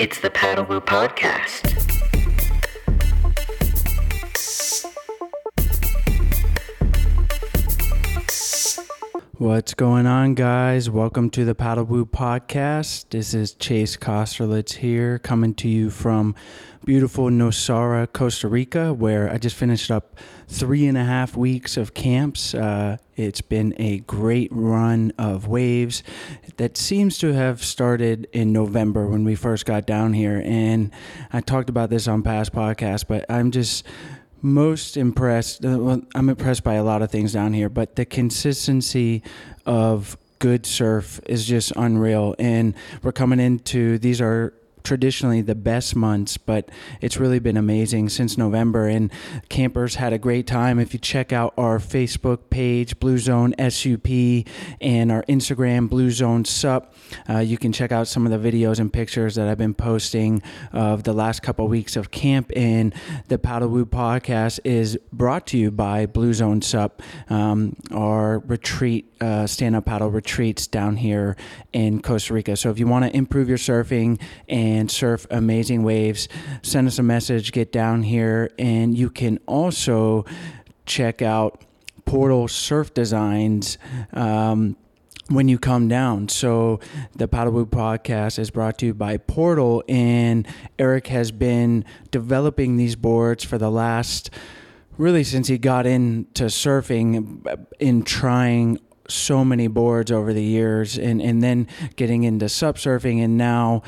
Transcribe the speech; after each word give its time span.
It's 0.00 0.18
the 0.18 0.30
Paddle 0.30 0.64
Woo 0.64 0.80
Podcast. 0.80 1.76
What's 9.34 9.74
going 9.74 10.06
on, 10.06 10.32
guys? 10.36 10.88
Welcome 10.88 11.28
to 11.30 11.44
the 11.44 11.54
Paddle 11.54 11.84
Woo 11.84 12.06
Podcast. 12.06 13.10
This 13.10 13.34
is 13.34 13.52
Chase 13.52 13.98
Kosterlitz 13.98 14.76
here, 14.76 15.18
coming 15.18 15.52
to 15.56 15.68
you 15.68 15.90
from 15.90 16.34
beautiful 16.86 17.26
Nosara, 17.26 18.10
Costa 18.10 18.48
Rica, 18.48 18.94
where 18.94 19.30
I 19.30 19.36
just 19.36 19.56
finished 19.56 19.90
up 19.90 20.16
three 20.50 20.86
and 20.86 20.98
a 20.98 21.04
half 21.04 21.36
weeks 21.36 21.76
of 21.76 21.94
camps. 21.94 22.54
Uh, 22.54 22.96
it's 23.16 23.40
been 23.40 23.72
a 23.78 24.00
great 24.00 24.50
run 24.52 25.12
of 25.16 25.46
waves 25.46 26.02
that 26.56 26.76
seems 26.76 27.18
to 27.18 27.32
have 27.32 27.62
started 27.62 28.28
in 28.32 28.52
November 28.52 29.06
when 29.06 29.22
we 29.24 29.36
first 29.36 29.64
got 29.64 29.86
down 29.86 30.12
here. 30.12 30.42
And 30.44 30.90
I 31.32 31.40
talked 31.40 31.70
about 31.70 31.88
this 31.88 32.08
on 32.08 32.22
past 32.22 32.52
podcasts, 32.52 33.06
but 33.06 33.24
I'm 33.30 33.52
just 33.52 33.86
most 34.42 34.96
impressed. 34.96 35.64
uh, 35.64 35.78
Well, 35.78 36.02
I'm 36.14 36.28
impressed 36.28 36.64
by 36.64 36.74
a 36.74 36.84
lot 36.84 37.00
of 37.00 37.10
things 37.10 37.32
down 37.32 37.52
here, 37.52 37.68
but 37.68 37.94
the 37.94 38.04
consistency 38.04 39.22
of 39.66 40.16
good 40.40 40.66
surf 40.66 41.20
is 41.26 41.46
just 41.46 41.72
unreal. 41.76 42.34
And 42.38 42.74
we're 43.02 43.12
coming 43.12 43.38
into 43.38 43.98
these 43.98 44.20
are 44.20 44.52
traditionally 44.82 45.40
the 45.40 45.54
best 45.54 45.94
months, 45.94 46.36
but 46.36 46.70
it's 47.00 47.16
really 47.16 47.38
been 47.38 47.56
amazing 47.56 48.08
since 48.08 48.36
November. 48.38 48.88
And 48.88 49.12
campers 49.48 49.96
had 49.96 50.12
a 50.12 50.18
great 50.18 50.46
time. 50.46 50.78
If 50.78 50.92
you 50.92 51.00
check 51.00 51.32
out 51.32 51.54
our 51.56 51.78
Facebook 51.78 52.50
page, 52.50 52.98
Blue 53.00 53.18
Zone 53.18 53.54
SUP, 53.58 54.08
and 54.80 55.12
our 55.12 55.22
Instagram, 55.24 55.88
Blue 55.88 56.10
Zone 56.10 56.44
SUP, 56.44 56.94
uh, 57.28 57.38
you 57.38 57.58
can 57.58 57.72
check 57.72 57.92
out 57.92 58.08
some 58.08 58.26
of 58.26 58.32
the 58.32 58.50
videos 58.50 58.78
and 58.78 58.92
pictures 58.92 59.34
that 59.34 59.48
I've 59.48 59.58
been 59.58 59.74
posting 59.74 60.42
of 60.72 61.04
the 61.04 61.12
last 61.12 61.42
couple 61.42 61.64
of 61.64 61.70
weeks 61.70 61.96
of 61.96 62.10
camp. 62.10 62.50
And 62.56 62.94
the 63.28 63.38
Paddle 63.38 63.68
Woo 63.68 63.86
podcast 63.86 64.60
is 64.64 64.98
brought 65.12 65.46
to 65.48 65.58
you 65.58 65.70
by 65.70 66.06
Blue 66.06 66.32
Zone 66.32 66.62
SUP, 66.62 67.02
um, 67.28 67.76
our 67.92 68.38
retreat, 68.40 69.12
uh, 69.20 69.46
stand 69.46 69.76
up 69.76 69.84
paddle 69.84 70.10
retreats 70.10 70.66
down 70.66 70.96
here 70.96 71.36
in 71.72 72.00
Costa 72.00 72.32
Rica. 72.32 72.56
So 72.56 72.70
if 72.70 72.78
you 72.78 72.86
want 72.86 73.04
to 73.04 73.16
improve 73.16 73.48
your 73.48 73.58
surfing 73.58 74.20
and 74.48 74.69
surf 74.90 75.26
amazing 75.30 75.82
waves, 75.82 76.28
send 76.62 76.86
us 76.86 76.98
a 76.98 77.02
message, 77.02 77.52
get 77.52 77.72
down 77.72 78.02
here, 78.02 78.50
and 78.58 78.96
you 78.96 79.10
can 79.10 79.38
also 79.46 80.24
check 80.86 81.22
out 81.22 81.62
Portal 82.04 82.48
Surf 82.48 82.94
Designs. 82.94 83.78
Um, 84.12 84.76
when 85.28 85.48
you 85.48 85.60
come 85.60 85.86
down. 85.86 86.28
So 86.28 86.80
the 87.14 87.28
Paddle 87.28 87.52
Woo 87.52 87.64
podcast 87.64 88.36
is 88.36 88.50
brought 88.50 88.78
to 88.78 88.86
you 88.86 88.94
by 88.94 89.16
Portal, 89.16 89.84
and 89.88 90.44
Eric 90.76 91.06
has 91.06 91.30
been 91.30 91.84
developing 92.10 92.76
these 92.76 92.96
boards 92.96 93.44
for 93.44 93.56
the 93.56 93.70
last 93.70 94.30
really 94.98 95.24
since 95.24 95.48
he 95.48 95.56
got 95.56 95.86
into 95.86 96.44
surfing 96.44 97.66
in 97.78 98.02
trying 98.02 98.78
so 99.08 99.44
many 99.44 99.66
boards 99.66 100.12
over 100.12 100.32
the 100.34 100.42
years 100.42 100.98
and, 100.98 101.22
and 101.22 101.42
then 101.42 101.66
getting 101.96 102.24
into 102.24 102.48
sup 102.48 102.76
surfing 102.76 103.24
and 103.24 103.36
now 103.36 103.82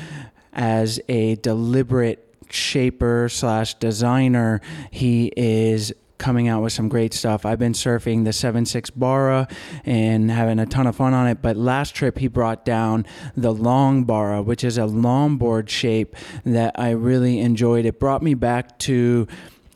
as 0.53 0.99
a 1.09 1.35
deliberate 1.35 2.27
shaper 2.49 3.27
slash 3.29 3.73
designer 3.75 4.61
he 4.91 5.31
is 5.35 5.91
coming 6.23 6.47
out 6.47 6.63
with 6.63 6.71
some 6.71 6.87
great 6.87 7.13
stuff. 7.13 7.45
I've 7.45 7.59
been 7.59 7.73
surfing 7.73 8.23
the 8.23 8.29
7.6 8.29 8.91
Barra 8.95 9.47
and 9.83 10.31
having 10.31 10.57
a 10.57 10.65
ton 10.65 10.87
of 10.87 10.95
fun 10.95 11.13
on 11.13 11.27
it. 11.27 11.41
But 11.41 11.57
last 11.57 11.95
trip, 11.95 12.17
he 12.17 12.29
brought 12.29 12.63
down 12.63 13.05
the 13.35 13.51
long 13.51 14.05
Barra, 14.05 14.41
which 14.41 14.63
is 14.63 14.77
a 14.77 14.83
longboard 14.83 15.67
shape 15.67 16.15
that 16.45 16.79
I 16.79 16.91
really 16.91 17.39
enjoyed. 17.39 17.85
It 17.85 17.99
brought 17.99 18.23
me 18.23 18.35
back 18.35 18.79
to 18.79 19.27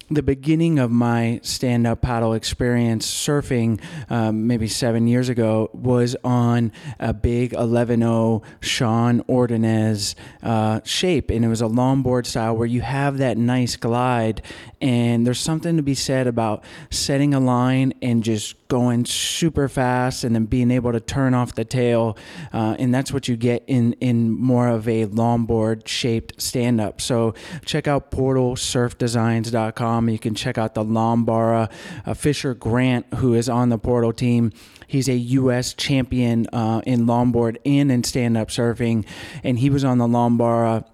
the 0.10 0.24
beginning 0.24 0.80
of 0.80 0.90
my 0.90 1.40
stand 1.44 1.86
up 1.86 2.02
paddle 2.02 2.34
experience 2.34 3.06
surfing, 3.06 3.82
um, 4.10 4.48
maybe 4.48 4.68
seven 4.68 5.08
years 5.08 5.28
ago, 5.28 5.70
was 5.73 6.16
on 6.23 6.72
a 7.00 7.14
big 7.14 7.52
11.0 7.52 8.44
Sean 8.62 9.22
Ordonez 9.28 10.16
uh, 10.42 10.80
shape. 10.86 11.30
And 11.30 11.44
it 11.44 11.50
was 11.50 11.62
a 11.62 11.66
longboard 11.66 12.26
style 12.26 12.56
where 12.56 12.67
you 12.67 12.82
have 12.82 13.17
that 13.17 13.38
nice 13.38 13.76
glide. 13.76 14.42
And 14.82 15.26
there's 15.26 15.39
something 15.39 15.77
to 15.77 15.83
be 15.83 15.95
said 15.95 16.27
about 16.27 16.64
setting 16.89 17.33
a 17.33 17.39
line 17.39 17.93
and 18.02 18.23
just 18.23 18.67
going 18.67 19.05
super 19.05 19.67
fast 19.70 20.23
and 20.23 20.36
then 20.36 20.45
being 20.45 20.70
able 20.71 20.92
to 20.92 20.99
turn 20.99 21.33
off 21.33 21.55
the 21.55 21.65
tail. 21.65 22.17
Uh, 22.54 22.76
and 22.77 22.93
that's 22.93 23.11
what 23.11 23.27
you 23.27 23.36
get 23.36 23.64
in, 23.67 23.93
in 23.93 24.30
more 24.30 24.67
of 24.67 24.87
a 24.87 25.05
longboard 25.08 25.87
shaped 25.87 26.39
stand 26.42 26.80
up. 26.80 27.02
So 27.02 27.33
check 27.66 27.87
out 27.87 28.11
portalsurfdesigns.com. 28.11 30.10
You 30.10 30.20
can 30.20 30.36
check 30.36 30.58
out 30.58 30.76
the 30.76 30.83
Lombara. 30.83 31.71
Uh, 32.05 32.14
Fisher 32.14 32.54
Grant, 32.54 33.05
who 33.16 33.33
is 33.33 33.49
on 33.49 33.70
the 33.70 33.77
Portal 33.77 34.14
team, 34.14 34.52
he's 34.87 35.08
a 35.10 35.16
U.S. 35.16 35.73
champion 35.73 36.48
uh, 36.54 36.82
in 36.86 37.05
longboard 37.05 37.58
and 37.66 37.92
in 37.92 38.04
stand 38.04 38.37
up 38.37 38.49
surfing. 38.49 39.05
And 39.43 39.60
he 39.60 39.70
was 39.70 39.83
on 39.83 39.98
the 39.98 40.08
Lombara 40.08 40.86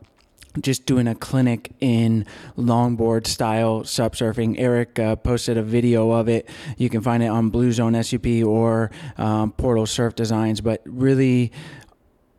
just 0.62 0.86
doing 0.86 1.08
a 1.08 1.16
clinic 1.16 1.72
in 1.80 2.26
longboard 2.58 3.28
style 3.28 3.84
sup 3.84 4.14
surfing. 4.14 4.56
Eric 4.58 5.00
uh, 5.00 5.16
posted 5.16 5.58
a 5.58 5.64
video 5.64 6.12
of 6.12 6.30
it. 6.30 6.50
You 6.78 6.90
can 6.90 7.02
find 7.02 7.24
it 7.24 7.28
on 7.28 7.50
Blue 7.50 7.72
Zone 7.72 8.02
SUP 8.04 8.26
or 8.46 8.92
um, 9.18 9.52
Portal 9.54 9.86
Surf 9.86 10.16
Designs, 10.16 10.62
but 10.62 10.82
really 10.86 11.52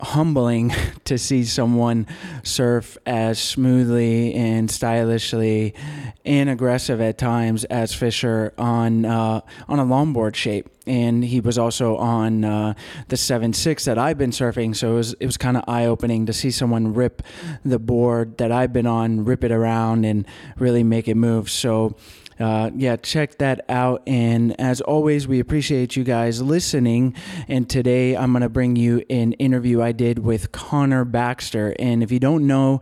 humbling 0.04 0.72
to 1.04 1.18
see 1.18 1.44
someone 1.44 2.06
surf 2.42 2.96
as 3.06 3.38
smoothly 3.38 4.34
and 4.34 4.70
stylishly 4.70 5.74
and 6.24 6.48
aggressive 6.48 7.00
at 7.00 7.18
times 7.18 7.64
as 7.64 7.94
Fisher 7.94 8.52
on 8.56 9.04
uh, 9.04 9.40
on 9.68 9.78
a 9.78 9.84
longboard 9.84 10.34
shape. 10.34 10.68
And 10.86 11.24
he 11.24 11.40
was 11.40 11.56
also 11.56 11.96
on 11.96 12.44
uh, 12.44 12.74
the 13.08 13.16
seven 13.16 13.54
six 13.54 13.86
that 13.86 13.98
I've 13.98 14.18
been 14.18 14.30
surfing, 14.30 14.76
so 14.76 14.92
it 14.92 14.94
was 14.96 15.12
it 15.14 15.26
was 15.26 15.38
kind 15.38 15.56
of 15.56 15.64
eye 15.66 15.86
opening 15.86 16.26
to 16.26 16.32
see 16.32 16.50
someone 16.50 16.92
rip 16.92 17.22
the 17.64 17.78
board 17.78 18.36
that 18.36 18.52
I've 18.52 18.72
been 18.72 18.86
on, 18.86 19.24
rip 19.24 19.44
it 19.44 19.50
around, 19.50 20.04
and 20.04 20.26
really 20.58 20.82
make 20.82 21.08
it 21.08 21.16
move. 21.16 21.50
So 21.50 21.96
uh, 22.38 22.70
yeah, 22.74 22.96
check 22.96 23.38
that 23.38 23.64
out. 23.68 24.02
And 24.06 24.58
as 24.60 24.80
always, 24.80 25.28
we 25.28 25.40
appreciate 25.40 25.96
you 25.96 26.04
guys 26.04 26.42
listening. 26.42 27.14
And 27.48 27.68
today 27.68 28.16
I'm 28.16 28.32
going 28.32 28.42
to 28.42 28.48
bring 28.48 28.76
you 28.76 29.04
an 29.10 29.32
interview 29.34 29.82
I 29.82 29.92
did 29.92 30.18
with 30.20 30.52
Connor 30.52 31.04
Baxter. 31.04 31.74
And 31.78 32.02
if 32.02 32.10
you 32.10 32.18
don't 32.18 32.46
know, 32.46 32.80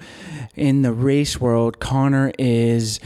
in 0.55 0.83
the 0.83 0.93
race 0.93 1.41
world, 1.41 1.81
Connor 1.81 2.33
is 2.39 3.01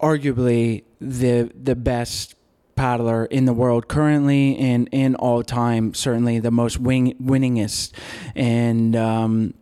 arguably 0.00 0.82
the 1.00 1.50
the 1.54 1.76
best 1.76 2.34
paddler 2.74 3.26
in 3.26 3.44
the 3.44 3.52
world 3.52 3.86
currently 3.86 4.56
and 4.58 4.88
in 4.92 5.14
all 5.16 5.42
time 5.42 5.94
certainly 5.94 6.38
the 6.40 6.50
most 6.50 6.80
wing, 6.80 7.14
winningest 7.22 7.92
and 8.34 8.96
um, 8.96 9.54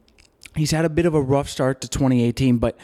he's 0.55 0.71
had 0.71 0.85
a 0.85 0.89
bit 0.89 1.07
of 1.07 1.15
a 1.15 1.21
rough 1.21 1.49
start 1.49 1.81
to 1.81 1.89
2018 1.89 2.57
but 2.59 2.79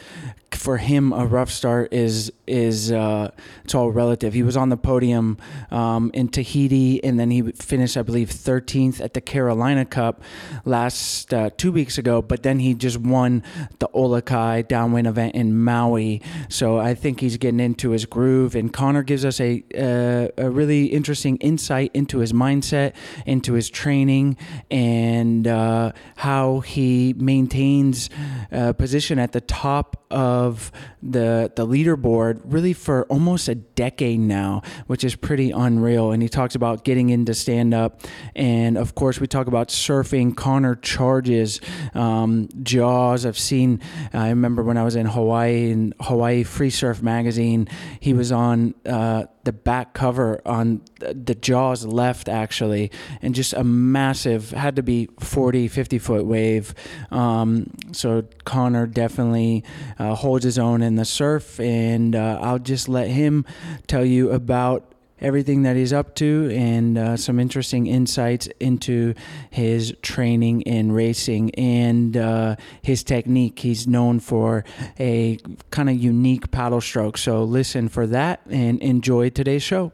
for 0.51 0.77
him 0.77 1.13
a 1.13 1.25
rough 1.25 1.49
start 1.49 1.91
is 1.93 2.31
is 2.47 2.91
uh, 2.91 3.31
it's 3.63 3.75
all 3.75 3.91
relative. 3.91 4.33
He 4.33 4.43
was 4.43 4.57
on 4.57 4.69
the 4.69 4.77
podium 4.77 5.37
um, 5.71 6.11
in 6.13 6.29
Tahiti, 6.29 7.03
and 7.03 7.19
then 7.19 7.31
he 7.31 7.41
finished, 7.51 7.97
I 7.97 8.01
believe, 8.01 8.29
13th 8.29 9.01
at 9.01 9.13
the 9.13 9.21
Carolina 9.21 9.85
Cup 9.85 10.21
last 10.65 11.33
uh, 11.33 11.49
two 11.57 11.71
weeks 11.71 11.97
ago. 11.97 12.21
But 12.21 12.43
then 12.43 12.59
he 12.59 12.73
just 12.73 12.97
won 12.97 13.43
the 13.79 13.87
OluKai 13.89 14.67
downwind 14.67 15.07
event 15.07 15.35
in 15.35 15.57
Maui. 15.63 16.21
So 16.49 16.77
I 16.77 16.93
think 16.93 17.19
he's 17.19 17.37
getting 17.37 17.59
into 17.59 17.91
his 17.91 18.05
groove. 18.05 18.55
And 18.55 18.71
Connor 18.71 19.03
gives 19.03 19.25
us 19.25 19.39
a 19.39 19.63
uh, 19.75 20.27
a 20.37 20.49
really 20.49 20.85
interesting 20.85 21.37
insight 21.37 21.91
into 21.93 22.19
his 22.19 22.33
mindset, 22.33 22.93
into 23.25 23.53
his 23.53 23.69
training, 23.69 24.37
and 24.71 25.47
uh, 25.47 25.91
how 26.15 26.59
he 26.61 27.13
maintains 27.17 28.09
a 28.51 28.73
position 28.73 29.19
at 29.19 29.31
the 29.31 29.41
top 29.41 30.05
of 30.09 30.71
the 31.01 31.51
the 31.55 31.67
leaderboard 31.67 32.36
really 32.45 32.73
for 32.73 33.03
almost 33.05 33.47
a 33.47 33.55
decade 33.55 34.19
now, 34.19 34.61
which 34.87 35.03
is 35.03 35.15
pretty 35.15 35.51
unreal. 35.51 36.11
And 36.11 36.21
he 36.21 36.29
talks 36.29 36.55
about 36.55 36.83
getting 36.83 37.09
into 37.09 37.33
stand 37.33 37.73
up, 37.73 38.01
and 38.35 38.77
of 38.77 38.95
course 38.95 39.19
we 39.19 39.27
talk 39.27 39.47
about 39.47 39.69
surfing. 39.69 40.35
Connor 40.35 40.75
charges 40.75 41.61
um, 41.93 42.49
Jaws. 42.63 43.25
I've 43.25 43.39
seen. 43.39 43.81
I 44.13 44.29
remember 44.29 44.63
when 44.63 44.77
I 44.77 44.83
was 44.83 44.95
in 44.95 45.05
Hawaii 45.05 45.71
in 45.71 45.93
Hawaii 45.99 46.43
Free 46.43 46.69
Surf 46.69 47.01
magazine, 47.01 47.67
he 47.99 48.13
was 48.13 48.31
on. 48.31 48.73
Uh, 48.85 49.25
the 49.47 49.53
back 49.53 49.93
cover 49.93 50.41
on 50.45 50.81
the 50.99 51.33
jaws 51.33 51.85
left 51.85 52.27
actually 52.27 52.91
and 53.21 53.33
just 53.33 53.53
a 53.53 53.63
massive 53.63 54.51
had 54.51 54.75
to 54.75 54.83
be 54.83 55.07
40 55.21 55.69
50 55.69 55.99
foot 55.99 56.25
wave. 56.25 56.75
Um, 57.11 57.71
so 57.93 58.25
connor 58.43 58.85
definitely 58.85 59.63
uh, 59.97 60.15
holds 60.15 60.43
his 60.43 60.59
own 60.59 60.81
in 60.81 60.95
the 60.95 61.05
surf 61.05 61.61
and 61.61 62.13
uh, 62.13 62.39
i'll 62.41 62.59
just 62.59 62.89
let 62.89 63.07
him 63.07 63.45
tell 63.87 64.03
you 64.03 64.31
about 64.31 64.93
everything 65.19 65.63
that 65.63 65.75
he's 65.75 65.93
up 65.93 66.15
to 66.15 66.49
and 66.53 66.97
uh, 66.97 67.17
some 67.17 67.39
interesting 67.39 67.87
insights 67.87 68.47
into 68.59 69.13
his 69.49 69.95
training 70.01 70.61
in 70.61 70.91
racing 70.91 71.53
and 71.55 72.15
uh, 72.15 72.55
his 72.81 73.03
technique. 73.03 73.59
He's 73.59 73.87
known 73.87 74.19
for 74.19 74.63
a 74.99 75.39
kind 75.71 75.89
of 75.89 75.95
unique 75.95 76.51
paddle 76.51 76.81
stroke. 76.81 77.17
So 77.17 77.43
listen 77.43 77.89
for 77.89 78.05
that 78.07 78.41
and 78.49 78.79
enjoy 78.81 79.29
today's 79.29 79.63
show. 79.63 79.91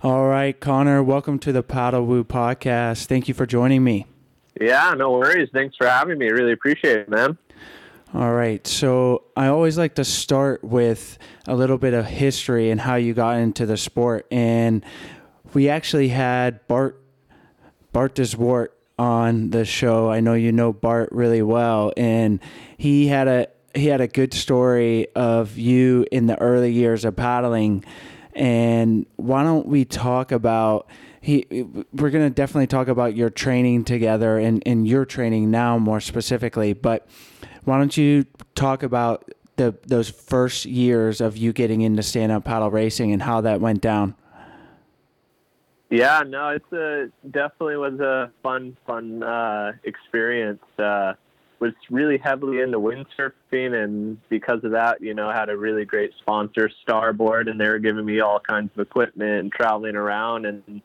All 0.00 0.28
right, 0.28 0.58
Connor, 0.60 1.02
welcome 1.02 1.40
to 1.40 1.50
the 1.50 1.64
Paddle 1.64 2.06
Woo 2.06 2.22
podcast. 2.22 3.06
Thank 3.06 3.26
you 3.26 3.34
for 3.34 3.46
joining 3.46 3.82
me. 3.82 4.06
Yeah, 4.60 4.94
no 4.96 5.10
worries. 5.10 5.48
Thanks 5.52 5.76
for 5.76 5.88
having 5.88 6.18
me. 6.18 6.28
Really 6.28 6.52
appreciate 6.52 6.98
it, 6.98 7.08
man. 7.08 7.36
All 8.14 8.32
right. 8.32 8.66
So 8.66 9.24
I 9.36 9.48
always 9.48 9.76
like 9.76 9.96
to 9.96 10.04
start 10.04 10.64
with 10.64 11.18
a 11.46 11.54
little 11.54 11.76
bit 11.76 11.92
of 11.92 12.06
history 12.06 12.70
and 12.70 12.80
how 12.80 12.94
you 12.94 13.12
got 13.12 13.36
into 13.36 13.66
the 13.66 13.76
sport. 13.76 14.26
And 14.30 14.82
we 15.52 15.68
actually 15.68 16.08
had 16.08 16.66
Bart 16.68 17.02
Bart 17.92 18.14
de 18.14 18.22
Zwart 18.22 18.68
on 18.98 19.50
the 19.50 19.66
show. 19.66 20.10
I 20.10 20.20
know 20.20 20.32
you 20.32 20.52
know 20.52 20.72
Bart 20.72 21.10
really 21.12 21.42
well, 21.42 21.92
and 21.98 22.40
he 22.78 23.08
had 23.08 23.28
a 23.28 23.48
he 23.74 23.86
had 23.86 24.00
a 24.00 24.08
good 24.08 24.32
story 24.32 25.08
of 25.14 25.58
you 25.58 26.06
in 26.10 26.26
the 26.26 26.40
early 26.40 26.72
years 26.72 27.04
of 27.04 27.14
paddling. 27.14 27.84
And 28.34 29.04
why 29.16 29.42
don't 29.42 29.66
we 29.66 29.84
talk 29.84 30.32
about 30.32 30.88
he 31.20 31.44
we're 31.92 32.10
going 32.10 32.26
to 32.26 32.34
definitely 32.34 32.68
talk 32.68 32.88
about 32.88 33.14
your 33.14 33.28
training 33.28 33.84
together 33.84 34.38
and, 34.38 34.62
and 34.64 34.88
your 34.88 35.04
training 35.04 35.50
now 35.50 35.76
more 35.76 36.00
specifically, 36.00 36.72
but 36.72 37.06
why 37.68 37.78
don't 37.78 37.96
you 37.96 38.24
talk 38.54 38.82
about 38.82 39.30
the 39.56 39.76
those 39.86 40.08
first 40.08 40.64
years 40.64 41.20
of 41.20 41.36
you 41.36 41.52
getting 41.52 41.82
into 41.82 42.02
stand 42.02 42.32
up 42.32 42.44
paddle 42.44 42.70
racing 42.70 43.12
and 43.12 43.22
how 43.22 43.40
that 43.42 43.60
went 43.60 43.80
down? 43.80 44.14
Yeah, 45.90 46.22
no, 46.26 46.48
it's 46.48 46.72
a 46.72 47.10
definitely 47.30 47.76
was 47.76 47.98
a 48.00 48.30
fun, 48.42 48.76
fun 48.86 49.22
uh, 49.22 49.72
experience. 49.84 50.62
Uh, 50.78 51.14
was 51.60 51.72
really 51.90 52.18
heavily 52.18 52.60
into 52.60 52.78
windsurfing, 52.78 53.74
and 53.74 54.16
because 54.28 54.62
of 54.62 54.70
that, 54.70 55.00
you 55.00 55.12
know, 55.12 55.30
had 55.30 55.48
a 55.48 55.56
really 55.56 55.84
great 55.84 56.12
sponsor, 56.20 56.70
Starboard, 56.82 57.48
and 57.48 57.60
they 57.60 57.68
were 57.68 57.80
giving 57.80 58.04
me 58.04 58.20
all 58.20 58.38
kinds 58.38 58.70
of 58.74 58.80
equipment 58.80 59.40
and 59.40 59.52
traveling 59.52 59.96
around. 59.96 60.46
And 60.46 60.80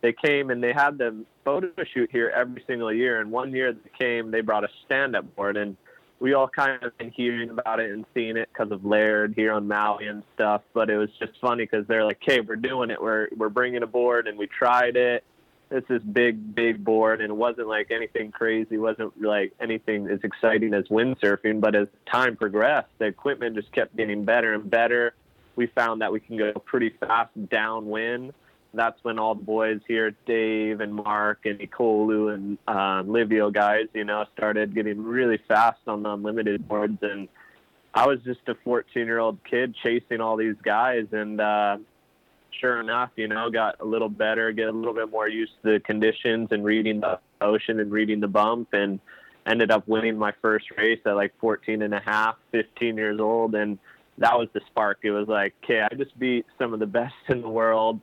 they 0.00 0.12
came 0.12 0.50
and 0.50 0.60
they 0.60 0.72
had 0.72 0.98
the 0.98 1.24
photo 1.44 1.70
shoot 1.94 2.10
here 2.10 2.32
every 2.34 2.64
single 2.66 2.92
year. 2.92 3.20
And 3.20 3.30
one 3.30 3.52
year 3.52 3.72
they 3.72 3.90
came, 3.96 4.32
they 4.32 4.40
brought 4.40 4.64
a 4.64 4.68
stand 4.84 5.14
up 5.14 5.36
board, 5.36 5.56
and 5.56 5.76
we 6.18 6.34
all 6.34 6.48
kind 6.48 6.82
of 6.82 6.96
been 6.98 7.10
hearing 7.10 7.50
about 7.50 7.80
it 7.80 7.90
and 7.90 8.04
seeing 8.14 8.36
it 8.36 8.48
because 8.52 8.72
of 8.72 8.84
Laird 8.84 9.34
here 9.34 9.52
on 9.52 9.68
Maui 9.68 10.06
and 10.06 10.22
stuff. 10.34 10.62
But 10.72 10.88
it 10.88 10.96
was 10.96 11.10
just 11.18 11.32
funny 11.40 11.64
because 11.64 11.86
they're 11.86 12.04
like, 12.04 12.22
"Okay, 12.22 12.40
we're 12.40 12.56
doing 12.56 12.90
it. 12.90 13.00
We're 13.00 13.28
we're 13.36 13.48
bringing 13.48 13.82
a 13.82 13.86
board, 13.86 14.26
and 14.26 14.38
we 14.38 14.46
tried 14.46 14.96
it. 14.96 15.24
It's 15.70 15.86
this 15.88 16.02
big, 16.02 16.54
big 16.54 16.84
board, 16.84 17.20
and 17.20 17.30
it 17.30 17.34
wasn't 17.34 17.68
like 17.68 17.90
anything 17.90 18.30
crazy. 18.30 18.76
It 18.76 18.78
wasn't 18.78 19.20
like 19.20 19.52
anything 19.60 20.08
as 20.08 20.20
exciting 20.22 20.72
as 20.74 20.84
windsurfing. 20.84 21.60
But 21.60 21.74
as 21.74 21.88
time 22.10 22.36
progressed, 22.36 22.88
the 22.98 23.06
equipment 23.06 23.56
just 23.56 23.72
kept 23.72 23.96
getting 23.96 24.24
better 24.24 24.54
and 24.54 24.70
better. 24.70 25.14
We 25.56 25.66
found 25.66 26.02
that 26.02 26.12
we 26.12 26.20
can 26.20 26.36
go 26.36 26.52
pretty 26.52 26.90
fast 27.00 27.30
downwind 27.48 28.32
that's 28.76 29.02
when 29.02 29.18
all 29.18 29.34
the 29.34 29.42
boys 29.42 29.80
here, 29.88 30.12
Dave 30.26 30.80
and 30.80 30.94
Mark 30.94 31.46
and 31.46 31.58
Ekolu 31.58 32.34
and 32.34 32.58
um, 32.68 33.12
Livio 33.12 33.50
guys, 33.50 33.86
you 33.94 34.04
know, 34.04 34.24
started 34.36 34.74
getting 34.74 35.02
really 35.02 35.38
fast 35.48 35.80
on 35.86 36.02
the 36.02 36.10
unlimited 36.10 36.68
boards. 36.68 36.98
And 37.02 37.28
I 37.94 38.06
was 38.06 38.20
just 38.24 38.40
a 38.48 38.54
14 38.64 39.06
year 39.06 39.18
old 39.18 39.38
kid 39.48 39.74
chasing 39.82 40.20
all 40.20 40.36
these 40.36 40.56
guys. 40.62 41.06
And 41.12 41.40
uh, 41.40 41.78
sure 42.60 42.80
enough, 42.80 43.10
you 43.16 43.28
know, 43.28 43.50
got 43.50 43.80
a 43.80 43.84
little 43.84 44.08
better, 44.08 44.52
get 44.52 44.68
a 44.68 44.72
little 44.72 44.94
bit 44.94 45.10
more 45.10 45.28
used 45.28 45.52
to 45.64 45.72
the 45.72 45.80
conditions 45.80 46.48
and 46.50 46.64
reading 46.64 47.00
the 47.00 47.18
ocean 47.40 47.80
and 47.80 47.90
reading 47.90 48.20
the 48.20 48.28
bump. 48.28 48.68
And 48.72 49.00
ended 49.46 49.70
up 49.70 49.86
winning 49.86 50.18
my 50.18 50.32
first 50.42 50.66
race 50.76 50.98
at 51.06 51.14
like 51.14 51.32
14 51.40 51.80
and 51.82 51.94
a 51.94 52.00
half, 52.00 52.36
15 52.52 52.96
years 52.96 53.20
old. 53.20 53.54
And 53.54 53.78
that 54.18 54.36
was 54.36 54.48
the 54.52 54.60
spark. 54.66 54.98
It 55.02 55.12
was 55.12 55.28
like, 55.28 55.54
okay, 55.64 55.80
I 55.80 55.94
just 55.94 56.18
beat 56.18 56.46
some 56.58 56.74
of 56.74 56.80
the 56.80 56.86
best 56.86 57.14
in 57.28 57.40
the 57.40 57.48
world 57.48 58.00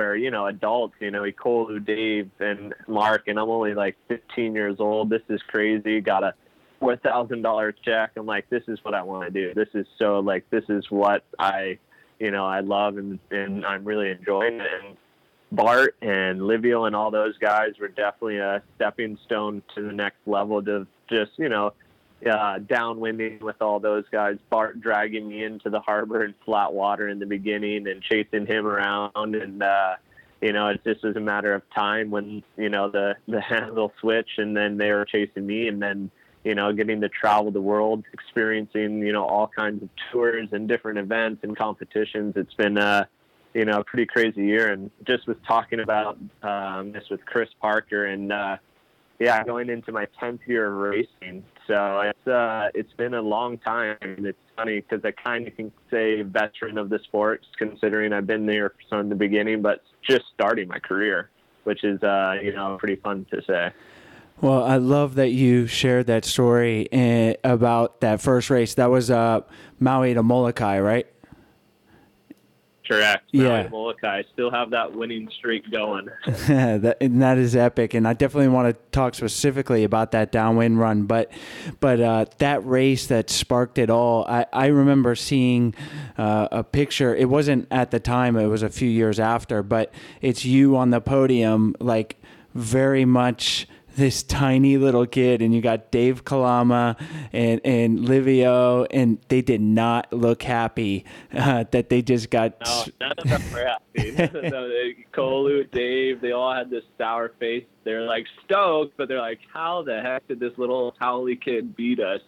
are 0.00 0.16
you 0.16 0.30
know 0.30 0.46
adults 0.46 0.94
you 1.00 1.10
know 1.10 1.22
Ekolu, 1.22 1.84
Dave 1.84 2.30
and 2.40 2.74
Mark 2.86 3.28
and 3.28 3.38
I'm 3.38 3.48
only 3.48 3.74
like 3.74 3.96
15 4.08 4.54
years 4.54 4.76
old. 4.78 5.10
This 5.10 5.22
is 5.28 5.40
crazy. 5.48 6.00
Got 6.00 6.24
a 6.24 6.34
four 6.80 6.96
thousand 6.96 7.42
dollar 7.42 7.72
check. 7.72 8.12
I'm 8.16 8.26
like 8.26 8.48
this 8.50 8.62
is 8.68 8.78
what 8.82 8.94
I 8.94 9.02
want 9.02 9.24
to 9.26 9.30
do. 9.30 9.54
This 9.54 9.68
is 9.74 9.86
so 9.98 10.20
like 10.20 10.48
this 10.50 10.64
is 10.68 10.90
what 10.90 11.24
I 11.38 11.78
you 12.18 12.30
know 12.30 12.46
I 12.46 12.60
love 12.60 12.96
and 12.96 13.18
and 13.30 13.64
I'm 13.64 13.84
really 13.84 14.10
enjoying 14.10 14.60
it. 14.60 14.66
And 14.84 14.96
Bart 15.50 15.96
and 16.02 16.46
Livio 16.46 16.84
and 16.84 16.94
all 16.94 17.10
those 17.10 17.36
guys 17.38 17.72
were 17.80 17.88
definitely 17.88 18.38
a 18.38 18.62
stepping 18.76 19.18
stone 19.24 19.62
to 19.74 19.82
the 19.82 19.92
next 19.92 20.18
level 20.26 20.62
to 20.62 20.86
just 21.08 21.32
you 21.38 21.48
know 21.48 21.72
uh, 22.26 22.58
downwinding 22.58 23.40
with 23.40 23.60
all 23.60 23.80
those 23.80 24.04
guys. 24.10 24.38
Bart 24.50 24.80
dragging 24.80 25.28
me 25.28 25.44
into 25.44 25.70
the 25.70 25.80
harbor 25.80 26.24
in 26.24 26.34
flat 26.44 26.72
water 26.72 27.08
in 27.08 27.18
the 27.18 27.26
beginning 27.26 27.86
and 27.88 28.02
chasing 28.02 28.46
him 28.46 28.66
around, 28.66 29.34
and 29.34 29.62
uh, 29.62 29.96
you 30.40 30.52
know 30.52 30.68
it 30.68 30.82
just 30.84 31.04
was 31.04 31.16
a 31.16 31.20
matter 31.20 31.54
of 31.54 31.62
time 31.74 32.10
when 32.10 32.42
you 32.56 32.68
know 32.68 32.90
the 32.90 33.14
the 33.26 33.40
handle 33.48 33.92
switch, 34.00 34.30
and 34.38 34.56
then 34.56 34.78
they 34.78 34.90
were 34.90 35.04
chasing 35.04 35.46
me, 35.46 35.68
and 35.68 35.80
then 35.80 36.10
you 36.44 36.54
know 36.54 36.72
getting 36.72 37.00
to 37.00 37.08
travel 37.08 37.50
the 37.50 37.60
world, 37.60 38.04
experiencing 38.12 39.00
you 39.00 39.12
know 39.12 39.24
all 39.24 39.50
kinds 39.56 39.82
of 39.82 39.88
tours 40.10 40.48
and 40.52 40.68
different 40.68 40.98
events 40.98 41.44
and 41.44 41.56
competitions. 41.56 42.34
It's 42.36 42.54
been 42.54 42.78
uh, 42.78 43.04
you 43.54 43.64
know 43.64 43.80
a 43.80 43.84
pretty 43.84 44.06
crazy 44.06 44.44
year, 44.44 44.72
and 44.72 44.90
just 45.06 45.28
was 45.28 45.36
talking 45.46 45.80
about 45.80 46.18
um, 46.42 46.92
this 46.92 47.04
with 47.10 47.24
Chris 47.24 47.50
Parker 47.60 48.06
and. 48.06 48.32
Uh, 48.32 48.56
yeah, 49.20 49.42
going 49.42 49.68
into 49.68 49.90
my 49.90 50.06
10th 50.20 50.46
year 50.46 50.68
of 50.68 50.74
racing. 50.74 51.44
So 51.68 52.00
it's 52.00 52.26
uh, 52.26 52.70
it's 52.74 52.92
been 52.94 53.12
a 53.12 53.20
long 53.20 53.58
time. 53.58 53.98
It's 54.00 54.38
funny 54.56 54.80
because 54.80 55.04
I 55.04 55.10
kind 55.10 55.46
of 55.46 55.54
can 55.54 55.70
say 55.90 56.22
veteran 56.22 56.78
of 56.78 56.88
the 56.88 56.98
sport, 57.04 57.44
considering 57.58 58.14
I've 58.14 58.26
been 58.26 58.46
there 58.46 58.72
from 58.88 59.10
the 59.10 59.14
beginning, 59.14 59.60
but 59.60 59.84
just 60.02 60.24
starting 60.34 60.66
my 60.66 60.78
career, 60.78 61.28
which 61.64 61.84
is 61.84 62.02
uh, 62.02 62.36
you 62.42 62.54
know 62.54 62.78
pretty 62.80 62.96
fun 62.96 63.26
to 63.30 63.42
say. 63.46 63.70
Well, 64.40 64.64
I 64.64 64.76
love 64.76 65.16
that 65.16 65.30
you 65.30 65.66
shared 65.66 66.06
that 66.06 66.24
story 66.24 66.88
eh, 66.90 67.34
about 67.44 68.00
that 68.00 68.20
first 68.22 68.50
race. 68.50 68.74
That 68.74 68.88
was 68.88 69.10
uh, 69.10 69.40
Maui 69.78 70.14
to 70.14 70.22
Molokai, 70.22 70.80
right? 70.80 71.06
Correct. 72.88 73.28
Yeah. 73.32 73.68
Molokai 73.68 74.22
still 74.32 74.50
have 74.50 74.70
that 74.70 74.94
winning 74.94 75.28
streak 75.38 75.70
going. 75.70 76.08
that, 76.26 76.96
and 77.00 77.20
that 77.20 77.36
is 77.36 77.54
epic. 77.54 77.92
And 77.92 78.08
I 78.08 78.14
definitely 78.14 78.48
want 78.48 78.74
to 78.74 78.82
talk 78.92 79.14
specifically 79.14 79.84
about 79.84 80.12
that 80.12 80.32
downwind 80.32 80.80
run. 80.80 81.02
But 81.02 81.30
but 81.80 82.00
uh, 82.00 82.24
that 82.38 82.64
race 82.66 83.06
that 83.08 83.28
sparked 83.28 83.76
it 83.76 83.90
all, 83.90 84.24
I, 84.26 84.46
I 84.52 84.66
remember 84.66 85.14
seeing 85.14 85.74
uh, 86.16 86.48
a 86.50 86.64
picture. 86.64 87.14
It 87.14 87.28
wasn't 87.28 87.68
at 87.70 87.90
the 87.90 88.00
time, 88.00 88.36
it 88.36 88.46
was 88.46 88.62
a 88.62 88.70
few 88.70 88.88
years 88.88 89.20
after, 89.20 89.62
but 89.62 89.92
it's 90.22 90.44
you 90.44 90.76
on 90.76 90.90
the 90.90 91.00
podium, 91.00 91.74
like 91.80 92.16
very 92.54 93.04
much 93.04 93.68
this 93.98 94.22
tiny 94.22 94.78
little 94.78 95.06
kid, 95.06 95.42
and 95.42 95.54
you 95.54 95.60
got 95.60 95.90
Dave 95.90 96.24
Kalama 96.24 96.96
and 97.32 97.60
and 97.64 98.08
Livio, 98.08 98.84
and 98.84 99.18
they 99.28 99.42
did 99.42 99.60
not 99.60 100.10
look 100.12 100.42
happy 100.42 101.04
uh, 101.34 101.64
that 101.72 101.90
they 101.90 102.00
just 102.00 102.30
got. 102.30 102.54
No, 102.64 102.84
none 103.00 103.14
of 103.18 103.28
them 103.28 103.42
were 103.52 103.66
happy. 103.66 104.12
no, 104.48 104.70
Kolu, 105.12 105.70
Dave, 105.70 106.20
they 106.20 106.32
all 106.32 106.54
had 106.54 106.70
this 106.70 106.84
sour 106.96 107.32
face. 107.40 107.64
They're 107.84 108.02
like 108.02 108.26
stoked, 108.44 108.96
but 108.96 109.08
they're 109.08 109.20
like, 109.20 109.40
"How 109.52 109.82
the 109.82 110.00
heck 110.00 110.26
did 110.28 110.40
this 110.40 110.56
little 110.56 110.94
haole 111.00 111.34
kid 111.36 111.76
beat 111.76 112.00
us?" 112.00 112.20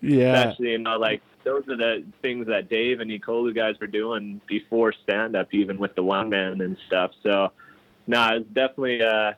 Yeah, 0.00 0.34
especially 0.34 0.72
you 0.72 0.78
know 0.78 0.98
like 0.98 1.22
those 1.44 1.62
are 1.68 1.76
the 1.76 2.04
things 2.22 2.46
that 2.48 2.68
Dave 2.68 3.00
and 3.00 3.10
Ekolu 3.10 3.54
guys 3.54 3.76
were 3.80 3.86
doing 3.86 4.40
before 4.46 4.92
stand 5.04 5.36
up, 5.36 5.52
even 5.52 5.78
with 5.78 5.94
the 5.94 6.02
one 6.02 6.30
man 6.30 6.60
and 6.60 6.76
stuff. 6.86 7.12
So, 7.22 7.52
no, 8.06 8.18
nah, 8.18 8.34
it's 8.36 8.46
definitely 8.48 9.02
uh, 9.02 9.32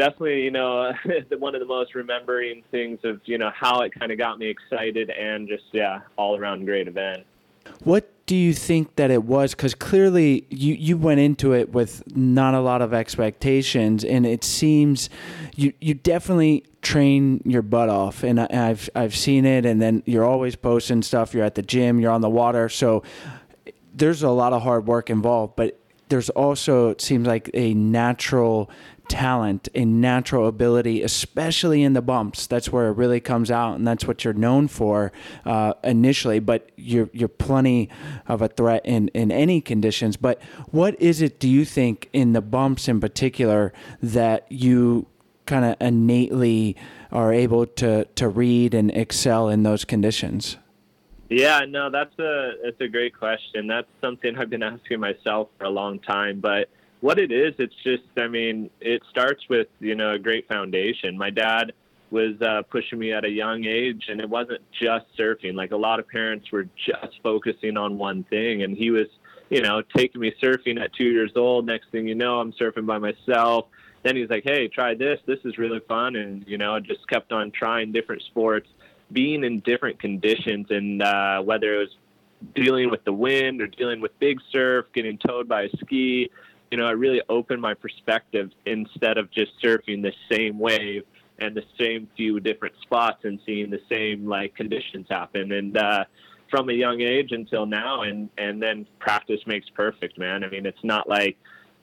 definitely, 0.00 0.42
you 0.42 0.50
know, 0.50 0.92
one 1.38 1.54
of 1.54 1.60
the 1.60 1.66
most 1.66 1.94
remembering 1.94 2.62
things 2.70 2.98
of, 3.04 3.20
you 3.26 3.36
know, 3.36 3.50
how 3.54 3.80
it 3.82 3.92
kind 3.98 4.10
of 4.10 4.16
got 4.16 4.38
me 4.38 4.48
excited 4.48 5.10
and 5.10 5.46
just, 5.46 5.64
yeah, 5.72 6.00
all 6.16 6.38
around 6.38 6.64
great 6.64 6.88
event. 6.88 7.26
What 7.84 8.10
do 8.24 8.34
you 8.34 8.54
think 8.54 8.96
that 8.96 9.10
it 9.10 9.24
was? 9.24 9.54
Because 9.54 9.74
clearly 9.74 10.46
you, 10.48 10.72
you 10.72 10.96
went 10.96 11.20
into 11.20 11.52
it 11.52 11.72
with 11.72 12.02
not 12.16 12.54
a 12.54 12.60
lot 12.60 12.80
of 12.80 12.94
expectations, 12.94 14.02
and 14.02 14.24
it 14.24 14.42
seems 14.42 15.10
you, 15.54 15.74
you 15.80 15.92
definitely 15.92 16.64
train 16.80 17.42
your 17.44 17.60
butt 17.60 17.90
off. 17.90 18.22
And 18.22 18.40
I, 18.40 18.48
I've, 18.50 18.88
I've 18.94 19.14
seen 19.14 19.44
it, 19.44 19.66
and 19.66 19.82
then 19.82 20.02
you're 20.06 20.24
always 20.24 20.56
posting 20.56 21.02
stuff. 21.02 21.34
You're 21.34 21.44
at 21.44 21.54
the 21.54 21.62
gym, 21.62 22.00
you're 22.00 22.12
on 22.12 22.22
the 22.22 22.30
water. 22.30 22.70
So 22.70 23.02
there's 23.92 24.22
a 24.22 24.30
lot 24.30 24.54
of 24.54 24.62
hard 24.62 24.86
work 24.86 25.10
involved, 25.10 25.56
but 25.56 25.78
there's 26.08 26.30
also, 26.30 26.88
it 26.88 27.00
seems 27.00 27.26
like 27.26 27.50
a 27.54 27.72
natural 27.74 28.70
talent, 29.10 29.68
a 29.74 29.84
natural 29.84 30.46
ability, 30.46 31.02
especially 31.02 31.82
in 31.82 31.92
the 31.92 32.00
bumps. 32.00 32.46
That's 32.46 32.70
where 32.72 32.88
it 32.88 32.92
really 32.92 33.20
comes 33.20 33.50
out, 33.50 33.74
and 33.74 33.86
that's 33.86 34.06
what 34.06 34.24
you're 34.24 34.32
known 34.32 34.68
for 34.68 35.12
uh, 35.44 35.74
initially. 35.84 36.38
But 36.38 36.70
you're 36.76 37.10
you're 37.12 37.28
plenty 37.28 37.90
of 38.26 38.40
a 38.40 38.48
threat 38.48 38.86
in 38.86 39.08
in 39.08 39.30
any 39.30 39.60
conditions. 39.60 40.16
But 40.16 40.40
what 40.70 40.98
is 41.02 41.20
it? 41.20 41.38
Do 41.38 41.48
you 41.48 41.66
think 41.66 42.08
in 42.12 42.32
the 42.32 42.40
bumps 42.40 42.88
in 42.88 43.00
particular 43.00 43.74
that 44.00 44.46
you 44.50 45.06
kind 45.44 45.64
of 45.64 45.76
innately 45.80 46.76
are 47.10 47.32
able 47.32 47.66
to 47.66 48.04
to 48.04 48.28
read 48.28 48.72
and 48.72 48.90
excel 48.92 49.48
in 49.48 49.64
those 49.64 49.84
conditions? 49.84 50.56
Yeah, 51.28 51.60
no, 51.68 51.90
that's 51.90 52.16
a 52.18 52.52
that's 52.64 52.80
a 52.80 52.88
great 52.88 53.16
question. 53.16 53.66
That's 53.66 53.88
something 54.00 54.36
I've 54.38 54.50
been 54.50 54.62
asking 54.62 55.00
myself 55.00 55.48
for 55.58 55.64
a 55.64 55.70
long 55.70 55.98
time. 55.98 56.40
But 56.40 56.68
what 57.00 57.18
it 57.18 57.32
is, 57.32 57.54
it's 57.58 57.74
just, 57.82 58.02
I 58.16 58.28
mean, 58.28 58.70
it 58.80 59.02
starts 59.10 59.42
with 59.48 59.68
you 59.80 59.94
know 59.94 60.12
a 60.12 60.18
great 60.18 60.48
foundation. 60.48 61.16
My 61.16 61.30
dad 61.30 61.72
was 62.10 62.40
uh, 62.42 62.62
pushing 62.70 62.98
me 62.98 63.12
at 63.12 63.24
a 63.24 63.30
young 63.30 63.64
age, 63.64 64.06
and 64.08 64.20
it 64.20 64.28
wasn't 64.28 64.60
just 64.72 65.06
surfing. 65.18 65.54
Like 65.54 65.70
a 65.70 65.76
lot 65.76 66.00
of 66.00 66.08
parents 66.08 66.50
were 66.50 66.66
just 66.76 67.20
focusing 67.22 67.76
on 67.76 67.98
one 67.98 68.24
thing, 68.24 68.62
and 68.62 68.76
he 68.76 68.90
was, 68.90 69.06
you 69.48 69.62
know, 69.62 69.82
taking 69.96 70.20
me 70.20 70.34
surfing 70.42 70.80
at 70.80 70.92
two 70.92 71.04
years 71.04 71.32
old. 71.36 71.66
Next 71.66 71.90
thing 71.90 72.06
you 72.06 72.14
know, 72.14 72.40
I'm 72.40 72.52
surfing 72.52 72.86
by 72.86 72.98
myself. 72.98 73.66
Then 74.02 74.16
he's 74.16 74.28
like, 74.28 74.44
"Hey, 74.44 74.68
try 74.68 74.94
this. 74.94 75.20
This 75.26 75.38
is 75.44 75.56
really 75.58 75.80
fun," 75.80 76.16
and 76.16 76.44
you 76.46 76.58
know, 76.58 76.78
just 76.80 77.06
kept 77.08 77.32
on 77.32 77.50
trying 77.50 77.92
different 77.92 78.22
sports, 78.22 78.68
being 79.12 79.44
in 79.44 79.60
different 79.60 79.98
conditions, 80.00 80.66
and 80.70 81.02
uh, 81.02 81.40
whether 81.42 81.74
it 81.74 81.78
was 81.78 81.96
dealing 82.54 82.90
with 82.90 83.04
the 83.04 83.12
wind 83.12 83.60
or 83.60 83.66
dealing 83.66 84.00
with 84.00 84.18
big 84.18 84.38
surf, 84.50 84.86
getting 84.94 85.18
towed 85.18 85.46
by 85.46 85.62
a 85.62 85.68
ski 85.76 86.30
you 86.70 86.78
know, 86.78 86.86
I 86.86 86.92
really 86.92 87.20
opened 87.28 87.60
my 87.60 87.74
perspective 87.74 88.50
instead 88.66 89.18
of 89.18 89.30
just 89.30 89.52
surfing 89.62 90.02
the 90.02 90.12
same 90.30 90.58
wave 90.58 91.04
and 91.38 91.56
the 91.56 91.64
same 91.78 92.08
few 92.16 92.38
different 92.38 92.74
spots 92.82 93.24
and 93.24 93.40
seeing 93.44 93.70
the 93.70 93.80
same 93.88 94.28
like 94.28 94.54
conditions 94.54 95.06
happen. 95.10 95.52
And 95.52 95.76
uh, 95.76 96.04
from 96.50 96.68
a 96.68 96.72
young 96.72 97.00
age 97.00 97.32
until 97.32 97.66
now, 97.66 98.02
and 98.02 98.28
and 98.38 98.62
then 98.62 98.86
practice 98.98 99.40
makes 99.46 99.68
perfect, 99.70 100.18
man. 100.18 100.44
I 100.44 100.48
mean, 100.48 100.66
it's 100.66 100.84
not 100.84 101.08
like 101.08 101.36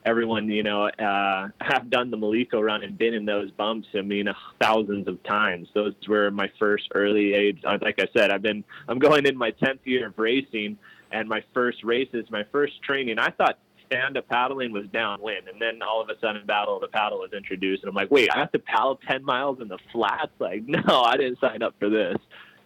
everyone, 0.05 0.49
you 0.49 0.63
know, 0.63 0.87
uh, 0.87 1.49
have 1.59 1.89
done 1.89 2.09
the 2.11 2.17
Maliko 2.17 2.63
run 2.63 2.83
and 2.83 2.97
been 2.97 3.13
in 3.13 3.25
those 3.25 3.51
bumps. 3.51 3.87
I 3.95 4.01
mean, 4.01 4.27
thousands 4.61 5.07
of 5.07 5.21
times. 5.23 5.67
Those 5.73 5.93
were 6.07 6.31
my 6.31 6.49
first 6.57 6.87
early 6.95 7.33
age. 7.33 7.61
Like 7.63 7.99
I 7.99 8.07
said, 8.15 8.31
I've 8.31 8.41
been, 8.41 8.63
I'm 8.87 8.99
going 8.99 9.25
in 9.25 9.35
my 9.35 9.51
10th 9.51 9.79
year 9.83 10.07
of 10.07 10.17
racing 10.17 10.77
and 11.11 11.27
my 11.27 11.43
first 11.53 11.83
races, 11.83 12.25
my 12.29 12.45
first 12.51 12.81
training. 12.83 13.19
I 13.19 13.31
thought 13.31 13.57
stand 13.87 14.17
up 14.17 14.27
paddling 14.27 14.71
was 14.71 14.85
downwind, 14.93 15.47
and 15.47 15.61
then 15.61 15.81
all 15.81 16.01
of 16.01 16.09
a 16.09 16.19
sudden, 16.19 16.45
battle 16.45 16.79
the 16.79 16.87
paddle 16.87 17.19
was 17.19 17.31
introduced, 17.33 17.83
and 17.83 17.89
I'm 17.89 17.95
like, 17.95 18.11
wait, 18.11 18.29
I 18.33 18.39
have 18.39 18.51
to 18.51 18.59
paddle 18.59 18.99
ten 19.07 19.23
miles 19.23 19.59
in 19.61 19.67
the 19.67 19.79
flats? 19.91 20.31
Like, 20.39 20.63
no, 20.67 21.01
I 21.01 21.17
didn't 21.17 21.39
sign 21.39 21.61
up 21.63 21.75
for 21.79 21.89
this. 21.89 22.17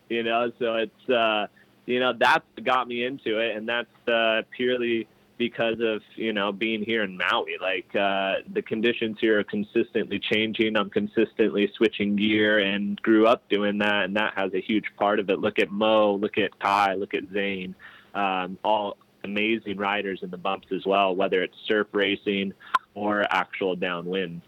You 0.09 0.23
know, 0.23 0.51
so 0.59 0.75
it's 0.75 1.09
uh, 1.09 1.47
you 1.85 1.99
know 1.99 2.13
that's 2.19 2.45
got 2.63 2.87
me 2.87 3.05
into 3.05 3.39
it, 3.39 3.55
and 3.55 3.67
that's 3.67 4.07
uh, 4.07 4.41
purely 4.55 5.07
because 5.37 5.77
of 5.81 6.01
you 6.15 6.33
know 6.33 6.51
being 6.51 6.83
here 6.83 7.03
in 7.03 7.17
Maui. 7.17 7.55
Like 7.61 7.95
uh, 7.95 8.43
the 8.53 8.61
conditions 8.61 9.17
here 9.19 9.39
are 9.39 9.43
consistently 9.43 10.19
changing. 10.19 10.75
I'm 10.75 10.89
consistently 10.89 11.71
switching 11.77 12.15
gear, 12.15 12.59
and 12.59 13.01
grew 13.01 13.25
up 13.25 13.47
doing 13.49 13.77
that, 13.79 14.05
and 14.05 14.15
that 14.17 14.33
has 14.35 14.53
a 14.53 14.61
huge 14.61 14.85
part 14.97 15.19
of 15.19 15.29
it. 15.29 15.39
Look 15.39 15.59
at 15.59 15.71
Mo, 15.71 16.15
look 16.15 16.37
at 16.37 16.59
Kai, 16.59 16.95
look 16.95 17.13
at 17.13 17.23
Zane. 17.33 17.73
Um, 18.13 18.57
all 18.63 18.97
amazing 19.23 19.77
riders 19.77 20.19
in 20.23 20.29
the 20.29 20.37
bumps 20.37 20.67
as 20.71 20.85
well, 20.85 21.15
whether 21.15 21.41
it's 21.43 21.55
surf 21.67 21.87
racing 21.91 22.53
or 22.93 23.25
actual 23.29 23.75
downwind. 23.75 24.41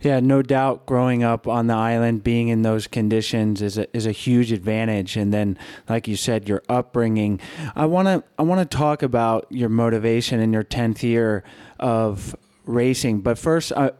Yeah, 0.00 0.20
no 0.20 0.40
doubt. 0.40 0.86
Growing 0.86 1.22
up 1.22 1.46
on 1.46 1.66
the 1.66 1.74
island, 1.74 2.24
being 2.24 2.48
in 2.48 2.62
those 2.62 2.86
conditions 2.86 3.60
is 3.60 3.76
a, 3.76 3.94
is 3.94 4.06
a 4.06 4.12
huge 4.12 4.50
advantage. 4.50 5.16
And 5.16 5.32
then, 5.32 5.58
like 5.88 6.08
you 6.08 6.16
said, 6.16 6.48
your 6.48 6.62
upbringing. 6.70 7.38
I 7.76 7.84
want 7.84 8.06
to 8.08 8.24
I 8.38 8.42
want 8.42 8.68
to 8.68 8.76
talk 8.76 9.02
about 9.02 9.46
your 9.50 9.68
motivation 9.68 10.40
in 10.40 10.54
your 10.54 10.62
tenth 10.62 11.04
year 11.04 11.44
of 11.78 12.34
racing. 12.64 13.20
But 13.20 13.38
first, 13.38 13.72
uh, 13.72 13.90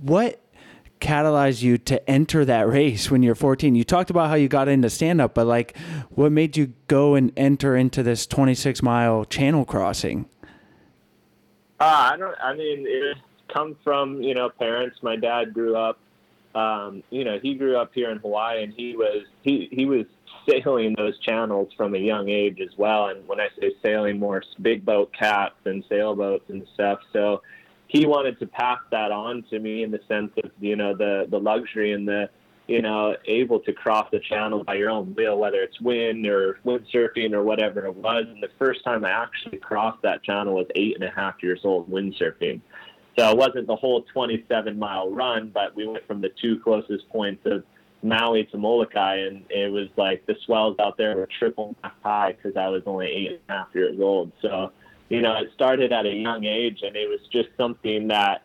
what 0.00 0.40
catalyzed 1.02 1.62
you 1.62 1.76
to 1.76 2.08
enter 2.08 2.44
that 2.44 2.68
race 2.68 3.10
when 3.10 3.22
you're 3.22 3.34
14? 3.34 3.74
You 3.74 3.84
talked 3.84 4.08
about 4.08 4.28
how 4.28 4.34
you 4.36 4.48
got 4.48 4.68
into 4.68 4.88
stand 4.88 5.20
up, 5.20 5.34
but 5.34 5.46
like 5.46 5.76
what 6.10 6.32
made 6.32 6.56
you 6.56 6.72
go 6.86 7.14
and 7.14 7.32
enter 7.36 7.76
into 7.76 8.02
this 8.02 8.26
26 8.26 8.82
mile 8.82 9.24
channel 9.24 9.64
crossing? 9.64 10.26
Uh, 11.80 12.12
I 12.12 12.16
don't, 12.16 12.36
I 12.40 12.54
mean, 12.54 12.86
it 12.86 13.18
comes 13.52 13.76
from, 13.82 14.22
you 14.22 14.34
know, 14.34 14.48
parents. 14.48 14.98
My 15.02 15.16
dad 15.16 15.52
grew 15.52 15.76
up, 15.76 15.98
um, 16.54 17.02
you 17.10 17.24
know, 17.24 17.38
he 17.42 17.54
grew 17.54 17.76
up 17.76 17.90
here 17.92 18.10
in 18.10 18.18
Hawaii 18.18 18.62
and 18.62 18.72
he 18.72 18.96
was, 18.96 19.24
he, 19.42 19.68
he 19.72 19.84
was 19.84 20.06
sailing 20.48 20.94
those 20.96 21.18
channels 21.18 21.72
from 21.76 21.94
a 21.94 21.98
young 21.98 22.28
age 22.28 22.60
as 22.60 22.76
well. 22.78 23.08
And 23.08 23.26
when 23.26 23.40
I 23.40 23.48
say 23.60 23.72
sailing, 23.82 24.20
more 24.20 24.42
big 24.60 24.84
boat 24.84 25.12
caps 25.12 25.60
and 25.64 25.84
sailboats 25.88 26.48
and 26.48 26.64
stuff. 26.74 27.00
So, 27.12 27.42
he 27.92 28.06
wanted 28.06 28.38
to 28.40 28.46
pass 28.46 28.78
that 28.90 29.12
on 29.12 29.44
to 29.50 29.58
me 29.58 29.82
in 29.82 29.90
the 29.90 30.00
sense 30.08 30.32
of 30.42 30.50
you 30.58 30.76
know 30.76 30.96
the 30.96 31.26
the 31.30 31.38
luxury 31.38 31.92
and 31.92 32.08
the 32.08 32.30
you 32.66 32.80
know 32.80 33.14
able 33.26 33.60
to 33.60 33.72
cross 33.72 34.08
the 34.10 34.20
channel 34.20 34.64
by 34.64 34.74
your 34.74 34.88
own 34.88 35.14
will, 35.14 35.38
whether 35.38 35.60
it's 35.60 35.78
wind 35.80 36.26
or 36.26 36.58
windsurfing 36.64 37.34
or 37.34 37.42
whatever 37.42 37.84
it 37.84 37.94
was. 37.94 38.24
And 38.26 38.42
the 38.42 38.48
first 38.58 38.82
time 38.82 39.04
I 39.04 39.10
actually 39.10 39.58
crossed 39.58 40.00
that 40.02 40.24
channel 40.24 40.54
was 40.54 40.66
eight 40.74 40.94
and 40.94 41.04
a 41.04 41.10
half 41.10 41.42
years 41.42 41.60
old 41.64 41.90
windsurfing. 41.90 42.62
So 43.18 43.30
it 43.30 43.36
wasn't 43.36 43.66
the 43.66 43.76
whole 43.76 44.04
27 44.10 44.78
mile 44.78 45.10
run, 45.10 45.50
but 45.52 45.76
we 45.76 45.86
went 45.86 46.06
from 46.06 46.22
the 46.22 46.30
two 46.40 46.60
closest 46.60 47.06
points 47.10 47.42
of 47.44 47.62
Maui 48.02 48.44
to 48.44 48.56
Molokai, 48.56 49.16
and 49.16 49.44
it 49.50 49.70
was 49.70 49.88
like 49.98 50.24
the 50.24 50.34
swells 50.46 50.76
out 50.80 50.96
there 50.96 51.14
were 51.14 51.28
triple 51.38 51.76
high 52.02 52.32
because 52.32 52.56
I 52.56 52.68
was 52.68 52.82
only 52.86 53.08
eight 53.08 53.32
and 53.32 53.40
a 53.50 53.52
half 53.52 53.68
years 53.74 54.00
old. 54.00 54.32
So 54.40 54.72
you 55.08 55.20
know, 55.20 55.36
it 55.36 55.50
started 55.54 55.92
at 55.92 56.06
a 56.06 56.14
young 56.14 56.44
age, 56.44 56.80
and 56.82 56.96
it 56.96 57.08
was 57.08 57.20
just 57.30 57.48
something 57.56 58.08
that, 58.08 58.42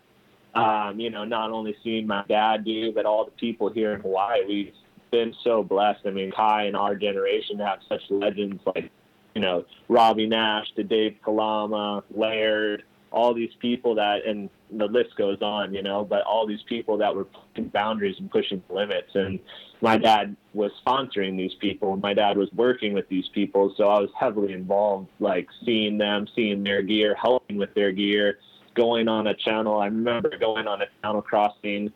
um, 0.53 0.99
you 0.99 1.09
know, 1.09 1.23
not 1.23 1.51
only 1.51 1.75
seeing 1.83 2.07
my 2.07 2.23
dad 2.27 2.65
do, 2.65 2.91
but 2.91 3.05
all 3.05 3.25
the 3.25 3.31
people 3.31 3.69
here 3.69 3.93
in 3.93 4.01
Hawaii, 4.01 4.45
we've 4.47 4.73
been 5.11 5.33
so 5.43 5.63
blessed. 5.63 6.01
I 6.05 6.11
mean, 6.11 6.31
Kai 6.31 6.63
and 6.63 6.75
our 6.75 6.95
generation 6.95 7.59
have 7.59 7.79
such 7.87 8.01
legends 8.09 8.61
like, 8.65 8.91
you 9.35 9.41
know, 9.41 9.65
Robby 9.87 10.27
Naish 10.27 10.73
to 10.75 10.83
Dave 10.83 11.17
Kalama, 11.23 12.03
Laird, 12.13 12.83
all 13.11 13.33
these 13.33 13.53
people 13.59 13.95
that, 13.95 14.25
and 14.25 14.49
the 14.71 14.85
list 14.85 15.15
goes 15.17 15.41
on, 15.41 15.73
you 15.73 15.81
know, 15.81 16.03
but 16.03 16.23
all 16.23 16.45
these 16.45 16.61
people 16.67 16.97
that 16.97 17.15
were 17.15 17.25
pushing 17.25 17.69
boundaries 17.69 18.15
and 18.19 18.29
pushing 18.29 18.61
limits. 18.69 19.09
And 19.15 19.39
my 19.81 19.97
dad 19.97 20.35
was 20.53 20.71
sponsoring 20.85 21.37
these 21.37 21.53
people. 21.55 21.95
My 21.97 22.13
dad 22.13 22.37
was 22.37 22.49
working 22.53 22.93
with 22.93 23.07
these 23.09 23.27
people. 23.33 23.73
So 23.77 23.85
I 23.85 23.99
was 23.99 24.09
heavily 24.19 24.53
involved, 24.53 25.07
like 25.19 25.47
seeing 25.65 25.97
them, 25.97 26.27
seeing 26.35 26.63
their 26.63 26.81
gear, 26.81 27.15
helping 27.15 27.57
with 27.57 27.73
their 27.73 27.91
gear, 27.91 28.39
going 28.75 29.07
on 29.07 29.27
a 29.27 29.33
channel. 29.33 29.79
I 29.79 29.85
remember 29.85 30.37
going 30.37 30.67
on 30.67 30.81
a 30.81 30.85
channel 31.01 31.21
crossing, 31.21 31.91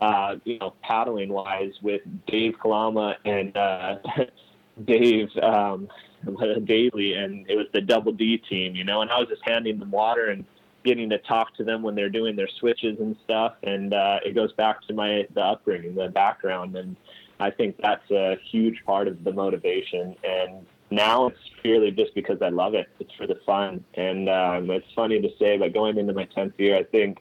uh, 0.00 0.36
you 0.44 0.58
know, 0.58 0.74
paddling 0.82 1.32
wise 1.32 1.72
with 1.82 2.02
Dave 2.26 2.54
Kalama 2.60 3.16
and, 3.24 3.56
uh, 3.56 3.96
Dave, 4.84 5.28
um, 5.42 5.88
Daly, 6.64 7.14
and 7.14 7.48
it 7.48 7.56
was 7.56 7.66
the 7.72 7.80
double 7.80 8.12
D 8.12 8.38
team, 8.38 8.74
you 8.74 8.84
know, 8.84 9.02
and 9.02 9.10
I 9.10 9.18
was 9.18 9.28
just 9.28 9.42
handing 9.44 9.78
them 9.78 9.90
water 9.90 10.30
and 10.30 10.44
getting 10.84 11.10
to 11.10 11.18
talk 11.18 11.54
to 11.56 11.64
them 11.64 11.82
when 11.82 11.94
they're 11.94 12.10
doing 12.10 12.36
their 12.36 12.48
switches 12.58 12.98
and 13.00 13.16
stuff. 13.24 13.54
And 13.62 13.94
uh, 13.94 14.20
it 14.24 14.34
goes 14.34 14.52
back 14.52 14.82
to 14.88 14.94
my 14.94 15.26
the 15.34 15.40
upbringing, 15.40 15.94
the 15.94 16.08
background, 16.08 16.76
and 16.76 16.96
I 17.40 17.50
think 17.50 17.76
that's 17.80 18.10
a 18.10 18.36
huge 18.50 18.82
part 18.84 19.08
of 19.08 19.24
the 19.24 19.32
motivation. 19.32 20.14
And 20.22 20.66
now 20.90 21.26
it's 21.28 21.38
purely 21.62 21.90
just 21.90 22.14
because 22.14 22.40
I 22.42 22.50
love 22.50 22.74
it. 22.74 22.88
It's 23.00 23.12
for 23.14 23.26
the 23.26 23.38
fun, 23.46 23.84
and 23.94 24.28
um, 24.28 24.70
it's 24.70 24.86
funny 24.94 25.20
to 25.20 25.30
say, 25.38 25.56
but 25.58 25.72
going 25.72 25.98
into 25.98 26.12
my 26.12 26.24
tenth 26.24 26.54
year, 26.58 26.76
I 26.76 26.84
think 26.84 27.18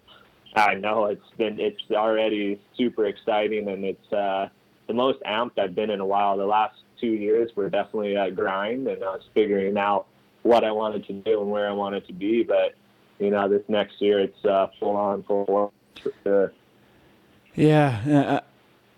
I 0.55 0.75
know 0.75 1.05
it's 1.05 1.29
been 1.37 1.59
it's 1.59 1.81
already 1.91 2.59
super 2.75 3.05
exciting, 3.05 3.69
and 3.69 3.85
it's 3.85 4.13
uh, 4.13 4.49
the 4.87 4.93
most 4.93 5.19
amped 5.21 5.57
I've 5.57 5.75
been 5.75 5.89
in 5.89 5.99
a 5.99 6.05
while. 6.05 6.37
The 6.37 6.45
last 6.45 6.75
two 6.99 7.07
years 7.07 7.51
were 7.55 7.69
definitely 7.69 8.15
a 8.15 8.29
grind, 8.29 8.87
and 8.87 9.03
I 9.03 9.07
was 9.07 9.23
figuring 9.33 9.77
out 9.77 10.07
what 10.43 10.63
I 10.63 10.71
wanted 10.71 11.05
to 11.07 11.13
do 11.13 11.41
and 11.41 11.49
where 11.49 11.69
I 11.69 11.71
wanted 11.71 12.05
to 12.07 12.13
be, 12.13 12.43
but 12.43 12.75
you 13.21 13.29
know, 13.29 13.47
this 13.47 13.63
next 13.67 14.01
year 14.01 14.19
it's 14.19 14.45
uh, 14.45 14.67
full 14.79 14.95
on, 14.95 15.23
full 15.23 15.45
on 15.47 15.69
for 16.01 16.11
sure. 16.23 16.53
Yeah, 17.53 18.39
uh, 18.39 18.39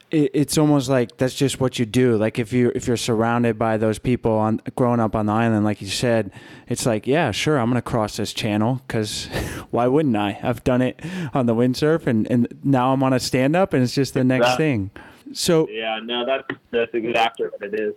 it, 0.10 0.32
it's 0.34 0.58
almost 0.58 0.90
like 0.90 1.18
that's 1.18 1.36
just 1.36 1.60
what 1.60 1.78
you 1.78 1.86
do. 1.86 2.16
Like 2.16 2.40
if 2.40 2.54
you 2.54 2.72
if 2.74 2.88
you're 2.88 2.96
surrounded 2.96 3.60
by 3.60 3.76
those 3.78 4.00
people 4.00 4.32
on 4.32 4.62
growing 4.76 5.02
up 5.02 5.16
on 5.16 5.26
the 5.26 5.34
island, 5.34 5.66
like 5.66 5.82
you 5.82 5.88
said, 5.88 6.32
it's 6.70 6.86
like 6.86 7.06
yeah, 7.06 7.32
sure, 7.32 7.58
I'm 7.58 7.70
gonna 7.70 7.82
cross 7.82 8.16
this 8.16 8.34
channel 8.34 8.82
because 8.88 9.26
why 9.72 9.88
wouldn't 9.88 10.16
I? 10.16 10.40
I've 10.42 10.64
done 10.64 10.82
it 10.82 11.02
on 11.34 11.46
the 11.46 11.56
windsurf, 11.56 12.08
and 12.08 12.30
and 12.32 12.48
now 12.64 12.94
I'm 12.94 13.04
on 13.04 13.12
a 13.12 13.20
stand 13.20 13.56
up, 13.58 13.74
and 13.74 13.84
it's 13.84 13.96
just 13.96 14.14
the 14.14 14.24
next 14.24 14.56
thing. 14.56 14.92
So 15.34 15.68
yeah, 15.70 16.00
no, 16.02 16.26
that's 16.26 16.48
that's 16.72 16.94
exactly 16.94 17.48
what 17.48 17.74
it 17.74 17.80
is. 17.80 17.94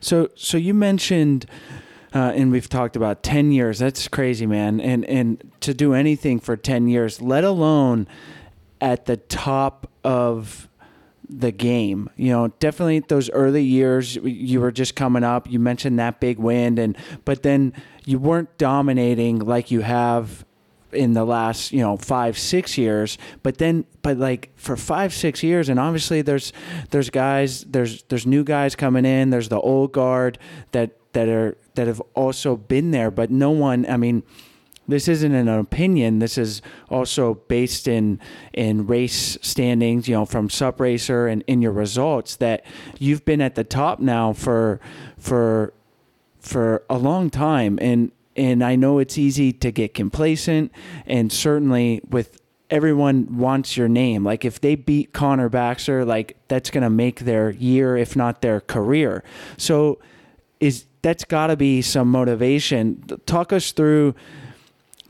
So 0.00 0.28
so 0.34 0.58
you 0.58 0.74
mentioned 0.74 1.46
uh, 2.14 2.32
and 2.34 2.50
we've 2.50 2.68
talked 2.68 2.96
about 2.96 3.22
10 3.22 3.52
years. 3.52 3.78
That's 3.78 4.08
crazy, 4.08 4.46
man. 4.46 4.80
And, 4.80 5.04
and 5.04 5.52
to 5.60 5.74
do 5.74 5.94
anything 5.94 6.40
for 6.40 6.56
10 6.56 6.88
years, 6.88 7.20
let 7.20 7.44
alone 7.44 8.06
at 8.80 9.06
the 9.06 9.16
top 9.16 9.90
of 10.04 10.68
the 11.28 11.52
game. 11.52 12.08
You 12.16 12.30
know, 12.30 12.48
definitely 12.58 13.00
those 13.00 13.28
early 13.30 13.62
years 13.62 14.16
you 14.16 14.60
were 14.60 14.72
just 14.72 14.94
coming 14.94 15.24
up. 15.24 15.50
You 15.50 15.58
mentioned 15.58 15.98
that 15.98 16.20
big 16.20 16.38
wind 16.38 16.78
and 16.78 16.96
but 17.24 17.42
then 17.42 17.74
you 18.04 18.18
weren't 18.18 18.56
dominating 18.56 19.38
like 19.40 19.70
you 19.70 19.82
have 19.82 20.46
in 20.90 21.12
the 21.12 21.24
last 21.24 21.70
you 21.70 21.80
know 21.80 21.98
five 21.98 22.38
six 22.38 22.78
years 22.78 23.18
but 23.42 23.58
then 23.58 23.84
but 24.00 24.16
like 24.16 24.50
for 24.56 24.74
five 24.74 25.12
six 25.12 25.42
years 25.42 25.68
and 25.68 25.78
obviously 25.78 26.22
there's 26.22 26.50
there's 26.88 27.10
guys 27.10 27.62
there's 27.64 28.04
there's 28.04 28.26
new 28.26 28.42
guys 28.42 28.74
coming 28.74 29.04
in 29.04 29.28
there's 29.28 29.50
the 29.50 29.60
old 29.60 29.92
guard 29.92 30.38
that 30.72 30.96
that 31.12 31.28
are 31.28 31.58
that 31.78 31.86
have 31.86 32.02
also 32.14 32.56
been 32.56 32.90
there 32.90 33.10
but 33.10 33.30
no 33.30 33.50
one 33.50 33.88
i 33.88 33.96
mean 33.96 34.22
this 34.88 35.06
isn't 35.06 35.34
an 35.34 35.48
opinion. 35.48 36.18
This 36.18 36.38
is 36.38 36.62
also 36.88 37.34
based 37.34 37.86
in 37.86 38.18
in 38.54 38.86
race 38.86 39.36
standings, 39.42 40.08
you 40.08 40.14
know, 40.14 40.24
from 40.24 40.48
SUP 40.48 40.80
Racer 40.80 41.28
and 41.28 41.44
in 41.46 41.60
your 41.60 41.72
results 41.72 42.36
that 42.36 42.64
you've 42.98 43.24
been 43.26 43.42
at 43.42 43.54
the 43.54 43.64
top 43.64 44.00
now 44.00 44.32
for 44.32 44.80
for 45.18 45.74
for 46.40 46.82
a 46.88 46.96
long 46.96 47.28
time 47.28 47.78
and 47.82 48.10
and 48.34 48.64
I 48.64 48.76
know 48.76 48.98
it's 48.98 49.18
easy 49.18 49.52
to 49.52 49.70
get 49.70 49.92
complacent 49.92 50.72
and 51.06 51.30
certainly 51.30 52.00
with 52.08 52.40
everyone 52.70 53.36
wants 53.36 53.76
your 53.76 53.88
name. 53.88 54.24
Like 54.24 54.44
if 54.44 54.60
they 54.60 54.74
beat 54.74 55.12
Connor 55.12 55.48
Baxter, 55.48 56.04
like 56.04 56.36
that's 56.48 56.70
going 56.70 56.82
to 56.82 56.90
make 56.90 57.20
their 57.20 57.50
year 57.50 57.96
if 57.96 58.16
not 58.16 58.40
their 58.40 58.60
career. 58.60 59.22
So 59.58 59.98
is 60.60 60.86
that's 61.02 61.24
got 61.24 61.48
to 61.48 61.56
be 61.56 61.82
some 61.82 62.10
motivation. 62.10 63.02
Talk 63.26 63.52
us 63.52 63.72
through 63.72 64.14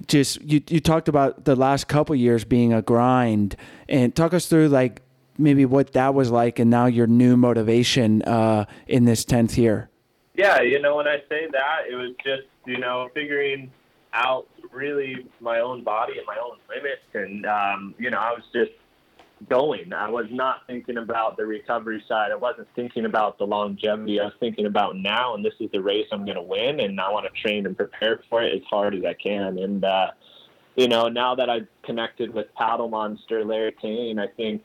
just 0.07 0.41
you 0.43 0.63
you 0.69 0.81
talked 0.81 1.09
about 1.09 1.45
the 1.45 1.57
last 1.57 1.89
couple 1.89 2.15
years 2.15 2.45
being 2.45 2.73
a 2.73 2.81
grind 2.81 3.57
and 3.89 4.15
talk 4.15 4.33
us 4.33 4.47
through 4.47 4.69
like 4.69 5.03
maybe 5.39 5.65
what 5.65 5.93
that 5.93 6.15
was 6.15 6.31
like 6.31 6.59
and 6.59 6.71
now 6.71 6.87
your 6.87 7.07
new 7.07 7.37
motivation 7.37 8.23
uh, 8.23 8.65
in 8.87 9.05
this 9.05 9.25
10th 9.25 9.57
year 9.57 9.91
yeah 10.35 10.61
you 10.61 10.81
know 10.81 10.97
when 10.97 11.09
i 11.09 11.17
say 11.29 11.49
that 11.51 11.81
it 11.91 11.97
was 11.97 12.13
just 12.25 12.47
you 12.65 12.79
know 12.79 13.09
figuring 13.13 13.71
out 14.13 14.47
really 14.71 15.27
my 15.41 15.59
own 15.61 15.83
body 15.83 16.17
and 16.17 16.27
my 16.27 16.37
own 16.39 16.57
limits 16.69 17.03
and 17.15 17.45
um, 17.47 17.95
you 17.99 18.11
know 18.11 18.19
i 18.19 18.31
was 18.31 18.45
just 18.53 18.71
going. 19.49 19.93
I 19.93 20.09
was 20.09 20.27
not 20.31 20.67
thinking 20.67 20.99
about 20.99 21.37
the 21.37 21.47
recovery 21.47 22.03
side. 22.09 22.31
I 22.33 22.37
wasn't 22.37 22.69
thinking 22.75 23.05
about 23.05 23.39
the 23.39 23.45
longevity. 23.45 24.21
I 24.21 24.25
was 24.25 24.35
thinking 24.41 24.67
about 24.67 24.97
now, 24.97 25.35
and 25.35 25.45
this 25.45 25.55
is 25.61 25.71
the 25.73 25.81
race 25.81 26.07
I'm 26.13 26.25
going 26.25 26.37
to 26.37 26.43
win, 26.43 26.81
and 26.81 27.01
I 27.01 27.11
want 27.11 27.27
to 27.27 27.41
train 27.41 27.67
and 27.67 27.77
prepare 27.77 28.23
for 28.29 28.43
it 28.43 28.55
as 28.55 28.63
hard 28.69 28.95
as 28.95 29.05
I 29.05 29.15
can. 29.15 29.59
And 29.59 29.85
uh, 29.85 30.09
you 30.77 30.89
know, 30.89 31.09
now 31.09 31.35
that 31.35 31.51
I've 31.51 31.67
connected 31.85 32.33
with 32.33 32.47
Paddle 32.55 32.89
Monster, 32.89 33.45
Larry 33.45 33.75
Cain, 33.81 34.19
I 34.19 34.29
think 34.29 34.63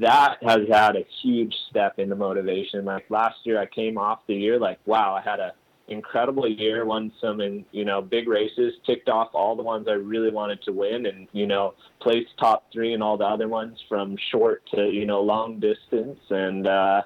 that 0.00 0.38
has 0.42 0.60
had 0.70 0.96
a 0.96 1.04
huge 1.22 1.54
step 1.68 1.98
in 1.98 2.08
the 2.08 2.16
motivation. 2.16 2.84
Like 2.84 3.04
last 3.10 3.36
year, 3.44 3.60
I 3.60 3.66
came 3.66 3.98
off 3.98 4.20
the 4.26 4.34
year 4.34 4.58
like, 4.58 4.78
wow, 4.86 5.14
I 5.14 5.20
had 5.20 5.40
a 5.40 5.52
incredible 5.88 6.48
year, 6.48 6.84
won 6.84 7.12
some 7.20 7.40
in, 7.40 7.64
you 7.72 7.84
know, 7.84 8.00
big 8.00 8.28
races, 8.28 8.74
ticked 8.86 9.08
off 9.08 9.28
all 9.34 9.54
the 9.54 9.62
ones 9.62 9.86
I 9.88 9.92
really 9.92 10.30
wanted 10.30 10.62
to 10.62 10.72
win 10.72 11.06
and, 11.06 11.28
you 11.32 11.46
know, 11.46 11.74
placed 12.00 12.30
top 12.38 12.66
three 12.72 12.94
in 12.94 13.02
all 13.02 13.16
the 13.16 13.24
other 13.24 13.48
ones 13.48 13.78
from 13.88 14.16
short 14.30 14.62
to, 14.74 14.90
you 14.90 15.06
know, 15.06 15.20
long 15.20 15.60
distance. 15.60 16.20
And, 16.30 16.66
uh, 16.66 17.02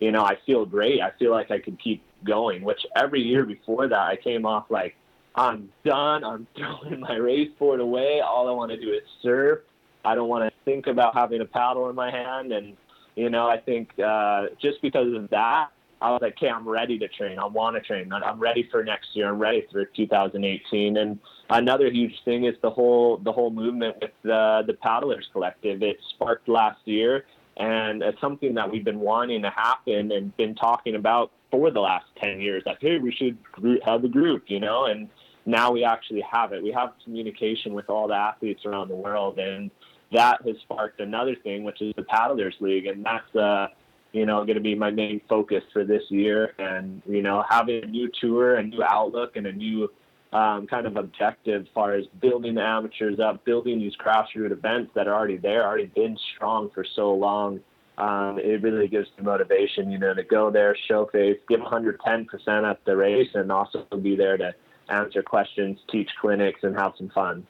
you 0.00 0.10
know, 0.12 0.24
I 0.24 0.38
feel 0.46 0.64
great. 0.64 1.00
I 1.00 1.12
feel 1.18 1.30
like 1.30 1.50
I 1.50 1.58
could 1.58 1.78
keep 1.78 2.02
going, 2.24 2.62
which 2.62 2.80
every 2.96 3.20
year 3.20 3.44
before 3.44 3.88
that 3.88 4.00
I 4.00 4.16
came 4.16 4.46
off 4.46 4.66
like, 4.70 4.96
I'm 5.34 5.70
done. 5.84 6.24
I'm 6.24 6.46
throwing 6.56 7.00
my 7.00 7.16
race 7.16 7.50
board 7.58 7.80
away. 7.80 8.20
All 8.20 8.48
I 8.48 8.52
want 8.52 8.70
to 8.70 8.80
do 8.80 8.92
is 8.92 9.02
surf. 9.22 9.60
I 10.04 10.14
don't 10.14 10.28
want 10.28 10.44
to 10.44 10.52
think 10.64 10.86
about 10.86 11.14
having 11.14 11.40
a 11.40 11.44
paddle 11.44 11.88
in 11.88 11.94
my 11.94 12.10
hand. 12.10 12.52
And, 12.52 12.76
you 13.14 13.30
know, 13.30 13.46
I 13.46 13.58
think 13.58 13.98
uh, 13.98 14.46
just 14.60 14.82
because 14.82 15.14
of 15.14 15.30
that, 15.30 15.68
I 16.02 16.10
was 16.10 16.20
like, 16.20 16.36
okay, 16.36 16.48
I'm 16.48 16.68
ready 16.68 16.98
to 16.98 17.06
train. 17.08 17.38
I 17.38 17.46
want 17.46 17.76
to 17.76 17.80
train. 17.80 18.12
I'm 18.12 18.40
ready 18.40 18.68
for 18.70 18.82
next 18.82 19.14
year. 19.14 19.28
I'm 19.28 19.38
ready 19.38 19.64
for 19.70 19.84
2018. 19.84 20.96
And 20.96 21.18
another 21.48 21.90
huge 21.90 22.14
thing 22.24 22.44
is 22.44 22.56
the 22.60 22.70
whole 22.70 23.18
the 23.18 23.32
whole 23.32 23.50
movement 23.50 23.96
with 24.00 24.10
the 24.22 24.64
the 24.66 24.74
paddlers 24.74 25.28
collective. 25.32 25.82
It 25.82 25.98
sparked 26.10 26.48
last 26.48 26.80
year, 26.86 27.24
and 27.56 28.02
it's 28.02 28.20
something 28.20 28.54
that 28.54 28.70
we've 28.70 28.84
been 28.84 28.98
wanting 28.98 29.42
to 29.42 29.50
happen 29.50 30.10
and 30.10 30.36
been 30.36 30.56
talking 30.56 30.96
about 30.96 31.30
for 31.52 31.70
the 31.70 31.80
last 31.80 32.06
10 32.20 32.40
years. 32.40 32.64
Like, 32.66 32.78
hey, 32.80 32.98
we 32.98 33.12
should 33.12 33.38
have 33.84 34.02
a 34.02 34.08
group, 34.08 34.44
you 34.48 34.58
know. 34.58 34.86
And 34.86 35.08
now 35.46 35.70
we 35.70 35.84
actually 35.84 36.22
have 36.22 36.52
it. 36.52 36.62
We 36.62 36.72
have 36.72 36.94
communication 37.04 37.74
with 37.74 37.88
all 37.88 38.08
the 38.08 38.14
athletes 38.14 38.64
around 38.66 38.88
the 38.88 38.96
world, 38.96 39.38
and 39.38 39.70
that 40.10 40.42
has 40.44 40.56
sparked 40.62 41.00
another 41.00 41.36
thing, 41.36 41.62
which 41.62 41.80
is 41.80 41.94
the 41.96 42.02
paddlers 42.02 42.54
league, 42.60 42.86
and 42.86 43.04
that's 43.04 43.36
uh 43.36 43.68
you 44.12 44.26
know, 44.26 44.44
going 44.44 44.56
to 44.56 44.60
be 44.60 44.74
my 44.74 44.90
main 44.90 45.20
focus 45.28 45.64
for 45.72 45.84
this 45.84 46.02
year. 46.08 46.54
And, 46.58 47.02
you 47.06 47.22
know, 47.22 47.44
having 47.48 47.82
a 47.82 47.86
new 47.86 48.10
tour, 48.20 48.56
a 48.56 48.62
new 48.62 48.82
outlook, 48.82 49.36
and 49.36 49.46
a 49.46 49.52
new 49.52 49.90
um, 50.32 50.66
kind 50.66 50.86
of 50.86 50.96
objective 50.96 51.62
as 51.62 51.68
far 51.74 51.94
as 51.94 52.06
building 52.20 52.54
the 52.54 52.62
amateurs 52.62 53.20
up, 53.20 53.44
building 53.44 53.78
these 53.78 53.96
grassroots 53.96 54.52
events 54.52 54.92
that 54.94 55.06
are 55.06 55.14
already 55.14 55.36
there, 55.36 55.64
already 55.64 55.86
been 55.86 56.16
strong 56.34 56.70
for 56.74 56.84
so 56.84 57.14
long. 57.14 57.60
Um, 57.98 58.38
it 58.38 58.62
really 58.62 58.88
gives 58.88 59.08
me 59.18 59.24
motivation, 59.24 59.90
you 59.90 59.98
know, 59.98 60.14
to 60.14 60.22
go 60.22 60.50
there, 60.50 60.74
show 60.88 61.06
face, 61.06 61.38
give 61.48 61.60
110% 61.60 62.70
at 62.70 62.84
the 62.84 62.96
race, 62.96 63.28
and 63.34 63.52
also 63.52 63.84
be 64.00 64.16
there 64.16 64.38
to 64.38 64.54
answer 64.88 65.22
questions, 65.22 65.78
teach 65.90 66.10
clinics, 66.20 66.60
and 66.62 66.74
have 66.76 66.94
some 66.96 67.10
fun. 67.10 67.46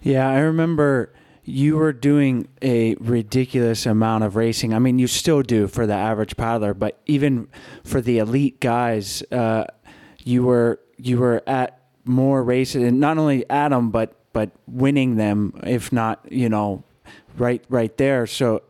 Yeah, 0.00 0.28
I 0.28 0.38
remember 0.38 1.12
you 1.50 1.76
were 1.76 1.92
doing 1.92 2.48
a 2.62 2.94
ridiculous 2.96 3.84
amount 3.84 4.24
of 4.24 4.36
racing. 4.36 4.72
I 4.72 4.78
mean, 4.78 4.98
you 4.98 5.06
still 5.06 5.42
do 5.42 5.66
for 5.66 5.86
the 5.86 5.94
average 5.94 6.36
paddler, 6.36 6.74
but 6.74 6.98
even 7.06 7.48
for 7.84 8.00
the 8.00 8.18
elite 8.18 8.60
guys, 8.60 9.22
uh, 9.32 9.64
you 10.22 10.44
were 10.44 10.80
you 10.96 11.18
were 11.18 11.42
at 11.46 11.80
more 12.04 12.42
races, 12.42 12.82
and 12.82 13.00
not 13.00 13.18
only 13.18 13.48
at 13.50 13.70
them, 13.70 13.90
but 13.90 14.14
but 14.32 14.50
winning 14.66 15.16
them, 15.16 15.58
if 15.64 15.92
not, 15.92 16.24
you 16.30 16.48
know, 16.48 16.84
right 17.36 17.64
right 17.68 17.96
there. 17.96 18.26
So, 18.26 18.62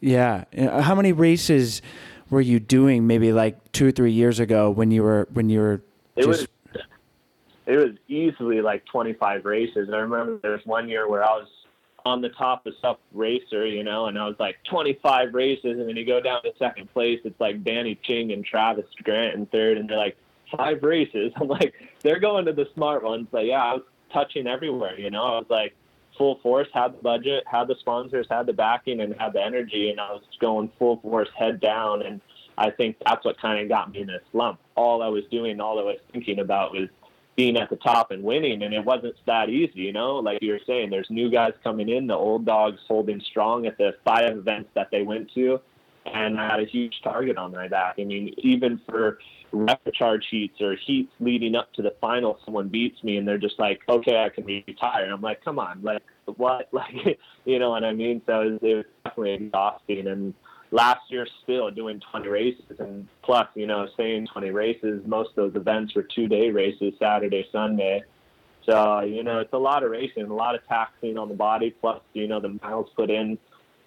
yeah, 0.00 0.44
uh, 0.56 0.82
how 0.82 0.94
many 0.94 1.12
races 1.12 1.82
were 2.30 2.40
you 2.40 2.60
doing? 2.60 3.06
Maybe 3.06 3.32
like 3.32 3.72
two 3.72 3.88
or 3.88 3.90
three 3.90 4.12
years 4.12 4.38
ago 4.38 4.70
when 4.70 4.90
you 4.90 5.02
were 5.02 5.28
when 5.32 5.50
you 5.50 5.60
were 5.60 5.82
it 6.16 6.24
just. 6.24 6.28
Was- 6.28 6.48
it 7.66 7.76
was 7.76 7.94
easily 8.08 8.62
like 8.62 8.84
25 8.86 9.44
races. 9.44 9.86
And 9.86 9.94
I 9.94 10.00
remember 10.00 10.38
there 10.38 10.50
was 10.50 10.64
one 10.64 10.88
year 10.88 11.08
where 11.08 11.22
I 11.22 11.36
was 11.36 11.46
on 12.04 12.20
the 12.20 12.28
top 12.30 12.66
of 12.66 12.74
SUP 12.80 13.00
Racer, 13.12 13.66
you 13.66 13.84
know, 13.84 14.06
and 14.06 14.18
I 14.18 14.26
was 14.26 14.36
like 14.38 14.56
25 14.68 15.34
races, 15.34 15.78
and 15.78 15.88
then 15.88 15.96
you 15.96 16.06
go 16.06 16.20
down 16.20 16.42
to 16.42 16.52
second 16.58 16.92
place, 16.92 17.20
it's 17.24 17.40
like 17.40 17.64
Danny 17.64 17.98
Ching 18.02 18.32
and 18.32 18.44
Travis 18.44 18.86
Grant 19.02 19.34
in 19.34 19.46
third, 19.46 19.78
and 19.78 19.88
they're 19.88 19.96
like 19.96 20.16
five 20.56 20.82
races. 20.82 21.32
I'm 21.40 21.48
like, 21.48 21.74
they're 22.02 22.20
going 22.20 22.46
to 22.46 22.52
the 22.52 22.66
smart 22.74 23.02
ones, 23.02 23.28
but 23.30 23.46
yeah, 23.46 23.62
I 23.62 23.74
was 23.74 23.82
touching 24.12 24.46
everywhere, 24.46 24.98
you 24.98 25.10
know. 25.10 25.22
I 25.22 25.38
was 25.38 25.46
like 25.48 25.74
full 26.16 26.38
force, 26.42 26.68
had 26.74 26.92
the 26.92 27.02
budget, 27.02 27.44
had 27.46 27.68
the 27.68 27.76
sponsors, 27.80 28.26
had 28.30 28.46
the 28.46 28.52
backing, 28.52 29.00
and 29.00 29.14
had 29.18 29.32
the 29.32 29.42
energy, 29.42 29.90
and 29.90 30.00
I 30.00 30.12
was 30.12 30.22
going 30.40 30.70
full 30.78 30.98
force, 31.00 31.28
head 31.36 31.60
down, 31.60 32.02
and 32.02 32.20
I 32.58 32.70
think 32.70 32.96
that's 33.04 33.24
what 33.24 33.40
kind 33.40 33.60
of 33.60 33.68
got 33.68 33.90
me 33.90 34.02
in 34.02 34.10
a 34.10 34.18
slump. 34.30 34.60
All 34.74 35.02
I 35.02 35.08
was 35.08 35.24
doing, 35.30 35.60
all 35.60 35.78
I 35.78 35.82
was 35.82 35.98
thinking 36.12 36.40
about 36.40 36.72
was 36.72 36.88
being 37.40 37.56
at 37.56 37.70
the 37.70 37.76
top 37.76 38.10
and 38.10 38.22
winning 38.22 38.62
and 38.62 38.74
it 38.74 38.84
wasn't 38.84 39.14
that 39.26 39.48
easy 39.48 39.80
you 39.80 39.92
know? 39.94 40.16
Like 40.16 40.42
you 40.42 40.52
were 40.52 40.60
saying 40.66 40.90
there's 40.90 41.08
new 41.08 41.30
guys 41.30 41.54
coming 41.64 41.88
in 41.88 42.06
the 42.06 42.14
old 42.14 42.44
dogs 42.44 42.80
holding 42.86 43.18
strong 43.20 43.64
at 43.66 43.78
the 43.78 43.92
five 44.04 44.36
events 44.36 44.68
that 44.74 44.90
they 44.90 45.02
went 45.02 45.32
to 45.34 45.58
and 46.04 46.38
i 46.38 46.46
had 46.50 46.60
a 46.60 46.66
huge 46.66 47.00
target 47.02 47.38
on 47.38 47.52
my 47.52 47.66
back. 47.66 47.94
I 47.98 48.04
mean 48.04 48.34
even 48.36 48.78
for 48.86 49.18
charge 49.94 50.26
heats 50.30 50.60
or 50.60 50.76
heats 50.76 51.12
leading 51.18 51.54
up 51.54 51.72
to 51.72 51.82
the 51.82 51.94
final 51.98 52.38
someone 52.44 52.68
beats 52.68 53.02
me 53.02 53.16
and 53.16 53.26
they're 53.26 53.38
just 53.38 53.58
like 53.58 53.80
okay 53.88 54.22
i 54.22 54.28
can 54.28 54.44
retire. 54.44 55.10
I'm 55.10 55.22
like 55.22 55.42
come 55.42 55.58
on 55.58 55.80
like 55.82 56.02
what? 56.36 56.68
Like 56.80 57.18
you 57.46 57.58
know 57.58 57.70
what 57.70 57.84
i 57.84 57.92
mean? 57.94 58.20
So 58.26 58.42
it 58.42 58.50
was, 58.52 58.60
it 58.62 58.74
was 58.74 58.84
definitely 59.02 59.46
exhausting 59.46 60.06
and 60.08 60.34
last 60.70 61.00
year 61.10 61.26
still 61.42 61.70
doing 61.70 62.00
20 62.10 62.28
races 62.28 62.78
and 62.78 63.08
plus 63.22 63.48
you 63.54 63.66
know 63.66 63.88
saying 63.96 64.26
20 64.32 64.50
races. 64.50 65.02
Most 65.06 65.30
of 65.30 65.36
those 65.36 65.56
events 65.56 65.94
were 65.94 66.02
two 66.02 66.28
day 66.28 66.50
races 66.50 66.94
saturday 66.98 67.46
sunday. 67.52 68.02
So 68.66 69.00
you 69.00 69.22
know 69.22 69.40
it's 69.40 69.52
a 69.52 69.58
lot 69.58 69.82
of 69.82 69.90
racing 69.90 70.24
a 70.24 70.34
lot 70.34 70.54
of 70.54 70.66
taxing 70.68 71.18
on 71.18 71.28
the 71.28 71.34
body 71.34 71.70
plus 71.80 72.00
you 72.12 72.28
know 72.28 72.40
the 72.40 72.58
miles 72.62 72.88
put 72.94 73.10
in 73.10 73.38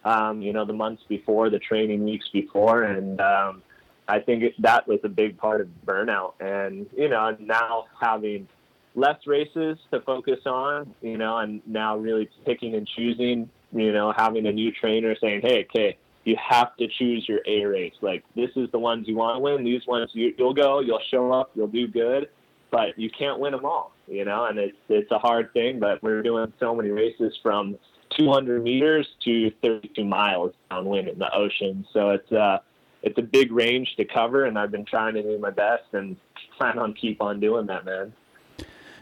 um, 0.04 0.42
you 0.42 0.52
know 0.54 0.66
the 0.66 0.74
months 0.74 1.04
before 1.08 1.50
the 1.50 1.60
training 1.60 2.04
weeks 2.04 2.28
before. 2.34 2.84
And 2.84 3.20
um, 3.22 3.64
i 4.08 4.20
think 4.20 4.44
it, 4.44 4.54
that 4.62 4.86
was 4.88 5.00
a 5.04 5.10
big 5.10 5.38
part 5.38 5.62
of 5.62 5.70
burnout. 5.86 6.34
And 6.40 6.88
you 6.96 7.10
know 7.10 7.36
now 7.40 7.86
having 8.02 8.48
less 8.96 9.26
races 9.26 9.78
to 9.92 10.02
focus 10.02 10.40
on 10.46 10.94
you 11.02 11.18
know 11.18 11.38
and 11.38 11.62
now 11.66 11.98
really 11.98 12.30
picking 12.46 12.76
and 12.76 12.88
choosing 12.88 13.50
you 13.72 13.92
know 13.92 14.14
having 14.16 14.46
a 14.46 14.52
new 14.52 14.72
trainer 14.72 15.16
saying 15.20 15.42
hey 15.42 15.66
okay 15.68 15.98
you 16.26 16.36
have 16.38 16.76
to 16.78 16.88
choose 16.88 17.28
your 17.28 17.40
A 17.46 17.66
race. 17.66 17.94
Like 18.02 18.24
this 18.36 18.50
is 18.56 18.70
the 18.72 18.80
ones 18.80 19.08
you 19.08 19.16
want 19.16 19.38
to 19.38 19.40
win. 19.40 19.64
These 19.64 19.86
ones 19.88 20.10
you, 20.14 20.34
you'll 20.38 20.54
go, 20.54 20.80
you'll 20.80 21.02
show 21.12 21.32
up, 21.32 21.52
you'll 21.56 21.68
do 21.68 21.88
good, 21.88 22.30
but 22.72 22.98
you 22.98 23.10
can't 23.10 23.40
win 23.40 23.52
them 23.52 23.66
all. 23.66 23.92
You 24.08 24.26
know, 24.26 24.46
and 24.46 24.58
it's 24.58 24.78
it's 24.90 25.12
a 25.12 25.20
hard 25.20 25.54
thing. 25.54 25.80
But 25.80 26.02
we're 26.04 26.22
doing 26.22 26.52
so 26.60 26.76
many 26.76 26.90
races 26.90 27.38
from 27.42 27.78
200 28.18 28.64
meters 28.64 29.08
to 29.26 29.52
32 29.62 30.04
miles 30.04 30.54
downwind 30.70 31.08
in 31.08 31.20
the 31.20 31.34
ocean. 31.34 31.86
So 31.94 32.12
it's 32.12 32.32
uh, 32.32 32.60
it's 33.02 33.18
a 33.18 33.22
big 33.22 33.52
range 33.52 33.96
to 33.98 34.06
cover, 34.06 34.46
and 34.46 34.58
I've 34.58 34.72
been 34.72 34.86
trying 34.86 35.14
to 35.16 35.24
do 35.24 35.38
my 35.40 35.50
best 35.50 35.84
and 35.94 36.16
plan 36.58 36.80
on 36.80 36.94
keep 36.94 37.22
on 37.22 37.40
doing 37.40 37.66
that, 37.68 37.86
man. 37.86 38.14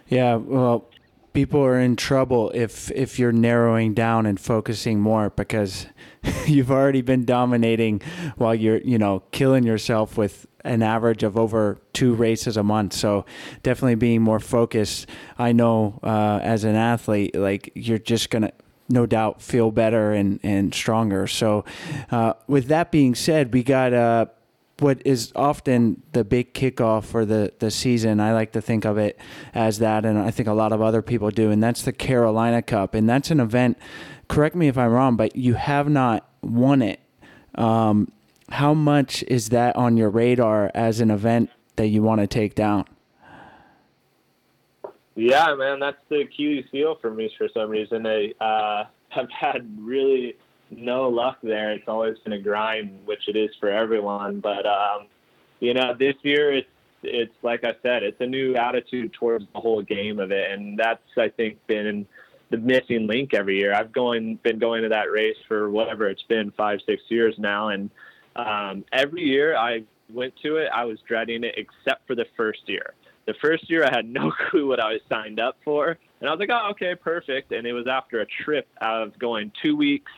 Yeah, 0.07 0.35
well, 0.35 0.85
people 1.33 1.63
are 1.63 1.79
in 1.79 1.95
trouble 1.95 2.51
if 2.53 2.91
if 2.91 3.17
you're 3.17 3.31
narrowing 3.31 3.93
down 3.93 4.25
and 4.25 4.39
focusing 4.39 4.99
more 4.99 5.29
because 5.29 5.87
you've 6.45 6.71
already 6.71 7.01
been 7.01 7.25
dominating 7.25 8.01
while 8.37 8.55
you're 8.55 8.79
you 8.79 8.97
know 8.97 9.23
killing 9.31 9.63
yourself 9.63 10.17
with 10.17 10.47
an 10.63 10.83
average 10.83 11.23
of 11.23 11.37
over 11.37 11.79
two 11.91 12.13
races 12.13 12.55
a 12.55 12.63
month. 12.63 12.93
So 12.93 13.25
definitely 13.63 13.95
being 13.95 14.21
more 14.21 14.39
focused. 14.39 15.07
I 15.39 15.53
know 15.53 15.99
uh, 16.03 16.39
as 16.43 16.63
an 16.63 16.75
athlete 16.75 17.35
like 17.35 17.71
you're 17.75 17.97
just 17.97 18.29
gonna 18.29 18.51
no 18.89 19.05
doubt 19.05 19.41
feel 19.41 19.71
better 19.71 20.11
and 20.11 20.39
and 20.43 20.73
stronger. 20.73 21.27
So 21.27 21.65
uh, 22.11 22.33
with 22.47 22.67
that 22.67 22.91
being 22.91 23.15
said 23.15 23.53
we 23.53 23.63
got 23.63 23.93
uh 23.93 24.25
what 24.81 25.01
is 25.05 25.31
often 25.35 26.01
the 26.11 26.23
big 26.23 26.53
kickoff 26.53 27.05
for 27.05 27.25
the, 27.25 27.53
the 27.59 27.71
season. 27.71 28.19
I 28.19 28.33
like 28.33 28.51
to 28.53 28.61
think 28.61 28.85
of 28.85 28.97
it 28.97 29.19
as 29.53 29.79
that, 29.79 30.05
and 30.05 30.17
I 30.17 30.31
think 30.31 30.49
a 30.49 30.53
lot 30.53 30.71
of 30.71 30.81
other 30.81 31.01
people 31.01 31.29
do, 31.29 31.51
and 31.51 31.61
that's 31.61 31.83
the 31.83 31.93
Carolina 31.93 32.61
Cup. 32.61 32.93
And 32.93 33.07
that's 33.09 33.31
an 33.31 33.39
event, 33.39 33.77
correct 34.27 34.55
me 34.55 34.67
if 34.67 34.77
I'm 34.77 34.91
wrong, 34.91 35.15
but 35.15 35.35
you 35.35 35.53
have 35.53 35.89
not 35.89 36.27
won 36.41 36.81
it. 36.81 36.99
Um, 37.55 38.11
how 38.49 38.73
much 38.73 39.23
is 39.27 39.49
that 39.49 39.75
on 39.75 39.97
your 39.97 40.09
radar 40.09 40.71
as 40.73 40.99
an 40.99 41.11
event 41.11 41.49
that 41.75 41.87
you 41.87 42.01
want 42.01 42.21
to 42.21 42.27
take 42.27 42.55
down? 42.55 42.85
Yeah, 45.15 45.53
man, 45.55 45.79
that's 45.79 45.97
the 46.09 46.21
Achilles 46.21 46.65
heel 46.71 46.97
for 47.01 47.11
me 47.11 47.31
for 47.37 47.47
some 47.53 47.69
reason. 47.69 48.05
I 48.05 48.33
uh, 48.43 48.85
have 49.09 49.29
had 49.29 49.69
really 49.79 50.35
no 50.71 51.09
luck 51.09 51.37
there. 51.43 51.71
It's 51.71 51.87
always 51.87 52.17
been 52.19 52.33
a 52.33 52.39
grind, 52.39 53.05
which 53.05 53.27
it 53.27 53.35
is 53.35 53.49
for 53.59 53.69
everyone. 53.69 54.39
But 54.39 54.65
um, 54.65 55.07
you 55.59 55.73
know, 55.73 55.93
this 55.97 56.15
year 56.23 56.53
it's 56.53 56.69
it's 57.03 57.33
like 57.41 57.63
I 57.63 57.73
said, 57.81 58.03
it's 58.03 58.19
a 58.21 58.25
new 58.25 58.55
attitude 58.55 59.13
towards 59.13 59.45
the 59.53 59.59
whole 59.59 59.81
game 59.81 60.19
of 60.19 60.31
it, 60.31 60.51
and 60.51 60.77
that's 60.77 61.01
I 61.17 61.29
think 61.29 61.57
been 61.67 62.05
the 62.49 62.57
missing 62.57 63.07
link 63.07 63.33
every 63.33 63.59
year. 63.59 63.73
I've 63.73 63.91
going 63.91 64.35
been 64.43 64.59
going 64.59 64.83
to 64.83 64.89
that 64.89 65.11
race 65.11 65.37
for 65.47 65.69
whatever 65.69 66.07
it's 66.09 66.23
been 66.23 66.51
five 66.51 66.79
six 66.85 67.03
years 67.09 67.35
now, 67.37 67.69
and 67.69 67.89
um, 68.35 68.85
every 68.93 69.23
year 69.23 69.57
I 69.57 69.83
went 70.09 70.33
to 70.43 70.57
it, 70.57 70.69
I 70.73 70.85
was 70.85 70.99
dreading 71.07 71.43
it, 71.43 71.55
except 71.57 72.07
for 72.07 72.15
the 72.15 72.25
first 72.37 72.61
year. 72.67 72.93
The 73.25 73.33
first 73.41 73.69
year 73.69 73.85
I 73.85 73.89
had 73.95 74.07
no 74.07 74.31
clue 74.49 74.67
what 74.67 74.79
I 74.79 74.93
was 74.93 75.01
signed 75.09 75.39
up 75.39 75.57
for, 75.63 75.97
and 76.19 76.29
I 76.29 76.31
was 76.31 76.39
like, 76.39 76.49
oh 76.51 76.69
okay, 76.71 76.95
perfect. 76.95 77.51
And 77.51 77.65
it 77.67 77.73
was 77.73 77.87
after 77.87 78.21
a 78.21 78.25
trip 78.25 78.67
of 78.79 79.17
going 79.19 79.51
two 79.61 79.75
weeks 79.75 80.11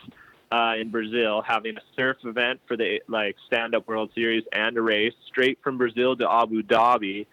uh, 0.53 0.75
in 0.79 0.89
Brazil, 0.91 1.41
having 1.41 1.77
a 1.77 1.81
surf 1.95 2.17
event 2.23 2.59
for 2.67 2.77
the 2.77 3.01
like 3.07 3.35
stand 3.47 3.73
up 3.73 3.87
World 3.87 4.11
Series 4.13 4.43
and 4.51 4.77
a 4.77 4.81
race 4.81 5.13
straight 5.25 5.57
from 5.63 5.79
Brazil 5.79 6.15
to 6.17 6.31
Abu 6.31 6.61
Dhabi. 6.61 7.25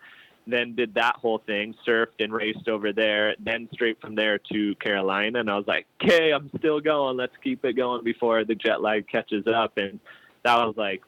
Then 0.46 0.74
did 0.74 0.94
that 0.94 1.16
whole 1.16 1.37
thing, 1.37 1.74
surfed 1.87 2.18
and 2.18 2.33
raced 2.33 2.66
over 2.66 2.94
there. 2.94 3.37
Then 3.38 3.68
straight 3.74 4.00
from 4.00 4.14
there 4.14 4.38
to 4.52 4.74
Carolina, 4.76 5.38
and 5.38 5.50
I 5.50 5.56
was 5.59 5.66
like, 5.66 5.87
"Okay, 6.02 6.33
I'm 6.33 6.50
still 6.56 6.80
going. 6.80 7.18
Let's 7.18 7.37
keep 7.44 7.62
it 7.66 7.74
going 7.74 8.02
before 8.04 8.42
the 8.44 8.54
jet 8.54 8.80
lag 8.80 9.06
catches 9.06 9.46
up." 9.46 9.76
And 9.76 10.00
that 10.42 10.56
was 10.56 10.74
like 10.78 11.02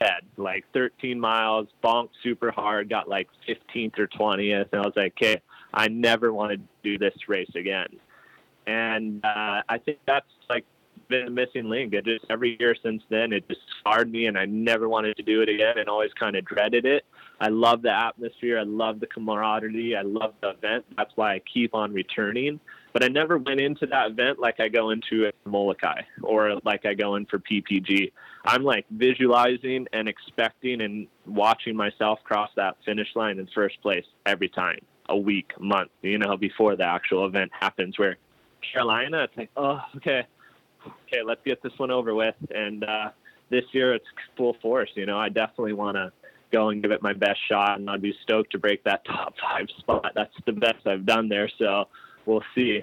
head, 0.00 0.24
like 0.36 0.64
13 0.74 1.20
miles, 1.20 1.68
bonked 1.82 2.10
super 2.24 2.50
hard, 2.50 2.88
got 2.88 3.08
like 3.08 3.28
15th 3.46 4.00
or 4.00 4.08
20th, 4.08 4.66
and 4.72 4.82
I 4.82 4.84
was 4.84 4.96
like, 4.96 5.12
"Okay, 5.16 5.40
I 5.72 5.86
never 5.86 6.32
want 6.32 6.50
to 6.52 6.60
do 6.82 6.98
this 6.98 7.28
race 7.28 7.54
again." 7.54 8.00
And 8.66 9.24
uh, 9.24 9.62
I 9.68 9.78
think 9.78 9.98
that's 10.06 10.26
like 10.50 10.64
been 11.12 11.28
a 11.28 11.30
missing 11.30 11.68
link. 11.68 11.92
It 11.92 12.04
just 12.04 12.24
every 12.30 12.56
year 12.58 12.74
since 12.82 13.02
then, 13.08 13.32
it 13.32 13.46
just 13.48 13.60
scarred 13.78 14.10
me, 14.10 14.26
and 14.26 14.38
I 14.38 14.46
never 14.46 14.88
wanted 14.88 15.16
to 15.16 15.22
do 15.22 15.42
it 15.42 15.48
again, 15.48 15.78
and 15.78 15.88
always 15.88 16.12
kind 16.18 16.36
of 16.36 16.44
dreaded 16.44 16.84
it. 16.84 17.04
I 17.40 17.48
love 17.48 17.82
the 17.82 17.90
atmosphere. 17.90 18.58
I 18.58 18.62
love 18.62 19.00
the 19.00 19.06
camaraderie. 19.06 19.96
I 19.96 20.02
love 20.02 20.34
the 20.40 20.50
event. 20.50 20.84
That's 20.96 21.12
why 21.16 21.34
I 21.34 21.42
keep 21.52 21.74
on 21.74 21.92
returning. 21.92 22.60
But 22.92 23.04
I 23.04 23.08
never 23.08 23.38
went 23.38 23.60
into 23.60 23.86
that 23.86 24.10
event 24.10 24.38
like 24.38 24.60
I 24.60 24.68
go 24.68 24.90
into 24.90 25.30
for 25.42 25.48
Molokai 25.48 26.02
or 26.22 26.58
like 26.64 26.84
I 26.84 26.94
go 26.94 27.16
in 27.16 27.26
for 27.26 27.38
PPG. 27.38 28.12
I'm 28.44 28.62
like 28.62 28.86
visualizing 28.90 29.86
and 29.92 30.08
expecting 30.08 30.82
and 30.82 31.06
watching 31.26 31.74
myself 31.74 32.20
cross 32.24 32.50
that 32.56 32.76
finish 32.84 33.08
line 33.14 33.38
in 33.38 33.48
first 33.54 33.80
place 33.82 34.04
every 34.26 34.48
time, 34.48 34.78
a 35.08 35.16
week, 35.16 35.52
month, 35.58 35.90
you 36.02 36.18
know, 36.18 36.36
before 36.36 36.76
the 36.76 36.84
actual 36.84 37.26
event 37.26 37.50
happens. 37.58 37.98
Where 37.98 38.18
Carolina, 38.72 39.24
it's 39.24 39.36
like, 39.36 39.50
oh, 39.56 39.80
okay, 39.96 40.26
okay, 41.12 41.22
let's 41.22 41.40
get 41.44 41.62
this 41.62 41.72
one 41.78 41.90
over 41.90 42.14
with. 42.14 42.34
And 42.54 42.84
uh, 42.84 43.10
this 43.50 43.64
year 43.72 43.94
it's 43.94 44.04
full 44.36 44.56
force. 44.62 44.90
You 44.94 45.06
know, 45.06 45.18
I 45.18 45.28
definitely 45.28 45.74
want 45.74 45.96
to 45.96 46.12
go 46.50 46.68
and 46.68 46.82
give 46.82 46.90
it 46.90 47.02
my 47.02 47.12
best 47.12 47.38
shot, 47.48 47.78
and 47.78 47.88
I'd 47.88 48.02
be 48.02 48.14
stoked 48.22 48.52
to 48.52 48.58
break 48.58 48.84
that 48.84 49.04
top 49.06 49.34
five 49.40 49.66
spot. 49.78 50.12
That's 50.14 50.34
the 50.46 50.52
best 50.52 50.86
I've 50.86 51.06
done 51.06 51.28
there. 51.28 51.50
So 51.58 51.88
we'll 52.26 52.44
see. 52.54 52.82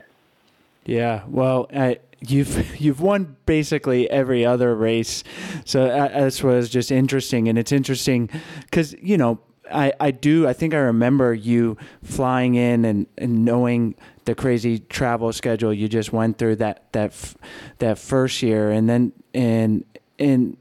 Yeah, 0.86 1.24
well, 1.28 1.68
I, 1.74 2.00
you've 2.20 2.80
you've 2.80 3.02
won 3.02 3.36
basically 3.46 4.10
every 4.10 4.46
other 4.46 4.76
race, 4.76 5.24
so 5.66 5.86
that 5.86 6.44
was 6.44 6.70
just 6.70 6.92
interesting, 6.92 7.48
and 7.48 7.60
it's 7.60 7.72
interesting 7.72 8.30
because 8.62 8.94
you 8.94 9.18
know 9.18 9.40
I, 9.72 9.94
I 10.00 10.12
do 10.12 10.48
I 10.48 10.54
think 10.54 10.74
I 10.74 10.78
remember 10.78 11.34
you 11.34 11.78
flying 12.04 12.56
in 12.56 12.86
and, 12.86 13.08
and 13.18 13.46
knowing 13.46 13.96
the 14.30 14.36
crazy 14.36 14.78
travel 14.78 15.34
schedule 15.34 15.74
you 15.74 15.90
just 15.90 16.14
went 16.14 16.38
through 16.38 16.56
that 16.58 16.92
that 16.94 17.12
that 17.80 17.98
first 17.98 18.44
year. 18.44 18.70
And 18.70 18.88
then 18.88 19.12
and 19.34 19.84
and 20.20 20.56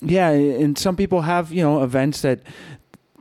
yeah 0.00 0.28
and 0.28 0.76
some 0.76 0.96
people 0.96 1.22
have 1.22 1.50
you 1.50 1.62
know 1.62 1.82
events 1.82 2.20
that 2.20 2.40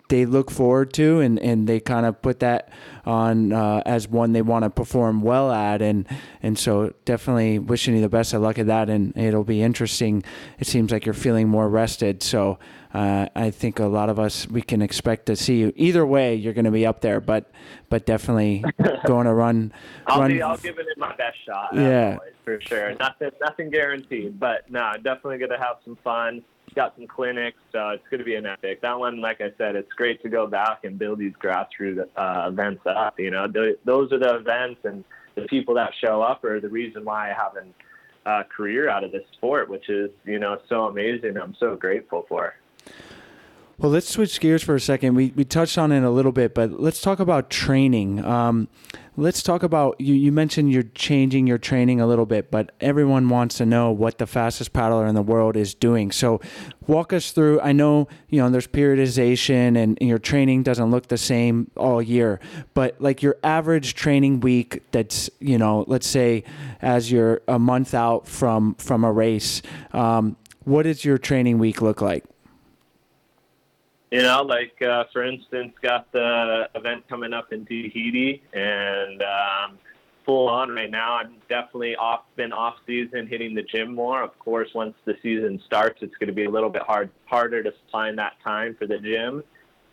they 0.09 0.25
look 0.25 0.51
forward 0.51 0.91
to 0.93 1.21
and, 1.21 1.39
and 1.39 1.67
they 1.67 1.79
kind 1.79 2.05
of 2.05 2.21
put 2.21 2.41
that 2.41 2.69
on 3.05 3.53
uh, 3.53 3.81
as 3.85 4.07
one 4.07 4.33
they 4.33 4.41
want 4.41 4.63
to 4.63 4.69
perform 4.69 5.21
well 5.21 5.51
at. 5.51 5.81
And 5.81 6.05
and 6.41 6.59
so 6.59 6.93
definitely 7.05 7.59
wishing 7.59 7.95
you 7.95 8.01
the 8.01 8.09
best 8.09 8.33
of 8.33 8.41
luck 8.41 8.59
at 8.59 8.67
that. 8.67 8.89
And 8.89 9.15
it'll 9.17 9.45
be 9.45 9.61
interesting. 9.61 10.21
It 10.59 10.67
seems 10.67 10.91
like 10.91 11.05
you're 11.05 11.13
feeling 11.13 11.47
more 11.47 11.69
rested. 11.69 12.21
So 12.21 12.59
uh, 12.93 13.27
I 13.36 13.49
think 13.49 13.79
a 13.79 13.86
lot 13.86 14.10
of 14.10 14.19
us 14.19 14.47
we 14.47 14.62
can 14.62 14.82
expect 14.82 15.25
to 15.25 15.36
see 15.36 15.58
you. 15.58 15.73
Either 15.75 16.06
way, 16.06 16.36
you're 16.36 16.53
going 16.53 16.65
to 16.65 16.71
be 16.71 16.86
up 16.86 17.01
there, 17.01 17.19
but 17.19 17.51
but 17.89 18.06
definitely 18.06 18.63
going 19.06 19.25
to 19.25 19.34
run. 19.34 19.73
I'll 20.06 20.21
run. 20.21 20.32
Be, 20.32 20.41
I'll 20.41 20.58
give 20.58 20.77
it 20.77 20.86
my 20.97 21.15
best 21.15 21.38
shot. 21.45 21.69
Yeah, 21.73 22.17
always, 22.19 22.34
for 22.43 22.62
sure. 22.62 22.95
Nothing 22.95 23.32
nothing 23.41 23.69
guaranteed, 23.71 24.39
but 24.39 24.69
no, 24.69 24.93
definitely 24.95 25.39
going 25.39 25.51
to 25.51 25.58
have 25.58 25.77
some 25.84 25.97
fun. 26.03 26.43
Got 26.75 26.95
some 26.95 27.06
clinics, 27.06 27.58
so 27.71 27.89
it's 27.89 28.03
going 28.10 28.19
to 28.19 28.25
be 28.25 28.36
an 28.36 28.47
epic. 28.47 28.82
That 28.82 28.97
one, 28.97 29.21
like 29.21 29.41
I 29.41 29.51
said, 29.60 29.75
it's 29.75 29.91
great 29.93 30.23
to 30.23 30.29
go 30.29 30.47
back 30.47 30.84
and 30.84 30.97
build 30.97 31.19
these 31.19 31.34
grassroots 31.34 32.08
uh, 32.15 32.45
events 32.47 32.82
up. 32.88 33.19
You 33.19 33.29
know, 33.29 33.47
those 33.86 34.12
are 34.12 34.17
the 34.17 34.36
events 34.38 34.82
and 34.84 35.03
the 35.36 35.43
people 35.43 35.75
that 35.75 35.91
show 35.99 36.21
up 36.21 36.43
are 36.43 36.60
the 36.60 36.69
reason 36.69 37.06
why 37.06 37.29
I 37.29 37.34
have 37.34 37.56
a 37.58 38.29
uh, 38.29 38.43
career 38.56 38.89
out 38.89 39.03
of 39.03 39.12
this 39.12 39.23
sport, 39.34 39.69
which 39.69 39.89
is 39.89 40.10
you 40.25 40.39
know 40.39 40.60
so 40.69 40.86
amazing. 40.86 41.38
I'm 41.38 41.56
so 41.60 41.75
grateful 41.75 42.25
for. 42.27 42.53
Well, 43.79 43.91
let's 43.91 44.07
switch 44.07 44.39
gears 44.39 44.62
for 44.62 44.75
a 44.75 44.79
second. 44.79 45.15
We, 45.15 45.33
we 45.36 45.43
touched 45.43 45.79
on 45.79 45.91
it 45.91 46.03
a 46.03 46.09
little 46.12 46.31
bit, 46.31 46.53
but 46.53 46.79
let's 46.79 47.01
talk 47.01 47.19
about 47.19 47.49
training. 47.49 48.23
Um, 48.23 48.67
let's 49.17 49.41
talk 49.41 49.63
about 49.63 49.99
you, 49.99 50.13
you 50.13 50.31
mentioned 50.31 50.71
you're 50.71 50.83
changing 50.83 51.47
your 51.47 51.57
training 51.57 51.99
a 51.99 52.05
little 52.05 52.27
bit, 52.27 52.51
but 52.51 52.71
everyone 52.79 53.29
wants 53.29 53.57
to 53.57 53.65
know 53.65 53.89
what 53.89 54.19
the 54.19 54.27
fastest 54.27 54.73
paddler 54.73 55.07
in 55.07 55.15
the 55.15 55.23
world 55.23 55.57
is 55.57 55.73
doing. 55.73 56.12
So, 56.12 56.39
walk 56.86 57.13
us 57.13 57.31
through. 57.31 57.62
I 57.62 57.71
know 57.71 58.07
you 58.29 58.39
know 58.39 58.49
there's 58.51 58.67
periodization, 58.67 59.75
and, 59.75 59.97
and 59.99 60.07
your 60.07 60.19
training 60.19 60.62
doesn't 60.62 60.91
look 60.91 61.07
the 61.07 61.17
same 61.17 61.71
all 61.75 61.99
year, 61.99 62.39
but 62.75 63.01
like 63.01 63.23
your 63.23 63.38
average 63.43 63.95
training 63.95 64.41
week, 64.41 64.83
that's 64.91 65.31
you 65.39 65.57
know, 65.57 65.83
let's 65.88 66.07
say 66.07 66.43
as 66.79 67.12
you're 67.12 67.41
a 67.47 67.57
month 67.57 67.95
out 67.95 68.27
from 68.27 68.75
from 68.75 69.03
a 69.03 69.12
race, 69.12 69.63
um, 69.93 70.38
what 70.63 70.83
does 70.83 71.03
your 71.03 71.17
training 71.17 71.57
week 71.57 71.81
look 71.81 72.01
like? 72.01 72.23
You 74.13 74.21
know, 74.21 74.43
like 74.43 74.80
uh, 74.80 75.06
for 75.12 75.23
instance, 75.23 75.73
got 75.82 76.12
the 76.12 76.69
event 76.76 77.04
coming 77.10 77.34
up 77.34 77.52
in 77.52 77.65
Tahiti 77.65 78.43
and 78.54 79.23
um, 79.23 79.80
full 80.23 80.47
on 80.47 80.69
right 80.69 80.91
now. 80.91 81.15
I'm 81.15 81.38
definitely 81.49 81.95
off, 81.95 82.21
been 82.36 82.54
off 82.54 82.76
season, 82.86 83.26
hitting 83.26 83.56
the 83.56 83.63
gym 83.63 83.95
more. 83.95 84.21
Of 84.21 84.38
course, 84.38 84.69
once 84.76 84.93
the 85.06 85.15
season 85.23 85.60
starts, 85.65 85.97
it's 86.04 86.15
going 86.17 86.28
to 86.28 86.34
be 86.34 86.45
a 86.45 86.49
little 86.52 86.69
bit 86.69 86.84
hard, 86.84 87.10
harder 87.26 87.63
to 87.63 87.73
find 87.91 88.15
that 88.19 88.34
time 88.43 88.76
for 88.78 88.86
the 88.86 88.99
gym. 88.99 89.43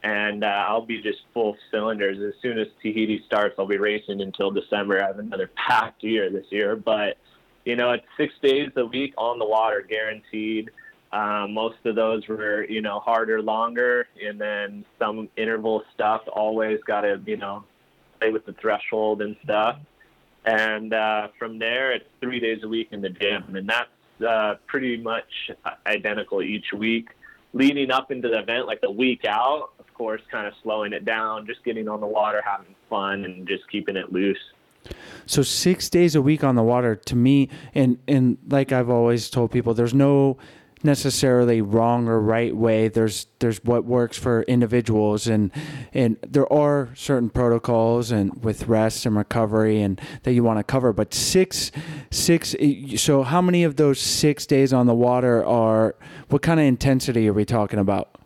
And 0.02 0.44
uh, 0.44 0.66
I'll 0.68 0.84
be 0.84 1.00
just 1.00 1.20
full 1.32 1.56
cylinders 1.70 2.18
as 2.18 2.34
soon 2.42 2.58
as 2.58 2.66
Tahiti 2.82 3.22
starts. 3.24 3.54
I'll 3.58 3.66
be 3.66 3.78
racing 3.78 4.20
until 4.20 4.50
December. 4.50 5.02
I 5.02 5.06
have 5.06 5.18
another 5.18 5.50
packed 5.56 6.04
year 6.04 6.30
this 6.30 6.46
year, 6.50 6.76
but 6.76 7.16
you 7.64 7.74
know, 7.74 7.92
it's 7.92 8.04
six 8.18 8.34
days 8.42 8.70
a 8.76 8.84
week 8.84 9.14
on 9.16 9.38
the 9.38 9.46
water, 9.46 9.82
guaranteed. 9.88 10.70
Um, 11.12 11.54
most 11.54 11.78
of 11.84 11.96
those 11.96 12.26
were, 12.28 12.64
you 12.64 12.80
know, 12.80 13.00
harder, 13.00 13.42
longer, 13.42 14.06
and 14.24 14.40
then 14.40 14.84
some 14.98 15.28
interval 15.36 15.82
stuff. 15.92 16.22
Always 16.32 16.78
got 16.86 17.00
to, 17.00 17.20
you 17.26 17.36
know, 17.36 17.64
play 18.20 18.30
with 18.30 18.46
the 18.46 18.52
threshold 18.52 19.22
and 19.22 19.36
stuff. 19.42 19.78
And 20.44 20.94
uh, 20.94 21.28
from 21.38 21.58
there, 21.58 21.92
it's 21.92 22.06
three 22.20 22.40
days 22.40 22.60
a 22.62 22.68
week 22.68 22.88
in 22.92 23.00
the 23.00 23.10
gym, 23.10 23.56
and 23.56 23.68
that's 23.68 23.90
uh, 24.26 24.54
pretty 24.66 24.96
much 24.96 25.50
identical 25.86 26.42
each 26.42 26.72
week. 26.72 27.08
Leading 27.52 27.90
up 27.90 28.12
into 28.12 28.28
the 28.28 28.38
event, 28.38 28.66
like 28.66 28.80
the 28.80 28.90
week 28.90 29.24
out, 29.24 29.70
of 29.80 29.92
course, 29.94 30.22
kind 30.30 30.46
of 30.46 30.54
slowing 30.62 30.92
it 30.92 31.04
down, 31.04 31.46
just 31.46 31.64
getting 31.64 31.88
on 31.88 32.00
the 32.00 32.06
water, 32.06 32.40
having 32.46 32.74
fun, 32.88 33.24
and 33.24 33.46
just 33.46 33.68
keeping 33.68 33.96
it 33.96 34.12
loose. 34.12 34.38
So 35.26 35.42
six 35.42 35.90
days 35.90 36.14
a 36.14 36.22
week 36.22 36.42
on 36.42 36.54
the 36.54 36.62
water 36.62 36.94
to 36.94 37.16
me, 37.16 37.48
and 37.74 37.98
and 38.08 38.38
like 38.48 38.72
I've 38.72 38.88
always 38.88 39.28
told 39.28 39.50
people, 39.50 39.74
there's 39.74 39.92
no 39.92 40.38
necessarily 40.82 41.60
wrong 41.60 42.08
or 42.08 42.20
right 42.20 42.54
way. 42.54 42.88
There's 42.88 43.26
there's 43.38 43.62
what 43.64 43.84
works 43.84 44.18
for 44.18 44.42
individuals, 44.42 45.26
and 45.26 45.50
and 45.92 46.16
there 46.26 46.50
are 46.52 46.90
certain 46.94 47.30
protocols 47.30 48.10
and 48.10 48.42
with 48.42 48.66
rest 48.66 49.06
and 49.06 49.16
recovery 49.16 49.80
and 49.82 50.00
that 50.22 50.32
you 50.32 50.42
want 50.42 50.58
to 50.58 50.64
cover. 50.64 50.92
But 50.92 51.14
six 51.14 51.70
six. 52.10 52.54
So 52.96 53.22
how 53.22 53.42
many 53.42 53.64
of 53.64 53.76
those 53.76 54.00
six 54.00 54.46
days 54.46 54.72
on 54.72 54.86
the 54.86 54.94
water 54.94 55.44
are? 55.44 55.96
What 56.28 56.42
kind 56.42 56.60
of 56.60 56.66
intensity 56.66 57.28
are 57.28 57.32
we 57.32 57.44
talking 57.44 57.78
about? 57.78 58.16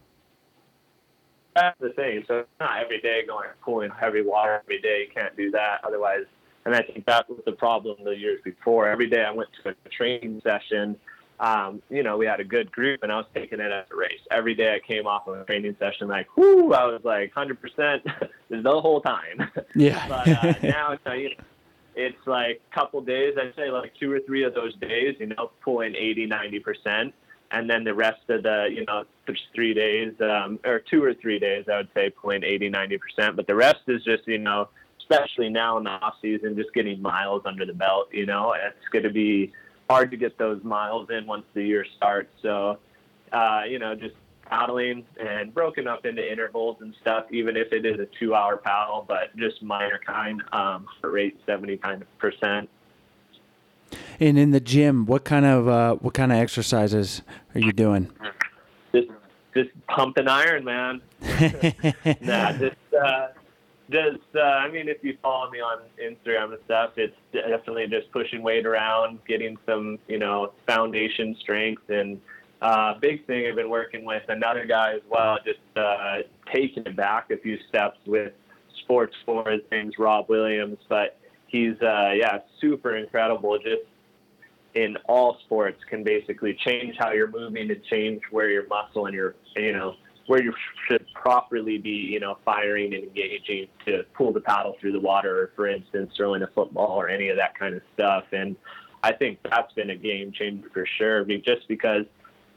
That's 1.55 1.79
the 1.81 1.91
thing. 1.91 2.25
So 2.27 2.45
not 2.59 2.83
every 2.83 3.01
day 3.01 3.23
going 3.27 3.49
pulling 3.65 3.91
heavy 3.91 4.23
water 4.23 4.61
every 4.63 4.81
day. 4.81 5.07
You 5.07 5.15
can't 5.15 5.37
do 5.37 5.51
that. 5.53 5.81
Otherwise, 5.85 6.25
and 6.65 6.75
I 6.75 6.83
think 6.83 7.05
that 7.07 7.29
was 7.29 7.41
the 7.47 7.53
problem 7.53 7.97
the 8.05 8.11
years 8.11 8.41
before. 8.43 8.89
Every 8.89 9.09
day 9.09 9.25
I 9.25 9.31
went 9.31 9.51
to 9.63 9.71
a 9.71 9.89
training 9.89 10.41
session 10.43 10.97
um, 11.41 11.83
you 11.91 12.03
know, 12.03 12.17
we 12.17 12.27
had 12.27 12.41
a 12.41 12.45
good 12.45 12.71
group 12.71 13.03
and 13.03 13.11
I 13.11 13.17
was 13.17 13.27
taking 13.35 13.61
it 13.61 13.73
as 13.73 13.87
a 13.91 13.97
race. 13.97 14.21
Every 14.31 14.55
day 14.55 14.75
I 14.75 14.87
came 14.87 15.07
off 15.07 15.27
of 15.27 15.39
a 15.39 15.45
training 15.45 15.77
session, 15.79 16.09
like, 16.09 16.37
whoo, 16.37 16.73
I 16.73 16.85
was 16.85 17.01
like 17.05 17.35
100% 17.35 18.03
the 18.51 18.81
whole 18.81 19.01
time. 19.01 19.51
Yeah. 19.77 20.07
but 20.09 20.29
uh, 20.29 20.55
now, 20.63 20.97
you 21.15 21.31
know, 21.31 21.45
it's 21.97 22.27
like 22.27 22.61
a 22.71 22.75
couple 22.75 23.01
days, 23.01 23.35
I'd 23.41 23.55
say 23.57 23.71
like 23.71 23.93
two 23.99 24.13
or 24.13 24.21
three 24.21 24.45
of 24.45 24.55
those 24.55 24.75
days, 24.77 25.17
you 25.19 25.27
know, 25.27 25.51
pulling 25.63 25.95
80, 25.97 26.29
90%. 26.29 27.13
And 27.51 27.69
then 27.69 27.85
the 27.85 27.95
rest 27.95 28.21
of 28.29 28.43
the, 28.45 28.69
you 28.71 28.85
know, 28.85 29.05
three 29.55 29.75
days, 29.75 30.13
um, 30.21 30.61
or 30.65 30.81
two 30.81 31.03
or 31.03 31.15
three 31.15 31.39
days, 31.39 31.65
I 31.73 31.79
would 31.79 31.89
say 31.95 32.11
pulling 32.11 32.45
80, 32.45 32.71
90%. 32.71 33.37
But 33.37 33.47
the 33.47 33.55
rest 33.55 33.81
is 33.89 34.03
just, 34.05 34.27
you 34.27 34.39
know, 34.39 34.69
especially 35.01 35.49
now 35.49 35.77
in 35.79 35.85
the 35.85 35.91
off 35.91 36.15
season, 36.23 36.57
just 36.57 36.73
getting 36.73 37.01
miles 37.01 37.43
under 37.45 37.67
the 37.67 37.75
belt, 37.75 38.09
you 38.13 38.27
know, 38.27 38.55
it's 38.55 38.89
going 38.93 39.05
to 39.05 39.11
be, 39.11 39.53
hard 39.89 40.11
to 40.11 40.17
get 40.17 40.39
those 40.39 40.63
miles 40.65 41.09
in 41.11 41.27
once 41.27 41.45
the 41.55 41.63
year 41.63 41.85
starts. 41.97 42.31
So, 42.43 42.79
uh, 43.33 43.63
you 43.69 43.79
know, 43.79 43.95
just 43.95 44.15
paddling 44.47 45.05
and 45.19 45.53
broken 45.53 45.87
up 45.87 46.07
into 46.07 46.31
intervals 46.31 46.77
and 46.81 46.95
stuff, 47.01 47.25
even 47.31 47.57
if 47.57 47.73
it 47.73 47.85
is 47.87 47.99
a 47.99 48.07
two 48.19 48.35
hour 48.35 48.57
paddle, 48.57 49.05
but 49.07 49.35
just 49.37 49.63
minor 49.63 50.01
kind, 50.05 50.43
um, 50.53 50.87
rate 51.03 51.39
70 51.47 51.77
kind 51.79 52.03
of 52.03 52.19
percent. 52.19 52.69
And 54.21 54.39
in 54.39 54.51
the 54.51 54.61
gym, 54.61 55.07
what 55.07 55.25
kind 55.25 55.45
of 55.45 55.69
uh, 55.69 55.95
what 55.97 56.15
kind 56.15 56.33
of 56.33 56.39
exercises 56.39 57.23
are 57.55 57.61
you 57.61 57.73
doing? 57.73 58.11
Just 58.93 59.09
just 59.55 59.71
pumping 59.89 60.29
iron, 60.29 60.65
man. 60.65 61.01
nah, 62.21 62.53
just 62.53 62.77
uh, 63.01 63.29
just 63.91 64.19
uh, 64.35 64.41
I 64.41 64.71
mean, 64.71 64.89
if 64.89 64.99
you 65.03 65.17
follow 65.23 65.51
me 65.51 65.61
on 65.61 65.79
Instagram 66.03 66.53
and 66.53 66.59
stuff, 66.65 66.93
it's 66.97 67.17
definitely 67.33 67.87
just 67.89 68.11
pushing 68.13 68.43
weight 68.43 68.67
around, 68.67 69.19
getting 69.27 69.57
some 69.67 69.99
you 70.09 70.19
know 70.19 70.53
foundation 70.67 71.37
strength, 71.41 71.89
and 71.91 72.21
uh, 72.63 72.95
big 72.99 73.27
thing 73.27 73.47
I've 73.47 73.57
been 73.57 73.71
working 73.71 74.05
with 74.05 74.23
another 74.29 74.65
guy 74.65 74.95
as 74.95 75.03
well, 75.09 75.39
just 75.45 75.59
uh, 75.77 76.19
taking 76.53 76.85
it 76.87 76.97
back 76.97 77.31
a 77.31 77.37
few 77.37 77.59
steps 77.69 77.99
with 78.07 78.33
sports 78.81 79.15
for 79.27 79.49
his 79.51 79.61
name's 79.71 79.99
Rob 79.99 80.29
Williams, 80.29 80.79
but 80.89 81.19
he's 81.47 81.81
uh, 81.83 82.13
yeah 82.15 82.39
super 82.61 82.97
incredible, 82.97 83.59
just 83.59 83.83
in 84.75 84.97
all 85.09 85.39
sports 85.45 85.81
can 85.89 86.03
basically 86.03 86.55
change 86.55 86.97
how 86.99 87.13
you're 87.13 87.31
moving 87.31 87.71
and 87.71 87.85
change 87.85 88.21
where 88.31 88.51
your 88.51 88.67
muscle 88.67 89.07
and 89.07 89.15
your 89.15 89.35
you 89.57 89.73
know 89.73 89.95
where 90.27 90.43
you 90.43 90.55
should 90.89 91.07
properly 91.15 91.79
be, 91.79 91.91
you 91.91 92.21
know, 92.21 92.39
firing 92.45 92.95
and 92.95 93.05
engaging 93.05 93.69
to 93.85 94.05
pull 94.15 94.33
the 94.33 94.41
paddle 94.41 94.77
through 94.81 94.93
the 94.93 95.01
water, 95.01 95.53
for 95.55 95.69
instance, 95.69 96.13
throwing 96.17 96.43
a 96.43 96.47
football 96.49 97.01
or 97.01 97.09
any 97.09 97.29
of 97.29 97.37
that 97.37 97.59
kind 97.59 97.75
of 97.75 97.83
stuff. 97.95 98.25
And 98.33 98.57
I 99.03 99.13
think 99.13 99.39
that's 99.43 99.73
been 99.75 99.91
a 99.91 99.97
game 99.97 100.33
changer 100.33 100.69
for 100.73 100.87
sure, 100.99 101.25
just 101.25 101.69
because, 101.69 102.07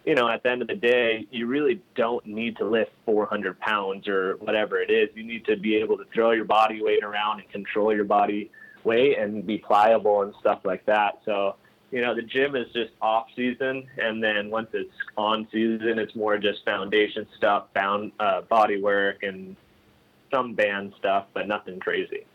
you 0.06 0.16
know, 0.16 0.30
at 0.30 0.44
the 0.44 0.50
end 0.50 0.62
of 0.62 0.70
the 0.70 0.76
day, 0.76 1.28
you 1.30 1.48
really 1.48 1.82
don't 1.96 2.26
need 2.26 2.56
to 2.58 2.66
lift 2.66 2.92
400 3.06 3.60
pounds 3.60 4.08
or 4.08 4.38
whatever 4.38 4.80
it 4.80 4.90
is. 4.90 5.10
You 5.14 5.24
need 5.24 5.46
to 5.46 5.58
be 5.58 5.76
able 5.76 5.98
to 5.98 6.06
throw 6.14 6.32
your 6.32 6.46
body 6.46 6.82
weight 6.82 7.04
around 7.04 7.42
and 7.42 7.50
control 7.50 7.94
your 7.94 8.06
body 8.06 8.50
weight 8.86 9.18
and 9.18 9.46
be 9.46 9.58
pliable 9.58 10.22
and 10.22 10.34
stuff 10.40 10.62
like 10.64 10.86
that. 10.86 11.20
So, 11.26 11.56
you 11.92 12.02
know, 12.02 12.14
the 12.14 12.22
gym 12.22 12.56
is 12.56 12.68
just 12.74 12.92
off 13.02 13.28
season, 13.36 13.88
and 13.98 14.22
then 14.22 14.50
once 14.50 14.70
it's 14.74 14.92
on 15.16 15.48
season, 15.52 16.00
it's 16.00 16.16
more 16.16 16.38
just 16.38 16.66
foundation 16.66 17.26
stuff, 17.38 17.66
bound 17.74 18.12
uh, 18.20 18.42
body 18.42 18.82
work, 18.82 19.24
and 19.24 19.56
some 20.34 20.54
band 20.54 20.94
stuff, 20.98 21.26
but 21.34 21.48
nothing 21.48 21.80
crazy. 21.80 22.26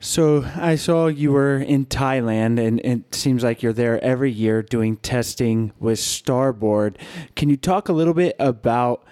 So 0.00 0.44
I 0.56 0.76
saw 0.76 1.06
you 1.06 1.32
were 1.32 1.56
in 1.56 1.86
Thailand, 1.86 2.64
and 2.64 2.78
it 2.80 3.14
seems 3.14 3.42
like 3.42 3.62
you're 3.62 3.72
there 3.72 4.02
every 4.04 4.30
year 4.30 4.60
doing 4.62 4.96
testing 4.98 5.72
with 5.80 5.98
Starboard. 5.98 6.98
Can 7.36 7.48
you 7.48 7.56
talk 7.56 7.88
a 7.88 7.92
little 7.94 8.12
bit 8.12 8.36
about 8.38 9.02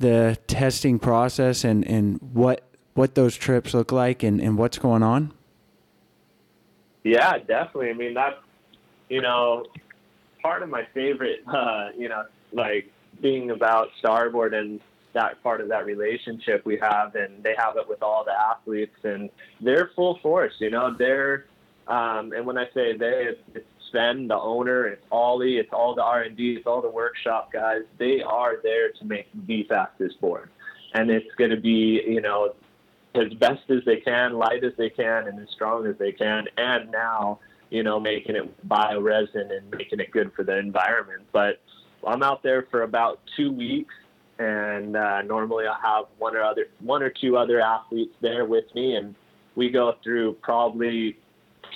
the 0.00 0.36
testing 0.48 0.98
process 0.98 1.62
and, 1.62 1.86
and 1.86 2.18
what 2.32 2.64
what 2.94 3.14
those 3.14 3.36
trips 3.36 3.72
look 3.72 3.92
like 3.92 4.24
and, 4.24 4.40
and 4.40 4.58
what's 4.58 4.76
going 4.76 5.04
on? 5.04 5.32
Yeah, 7.04 7.38
definitely. 7.38 7.90
I 7.90 7.92
mean, 7.92 8.14
that's 8.14 8.36
you 9.10 9.20
know, 9.20 9.66
part 10.40 10.62
of 10.62 10.70
my 10.70 10.86
favorite, 10.94 11.40
uh, 11.46 11.88
you 11.94 12.08
know, 12.08 12.24
like 12.52 12.90
being 13.20 13.50
about 13.50 13.88
Starboard 13.98 14.54
and 14.54 14.80
that 15.12 15.42
part 15.42 15.60
of 15.60 15.68
that 15.68 15.84
relationship 15.84 16.64
we 16.64 16.78
have, 16.78 17.16
and 17.16 17.42
they 17.42 17.54
have 17.58 17.76
it 17.76 17.86
with 17.88 18.02
all 18.02 18.24
the 18.24 18.32
athletes, 18.32 18.96
and 19.02 19.28
they're 19.60 19.90
full 19.94 20.18
force. 20.22 20.54
You 20.60 20.70
know, 20.70 20.94
they're, 20.96 21.46
um, 21.88 22.32
and 22.32 22.46
when 22.46 22.56
I 22.56 22.66
say 22.72 22.96
they, 22.96 23.26
it's, 23.30 23.40
it's 23.54 23.66
Sven, 23.90 24.28
the 24.28 24.38
owner, 24.38 24.86
it's 24.86 25.04
Ollie, 25.10 25.56
it's 25.56 25.72
all 25.72 25.96
the 25.96 26.02
R 26.02 26.22
and 26.22 26.36
D, 26.36 26.54
it's 26.54 26.66
all 26.66 26.80
the 26.80 26.88
workshop 26.88 27.52
guys. 27.52 27.80
They 27.98 28.22
are 28.22 28.62
there 28.62 28.92
to 28.92 29.04
make 29.04 29.26
the 29.46 29.64
fastest 29.64 30.20
board, 30.20 30.48
and 30.94 31.10
it's 31.10 31.34
going 31.36 31.50
to 31.50 31.60
be, 31.60 32.00
you 32.06 32.20
know, 32.20 32.54
as 33.16 33.32
best 33.34 33.68
as 33.68 33.84
they 33.84 33.96
can, 33.96 34.34
light 34.34 34.62
as 34.62 34.72
they 34.78 34.90
can, 34.90 35.26
and 35.26 35.40
as 35.40 35.48
strong 35.52 35.88
as 35.88 35.98
they 35.98 36.12
can, 36.12 36.44
and 36.56 36.92
now 36.92 37.40
you 37.70 37.82
know, 37.82 37.98
making 37.98 38.36
it 38.36 38.68
bioresin 38.68 39.56
and 39.56 39.70
making 39.70 40.00
it 40.00 40.10
good 40.10 40.32
for 40.34 40.44
the 40.44 40.58
environment. 40.58 41.22
But 41.32 41.60
I'm 42.06 42.22
out 42.22 42.42
there 42.42 42.66
for 42.70 42.82
about 42.82 43.20
two 43.36 43.52
weeks, 43.52 43.94
and 44.38 44.96
uh, 44.96 45.22
normally 45.22 45.66
I'll 45.66 45.80
have 45.80 46.06
one 46.18 46.36
or 46.36 46.42
other 46.42 46.66
one 46.80 47.02
or 47.02 47.10
two 47.10 47.36
other 47.36 47.60
athletes 47.60 48.14
there 48.20 48.44
with 48.44 48.64
me, 48.74 48.96
and 48.96 49.14
we 49.54 49.70
go 49.70 49.94
through 50.02 50.34
probably 50.42 51.16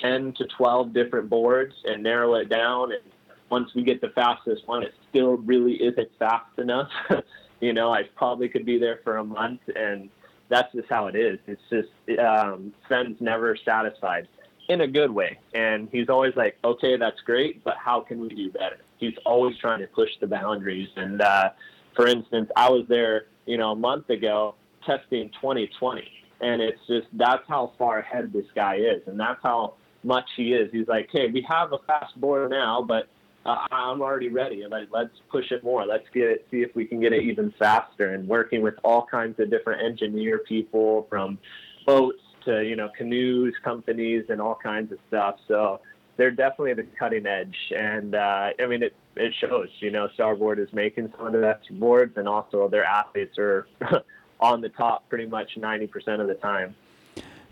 10 0.01 0.33
to 0.33 0.45
12 0.57 0.93
different 0.93 1.29
boards 1.29 1.73
and 1.85 2.03
narrow 2.03 2.35
it 2.35 2.49
down. 2.49 2.91
And 2.91 3.01
once 3.49 3.73
we 3.75 3.83
get 3.83 4.01
the 4.01 4.09
fastest 4.09 4.67
one, 4.67 4.83
it 4.83 4.93
still 5.09 5.37
really 5.37 5.75
isn't 5.75 6.09
fast 6.19 6.57
enough. 6.57 6.89
you 7.61 7.73
know, 7.73 7.93
I 7.93 8.03
probably 8.15 8.49
could 8.49 8.65
be 8.65 8.77
there 8.77 8.99
for 9.03 9.17
a 9.17 9.23
month, 9.23 9.61
and 9.75 10.09
that's 10.49 10.73
just 10.73 10.89
how 10.89 11.07
it 11.07 11.15
is. 11.15 11.39
It's 11.47 11.61
just 11.69 12.19
um, 12.19 12.73
Sven's 12.87 13.21
never 13.21 13.55
satisfied 13.63 14.27
in 14.67 14.81
a 14.81 14.87
good 14.87 15.11
way. 15.11 15.37
And 15.53 15.89
he's 15.91 16.09
always 16.09 16.35
like, 16.35 16.57
okay, 16.63 16.97
that's 16.97 17.19
great, 17.21 17.63
but 17.63 17.75
how 17.77 18.01
can 18.01 18.19
we 18.19 18.29
do 18.29 18.51
better? 18.51 18.77
He's 18.97 19.13
always 19.25 19.57
trying 19.57 19.79
to 19.81 19.87
push 19.87 20.09
the 20.19 20.27
boundaries. 20.27 20.89
And 20.95 21.21
uh, 21.21 21.51
for 21.95 22.07
instance, 22.07 22.49
I 22.55 22.69
was 22.69 22.85
there, 22.87 23.25
you 23.45 23.57
know, 23.57 23.71
a 23.71 23.75
month 23.75 24.09
ago 24.09 24.55
testing 24.85 25.29
2020, 25.41 26.03
and 26.41 26.61
it's 26.61 26.79
just 26.87 27.07
that's 27.13 27.43
how 27.47 27.73
far 27.77 27.99
ahead 27.99 28.31
this 28.33 28.45
guy 28.55 28.75
is, 28.75 29.01
and 29.07 29.19
that's 29.19 29.39
how 29.41 29.75
much 30.03 30.25
he 30.37 30.53
is. 30.53 30.71
He's 30.71 30.87
like, 30.87 31.09
hey, 31.11 31.27
we 31.31 31.45
have 31.49 31.73
a 31.73 31.79
fast 31.87 32.19
board 32.19 32.51
now, 32.51 32.81
but 32.81 33.07
uh, 33.45 33.65
I'm 33.71 34.01
already 34.01 34.29
ready. 34.29 34.63
Like, 34.69 34.87
let's 34.91 35.13
push 35.29 35.51
it 35.51 35.63
more. 35.63 35.85
Let's 35.85 36.05
get 36.13 36.23
it, 36.23 36.47
see 36.49 36.61
if 36.61 36.75
we 36.75 36.85
can 36.85 36.99
get 36.99 37.13
it 37.13 37.23
even 37.23 37.53
faster. 37.59 38.13
And 38.13 38.27
working 38.27 38.61
with 38.61 38.75
all 38.83 39.05
kinds 39.05 39.39
of 39.39 39.49
different 39.49 39.83
engineer 39.83 40.39
people 40.39 41.07
from 41.09 41.37
boats 41.85 42.21
to 42.45 42.63
you 42.63 42.75
know 42.75 42.89
canoes 42.97 43.53
companies 43.63 44.25
and 44.29 44.41
all 44.41 44.55
kinds 44.55 44.91
of 44.91 44.99
stuff. 45.07 45.35
So 45.47 45.81
they're 46.17 46.31
definitely 46.31 46.73
the 46.73 46.87
cutting 46.97 47.25
edge, 47.25 47.55
and 47.75 48.15
uh, 48.15 48.49
I 48.59 48.65
mean 48.67 48.83
it 48.83 48.95
it 49.15 49.33
shows. 49.39 49.69
You 49.79 49.91
know, 49.91 50.07
Starboard 50.13 50.59
is 50.59 50.71
making 50.73 51.11
some 51.17 51.27
of 51.27 51.33
the 51.33 51.39
best 51.39 51.67
boards, 51.79 52.17
and 52.17 52.27
also 52.27 52.67
their 52.69 52.85
athletes 52.85 53.37
are 53.37 53.67
on 54.39 54.61
the 54.61 54.69
top 54.69 55.07
pretty 55.09 55.25
much 55.25 55.57
ninety 55.57 55.87
percent 55.87 56.21
of 56.21 56.27
the 56.27 56.35
time. 56.35 56.75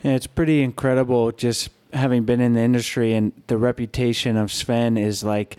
Yeah, 0.03 0.12
it's 0.12 0.27
pretty 0.27 0.62
incredible 0.62 1.32
just 1.32 1.69
having 1.93 2.23
been 2.23 2.41
in 2.41 2.53
the 2.53 2.62
industry 2.62 3.13
and 3.13 3.32
the 3.47 3.58
reputation 3.58 4.36
of 4.36 4.51
Sven 4.51 4.97
is 4.97 5.23
like 5.23 5.58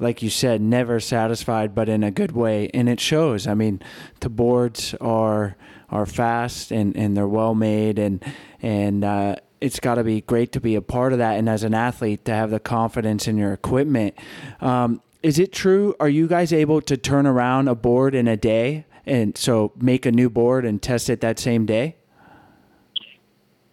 like 0.00 0.22
you 0.22 0.30
said 0.30 0.60
never 0.60 0.98
satisfied 0.98 1.74
but 1.74 1.88
in 1.88 2.02
a 2.02 2.10
good 2.10 2.32
way 2.32 2.68
and 2.74 2.88
it 2.88 2.98
shows 2.98 3.46
i 3.46 3.54
mean 3.54 3.80
the 4.20 4.28
boards 4.28 4.94
are 5.00 5.56
are 5.90 6.06
fast 6.06 6.70
and, 6.70 6.96
and 6.96 7.16
they're 7.16 7.28
well 7.28 7.54
made 7.54 7.98
and 7.98 8.24
and 8.62 9.04
uh, 9.04 9.36
it's 9.64 9.80
got 9.80 9.94
to 9.94 10.04
be 10.04 10.20
great 10.20 10.52
to 10.52 10.60
be 10.60 10.74
a 10.74 10.82
part 10.82 11.12
of 11.12 11.18
that, 11.20 11.38
and 11.38 11.48
as 11.48 11.62
an 11.62 11.72
athlete 11.72 12.26
to 12.26 12.34
have 12.34 12.50
the 12.50 12.60
confidence 12.60 13.26
in 13.26 13.38
your 13.38 13.54
equipment. 13.54 14.14
Um, 14.60 15.00
is 15.22 15.38
it 15.38 15.52
true? 15.52 15.94
Are 15.98 16.08
you 16.08 16.28
guys 16.28 16.52
able 16.52 16.82
to 16.82 16.98
turn 16.98 17.26
around 17.26 17.68
a 17.68 17.74
board 17.74 18.14
in 18.14 18.28
a 18.28 18.36
day, 18.36 18.84
and 19.06 19.38
so 19.38 19.72
make 19.76 20.04
a 20.04 20.12
new 20.12 20.28
board 20.28 20.66
and 20.66 20.82
test 20.82 21.08
it 21.08 21.22
that 21.22 21.38
same 21.38 21.64
day? 21.64 21.96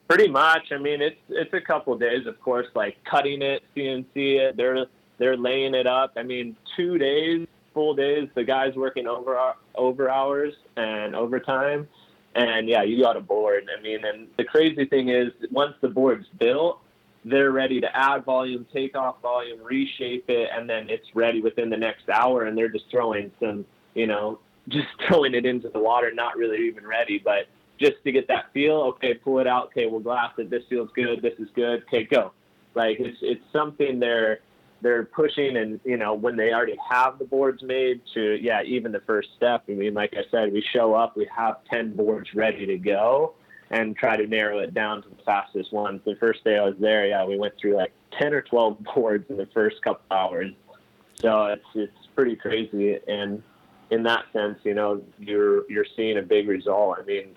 Pretty 0.07 0.29
much. 0.29 0.71
I 0.71 0.77
mean, 0.77 1.01
it's 1.01 1.19
it's 1.27 1.53
a 1.53 1.59
couple 1.59 1.97
days, 1.97 2.25
of 2.25 2.39
course. 2.39 2.67
Like 2.73 2.95
cutting 3.03 3.41
it, 3.41 3.61
CNC 3.75 4.05
it. 4.15 4.55
They're 4.55 4.85
they're 5.17 5.35
laying 5.35 5.75
it 5.75 5.87
up. 5.87 6.13
I 6.15 6.23
mean, 6.23 6.55
two 6.77 6.97
days, 6.97 7.47
full 7.73 7.95
days. 7.95 8.29
The 8.33 8.45
guys 8.45 8.75
working 8.75 9.07
over 9.07 9.37
over 9.75 10.09
hours 10.09 10.53
and 10.77 11.15
overtime, 11.15 11.89
and 12.35 12.67
yeah, 12.67 12.83
you 12.83 13.01
got 13.01 13.17
a 13.17 13.21
board. 13.21 13.69
I 13.77 13.81
mean, 13.81 14.05
and 14.05 14.27
the 14.37 14.43
crazy 14.43 14.85
thing 14.85 15.09
is, 15.09 15.31
once 15.51 15.73
the 15.81 15.89
board's 15.89 16.27
built, 16.39 16.79
they're 17.25 17.51
ready 17.51 17.81
to 17.81 17.95
add 17.95 18.25
volume, 18.25 18.65
take 18.73 18.95
off 18.95 19.21
volume, 19.21 19.59
reshape 19.63 20.25
it, 20.29 20.49
and 20.53 20.69
then 20.69 20.89
it's 20.89 21.07
ready 21.13 21.41
within 21.41 21.69
the 21.69 21.77
next 21.77 22.09
hour. 22.09 22.45
And 22.45 22.57
they're 22.57 22.69
just 22.69 22.85
throwing 22.89 23.31
some, 23.39 23.65
you 23.93 24.07
know, 24.07 24.39
just 24.69 24.87
throwing 25.07 25.33
it 25.33 25.45
into 25.45 25.69
the 25.69 25.79
water, 25.79 26.11
not 26.13 26.37
really 26.37 26.67
even 26.67 26.85
ready, 26.85 27.19
but 27.23 27.47
just 27.79 28.03
to 28.03 28.11
get 28.11 28.27
that 28.27 28.53
feel. 28.53 28.75
Okay, 28.95 29.13
pull 29.13 29.39
it 29.39 29.47
out. 29.47 29.67
Okay, 29.67 29.87
we'll 29.87 29.99
glass 29.99 30.31
it. 30.37 30.49
This 30.49 30.63
feels 30.69 30.89
good. 30.95 31.21
This 31.21 31.33
is 31.39 31.49
good. 31.55 31.83
Okay, 31.83 32.03
go. 32.03 32.31
Like 32.75 32.99
it's 32.99 33.17
it's 33.21 33.43
something 33.51 33.99
they're 33.99 34.39
they're 34.81 35.05
pushing, 35.05 35.57
and 35.57 35.79
you 35.83 35.97
know 35.97 36.13
when 36.13 36.35
they 36.35 36.51
already 36.53 36.77
have 36.89 37.19
the 37.19 37.25
boards 37.25 37.63
made 37.63 38.01
to 38.13 38.37
yeah 38.41 38.63
even 38.63 38.91
the 38.91 39.01
first 39.01 39.29
step. 39.37 39.63
I 39.69 39.73
mean, 39.73 39.93
like 39.93 40.13
I 40.15 40.23
said, 40.31 40.51
we 40.51 40.63
show 40.73 40.93
up, 40.93 41.15
we 41.15 41.27
have 41.35 41.57
ten 41.69 41.95
boards 41.95 42.33
ready 42.33 42.65
to 42.65 42.77
go, 42.77 43.33
and 43.69 43.95
try 43.95 44.17
to 44.17 44.27
narrow 44.27 44.59
it 44.59 44.73
down 44.73 45.03
to 45.03 45.09
the 45.09 45.23
fastest 45.23 45.71
ones. 45.71 46.01
The 46.05 46.15
first 46.15 46.43
day 46.43 46.57
I 46.57 46.63
was 46.63 46.75
there, 46.79 47.07
yeah, 47.07 47.25
we 47.25 47.37
went 47.37 47.53
through 47.59 47.75
like 47.75 47.93
ten 48.19 48.33
or 48.33 48.41
twelve 48.41 48.77
boards 48.95 49.25
in 49.29 49.37
the 49.37 49.47
first 49.53 49.81
couple 49.81 50.03
hours. 50.11 50.51
So 51.15 51.45
it's 51.45 51.65
it's 51.75 52.07
pretty 52.15 52.35
crazy, 52.35 52.97
and 53.07 53.43
in 53.91 54.03
that 54.03 54.25
sense, 54.33 54.57
you 54.63 54.73
know, 54.73 55.01
you're 55.19 55.69
you're 55.69 55.85
seeing 55.95 56.17
a 56.17 56.21
big 56.21 56.47
result. 56.47 56.97
I 56.99 57.05
mean, 57.05 57.35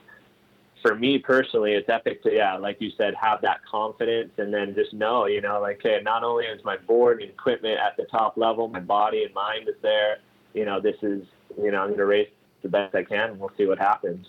for 0.85 0.95
me 0.95 1.19
personally, 1.19 1.73
it's 1.73 1.89
epic 1.89 2.23
to, 2.25 2.31
yeah, 2.31 2.59
like 2.59 2.77
you 2.79 2.91
said, 2.99 3.15
have 3.15 3.41
that 3.41 3.65
confidence 3.65 4.33
and 4.37 4.53
then 4.53 4.75
just 4.75 4.93
know, 4.93 5.25
you 5.25 5.41
know, 5.41 5.59
like, 5.59 5.81
hey, 5.83 6.01
not 6.03 6.23
only 6.23 6.45
is 6.45 6.63
my 6.63 6.77
board 6.77 7.23
and 7.23 7.31
equipment 7.31 7.79
at 7.79 7.97
the 7.97 8.05
top 8.05 8.37
level, 8.37 8.69
my 8.69 8.81
body 8.81 9.25
and 9.25 9.33
mind 9.33 9.67
is 9.67 9.77
there. 9.81 10.19
You 10.53 10.67
know, 10.67 10.81
this 10.81 10.97
is, 11.01 11.23
you 11.57 11.71
know, 11.71 11.81
I'm 11.81 11.89
going 11.89 11.99
to 11.99 12.05
race 12.05 12.29
the 12.61 12.69
best 12.69 12.95
I 12.95 13.03
can 13.03 13.31
and 13.31 13.41
we'll 13.41 13.51
see 13.57 13.65
what 13.65 13.79
happens. 13.79 14.27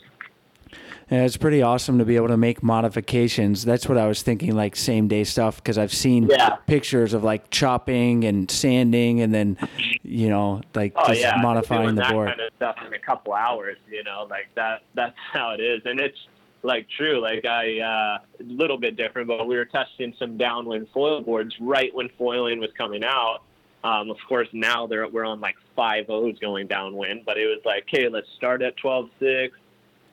And 1.10 1.26
it's 1.26 1.36
pretty 1.36 1.62
awesome 1.62 2.00
to 2.00 2.06
be 2.06 2.16
able 2.16 2.30
to 2.30 2.38
make 2.38 2.64
modifications. 2.64 3.66
That's 3.66 3.90
what 3.90 3.98
I 3.98 4.08
was 4.08 4.22
thinking, 4.22 4.56
like 4.56 4.78
same 4.78 5.10
day 5.10 5.26
stuff, 5.26 5.58
because 5.58 5.78
I've 5.78 5.94
seen 5.94 6.28
yeah. 6.30 6.56
pictures 6.68 7.14
of 7.14 7.24
like 7.24 7.50
chopping 7.52 8.24
and 8.24 8.50
sanding, 8.50 9.22
and 9.22 9.32
then 9.32 9.58
you 10.02 10.30
know, 10.30 10.62
like 10.74 10.94
oh, 10.96 11.10
just 11.10 11.22
yeah. 11.22 11.36
modifying 11.42 11.84
Doing 11.84 11.96
the 11.96 12.02
that 12.02 12.12
board. 12.12 12.30
kind 12.30 12.42
of 12.42 12.52
stuff 12.56 12.78
in 12.88 12.94
a 12.94 13.00
couple 13.00 13.34
hours. 13.34 13.78
You 13.88 14.04
know, 14.04 14.26
like 14.30 14.48
that. 14.56 14.82
That's 14.96 15.16
how 15.32 15.52
it 15.52 15.60
is, 15.60 15.84
and 15.86 16.00
it's 16.00 16.18
like 16.66 16.88
true. 16.98 17.22
Like 17.22 17.46
I, 17.46 17.80
uh, 17.80 18.18
a 18.40 18.44
little 18.44 18.78
bit 18.78 18.98
different, 18.98 19.28
but 19.28 19.48
we 19.48 19.56
were 19.56 19.66
testing 19.66 20.14
some 20.20 20.38
downwind 20.38 20.88
foil 20.94 21.22
boards 21.22 21.56
right 21.60 21.94
when 21.94 22.10
foiling 22.18 22.60
was 22.60 22.72
coming 22.78 23.04
out. 23.04 23.40
Um, 23.84 24.10
of 24.10 24.18
course, 24.28 24.48
now 24.52 24.88
they're 24.88 25.08
we're 25.08 25.26
on 25.26 25.40
like 25.40 25.56
five 25.76 26.10
O's 26.10 26.40
going 26.40 26.68
downwind, 26.68 27.22
but 27.26 27.38
it 27.38 27.46
was 27.46 27.62
like, 27.66 27.84
okay, 27.84 28.10
let's 28.10 28.28
start 28.36 28.62
at 28.62 28.76
twelve 28.78 29.10
six 29.20 29.56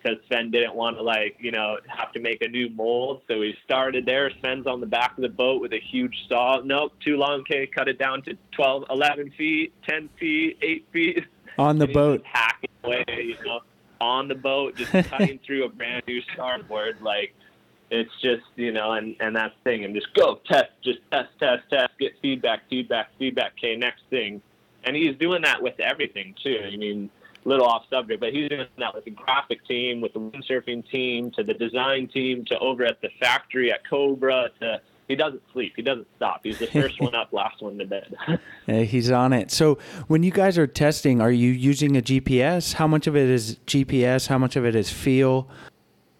because 0.03 0.19
Sven 0.27 0.51
didn't 0.51 0.75
want 0.75 0.97
to 0.97 1.03
like 1.03 1.37
you 1.41 1.53
know 1.53 1.79
have 1.89 2.13
to 2.13 2.21
make 2.21 2.43
a 2.43 2.49
new 2.49 2.69
mold, 2.71 3.23
so 3.29 3.39
we 3.39 3.57
started 3.65 4.05
there. 4.05 4.31
Sven's 4.41 4.67
on 4.67 4.81
the 4.81 4.87
back 4.87 5.17
of 5.17 5.23
the 5.23 5.29
boat 5.29 5.61
with 5.63 5.73
a 5.73 5.81
huge 5.81 6.15
saw. 6.29 6.61
Nope, 6.63 6.93
too 7.05 7.17
long. 7.17 7.41
Okay, 7.41 7.67
cut 7.67 7.89
it 7.89 7.99
down 7.99 8.23
to 8.23 8.37
12, 8.53 8.85
11 8.91 9.33
feet, 9.39 9.73
10 9.89 10.11
feet, 10.19 10.59
8 10.61 10.87
feet. 10.93 11.25
On 11.59 11.79
the 11.79 11.87
boat. 11.87 12.23
hacking 12.25 12.71
away, 12.83 13.05
you 13.09 13.37
know, 13.45 13.61
on 14.03 14.29
the 14.29 14.35
boat, 14.35 14.77
just 14.77 14.93
cutting 15.11 15.39
through 15.47 15.65
a 15.65 15.69
brand 15.69 16.03
new 16.07 16.21
starboard. 16.35 17.01
Like 17.01 17.35
it's 17.91 18.11
just 18.21 18.45
you 18.57 18.73
know, 18.73 18.93
and 18.93 19.17
and 19.21 19.37
that 19.37 19.53
thing, 19.65 19.85
and 19.85 19.95
just 19.95 20.13
go 20.15 20.41
test, 20.47 20.71
just 20.83 20.99
test, 21.11 21.29
test, 21.39 21.63
test, 21.71 21.91
get 21.99 22.13
feedback, 22.21 22.69
feedback, 22.69 23.11
feedback. 23.19 23.53
Okay, 23.59 23.77
next 23.77 24.03
thing, 24.11 24.43
and 24.85 24.97
he's 24.97 25.17
doing 25.17 25.43
that 25.43 25.63
with 25.63 25.79
everything 25.81 26.35
too. 26.43 26.59
I 26.65 26.77
mean, 26.77 27.11
little 27.45 27.67
off 27.67 27.85
subject, 27.91 28.21
but 28.21 28.33
he's 28.33 28.49
doing 28.49 28.67
that 28.79 28.95
with 28.95 29.05
the 29.05 29.11
graphic 29.11 29.67
team, 29.67 30.01
with 30.01 30.13
the 30.13 30.21
windsurfing 30.21 30.89
team, 30.91 31.31
to 31.33 31.45
the 31.45 31.55
design 31.55 32.09
team, 32.09 32.45
to 32.47 32.59
over 32.59 32.85
at 32.85 33.01
the 33.01 33.09
factory 33.21 33.73
at 33.73 33.89
Cobra. 33.89 34.51
To 34.61 34.81
he 35.13 35.17
doesn't 35.17 35.43
sleep, 35.53 35.75
he 35.77 35.83
doesn't 35.83 36.07
stop. 36.17 36.41
He's 36.43 36.59
the 36.59 36.67
first 36.69 36.99
one 36.99 37.15
up, 37.15 37.33
last 37.33 37.61
one 37.61 37.77
to 37.79 37.85
bed. 37.85 38.15
Yeah, 38.67 38.83
he's 38.83 39.11
on 39.11 39.33
it. 39.33 39.51
So 39.51 39.79
when 40.07 40.23
you 40.23 40.31
guys 40.31 40.57
are 40.57 40.69
testing, 40.69 41.21
are 41.21 41.33
you 41.33 41.51
using 41.51 41.97
a 41.97 42.01
GPS? 42.01 42.75
How 42.75 42.87
much 42.87 43.09
of 43.09 43.17
it 43.17 43.29
is 43.29 43.57
GPS? 43.67 44.29
How 44.29 44.39
much 44.39 44.55
of 44.55 44.65
it 44.65 44.77
is 44.77 44.89
feel? 44.89 45.49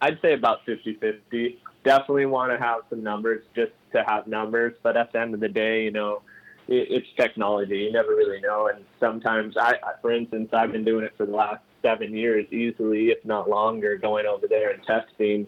I'd 0.01 0.19
say 0.21 0.35
about 0.35 0.65
50 0.67 0.95
50. 0.95 1.61
Definitely 1.85 2.27
want 2.27 2.51
to 2.51 2.59
have 2.59 2.81
some 2.91 3.03
numbers 3.03 3.45
just 3.55 3.71
to 3.93 4.03
have 4.07 4.27
numbers, 4.27 4.75
but 4.83 4.97
at 4.97 5.13
the 5.13 5.21
end 5.21 5.35
of 5.35 5.41
the 5.41 5.49
day, 5.49 5.85
you 5.85 5.93
know, 5.93 6.23
it, 6.67 6.89
it's 6.91 7.07
technology. 7.17 7.79
You 7.79 7.93
never 7.93 8.09
really 8.09 8.41
know. 8.41 8.69
And 8.75 8.85
sometimes, 8.99 9.57
I, 9.57 9.75
I, 9.75 9.93
for 10.01 10.11
instance, 10.11 10.51
I've 10.53 10.73
been 10.73 10.85
doing 10.85 11.05
it 11.05 11.15
for 11.17 11.27
the 11.27 11.33
last 11.33 11.63
seven 11.81 12.15
years 12.17 12.45
easily, 12.53 13.07
if 13.11 13.25
not 13.25 13.49
longer, 13.49 13.97
going 13.97 14.27
over 14.27 14.49
there 14.49 14.71
and 14.71 14.83
testing. 14.85 15.47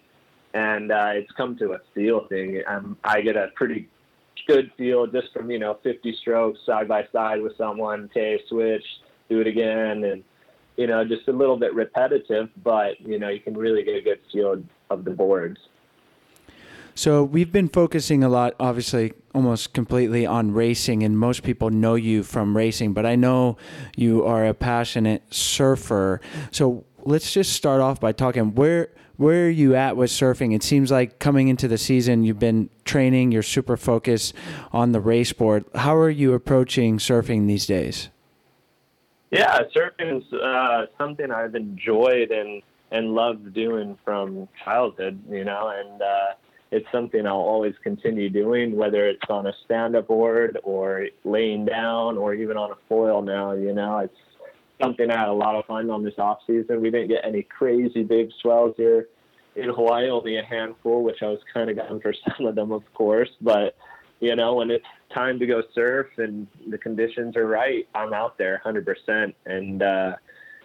And 0.55 0.93
uh, 0.93 1.11
it's 1.15 1.33
come 1.33 1.57
to 1.59 1.73
a 1.73 1.81
feel 1.95 2.27
thing. 2.29 2.63
I 3.03 3.21
get 3.21 3.37
a 3.37 3.49
pretty 3.57 3.89
good 4.47 4.71
feel 4.77 5.07
just 5.07 5.33
from, 5.33 5.51
you 5.51 5.59
know, 5.59 5.79
50 5.83 6.17
strokes 6.21 6.61
side 6.65 6.89
by 6.89 7.07
side 7.13 7.43
with 7.43 7.57
someone, 7.59 8.05
okay, 8.05 8.41
switch, 8.49 8.85
do 9.29 9.41
it 9.41 9.47
again. 9.47 10.05
And, 10.05 10.25
you 10.77 10.87
know, 10.87 11.05
just 11.05 11.29
a 11.29 11.33
little 11.33 11.57
bit 11.57 11.75
repetitive, 11.75 12.51
but, 12.63 13.01
you 13.01 13.19
know, 13.19 13.29
you 13.29 13.41
can 13.41 13.57
really 13.57 13.83
get 13.83 13.97
a 13.97 14.01
good 14.01 14.21
feel 14.33 14.63
of 14.91 15.05
the 15.05 15.11
boards. 15.11 15.59
So 16.97 17.25
we've 17.25 17.51
been 17.51 17.69
focusing 17.69 18.23
a 18.23 18.29
lot, 18.29 18.55
obviously, 18.61 19.15
almost 19.35 19.73
completely 19.73 20.25
on 20.25 20.53
racing, 20.53 21.03
and 21.03 21.19
most 21.19 21.43
people 21.43 21.71
know 21.71 21.97
you 21.97 22.23
from 22.23 22.57
racing. 22.57 22.93
But 22.93 23.05
I 23.05 23.17
know 23.17 23.57
you 23.97 24.25
are 24.25 24.47
a 24.47 24.55
passionate 24.55 25.35
surfer. 25.35 26.21
So 26.53 26.85
let's 27.03 27.33
just 27.33 27.53
start 27.53 27.81
off 27.81 28.01
by 28.01 28.13
talking 28.13 28.55
where 28.55 28.91
where 29.17 29.47
are 29.47 29.51
you 29.51 29.75
at 29.75 29.97
with 29.97 30.11
surfing? 30.11 30.55
It 30.55 30.63
seems 30.63 30.91
like 30.91 31.19
coming 31.19 31.49
into 31.49 31.69
the 31.69 31.79
season, 31.79 32.25
you've 32.25 32.39
been 32.39 32.71
training. 32.85 33.33
You're 33.33 33.43
super 33.43 33.77
focused 33.77 34.35
on 34.73 34.93
the 34.93 35.01
race 35.01 35.33
board. 35.33 35.65
How 35.75 35.97
are 35.97 36.11
you 36.11 36.35
approaching 36.35 36.99
surfing 36.99 37.47
these 37.47 37.67
days? 37.67 38.11
Yeah, 39.31 39.61
surfing 39.75 40.19
is 40.19 40.33
uh, 40.33 40.87
something 40.99 41.31
I've 41.31 41.55
enjoyed 41.55 42.31
and 42.31 42.63
and 42.91 43.15
loved 43.15 43.53
doing 43.55 43.99
from 44.05 44.49
childhood. 44.65 45.21
You 45.29 45.45
know, 45.45 45.73
and 45.77 46.03
uh, 46.03 46.35
it's 46.71 46.87
something 46.93 47.27
I'll 47.27 47.35
always 47.35 47.75
continue 47.83 48.29
doing, 48.31 48.77
whether 48.77 49.09
it's 49.09 49.29
on 49.29 49.47
a 49.47 49.53
stand-up 49.65 50.09
board 50.09 50.59
or 50.65 51.07
laying 51.25 51.65
down 51.65 52.19
or 52.19 52.35
even 52.35 52.57
on 52.57 52.73
a 52.73 52.77
foil. 52.89 53.23
Now, 53.23 53.53
you 53.53 53.73
know, 53.73 53.99
it's 53.99 54.17
something 54.83 55.11
I 55.11 55.19
had 55.19 55.29
a 55.29 55.33
lot 55.33 55.55
of 55.55 55.65
fun 55.67 55.91
on 55.91 56.03
this 56.03 56.15
off 56.19 56.39
season. 56.47 56.81
We 56.81 56.91
didn't 56.91 57.09
get 57.09 57.25
any 57.25 57.43
crazy 57.43 58.03
big 58.03 58.31
swells 58.41 58.75
here 58.77 59.09
in 59.57 59.69
Hawaii, 59.69 60.11
only 60.11 60.39
a 60.39 60.45
handful, 60.45 61.03
which 61.03 61.23
I 61.23 61.27
was 61.27 61.39
kind 61.53 61.71
of 61.71 61.77
gun 61.77 62.01
for 62.01 62.15
some 62.37 62.47
of 62.47 62.55
them, 62.55 62.73
of 62.73 62.83
course. 62.95 63.31
But 63.41 63.77
you 64.21 64.35
know, 64.37 64.55
when 64.55 64.71
it's 64.71 64.87
time 65.13 65.39
to 65.39 65.47
go 65.47 65.63
surf 65.75 66.07
and 66.17 66.47
the 66.69 66.79
conditions 66.79 67.37
are 67.37 67.47
right, 67.47 67.87
I'm 67.95 68.13
out 68.13 68.39
there 68.39 68.63
100%. 68.65 69.35
And 69.45 69.83
uh, 69.83 70.13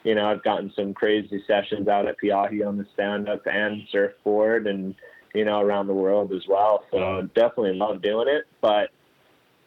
you 0.04 0.15
know, 0.15 0.30
I've 0.30 0.43
gotten 0.43 0.72
some 0.76 0.93
crazy 0.93 1.43
sessions 1.45 1.88
out 1.88 2.08
at 2.08 2.15
Peahi 2.24 2.65
on 2.65 2.78
the 2.78 2.86
stand-up 2.93 3.45
and 3.45 3.82
surfboard, 3.91 4.67
and 4.67 4.95
you 5.34 5.45
know, 5.45 5.60
around 5.60 5.88
the 5.88 5.93
world 5.93 6.32
as 6.32 6.43
well. 6.48 6.86
So 6.91 7.30
definitely 7.36 7.74
love 7.74 8.02
doing 8.02 8.28
it. 8.28 8.45
But, 8.62 8.89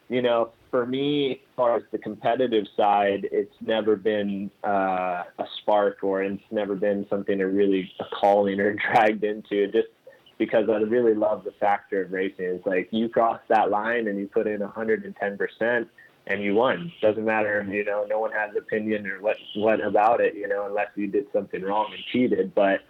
you 0.09 0.21
know, 0.21 0.51
for 0.69 0.85
me, 0.85 1.42
far 1.55 1.75
as 1.77 1.83
the 1.91 1.97
competitive 1.97 2.65
side, 2.75 3.27
it's 3.31 3.55
never 3.61 3.95
been 3.95 4.49
uh, 4.65 5.23
a 5.37 5.45
spark 5.61 6.03
or 6.03 6.23
it's 6.23 6.41
never 6.51 6.75
been 6.75 7.05
something 7.09 7.37
to 7.37 7.45
really 7.45 7.91
a 7.99 8.05
calling 8.15 8.59
or 8.59 8.73
dragged 8.91 9.23
into 9.23 9.67
just 9.67 9.87
because 10.37 10.69
I 10.69 10.77
really 10.77 11.13
love 11.13 11.43
the 11.43 11.53
factor 11.59 12.03
of 12.03 12.11
racing. 12.11 12.45
It's 12.45 12.65
like 12.65 12.89
you 12.91 13.09
cross 13.09 13.39
that 13.49 13.69
line 13.69 14.07
and 14.07 14.17
you 14.17 14.27
put 14.27 14.47
in 14.47 14.59
110% 14.59 15.87
and 16.27 16.41
you 16.41 16.55
won. 16.55 16.91
Doesn't 17.01 17.25
matter, 17.25 17.65
you 17.69 17.83
know, 17.85 18.05
no 18.09 18.19
one 18.19 18.31
has 18.31 18.55
opinion 18.57 19.05
or 19.07 19.21
what, 19.21 19.37
what 19.55 19.81
about 19.81 20.21
it, 20.21 20.35
you 20.35 20.47
know, 20.47 20.65
unless 20.65 20.89
you 20.95 21.07
did 21.07 21.25
something 21.33 21.61
wrong 21.61 21.87
and 21.93 22.03
cheated. 22.11 22.55
But 22.55 22.81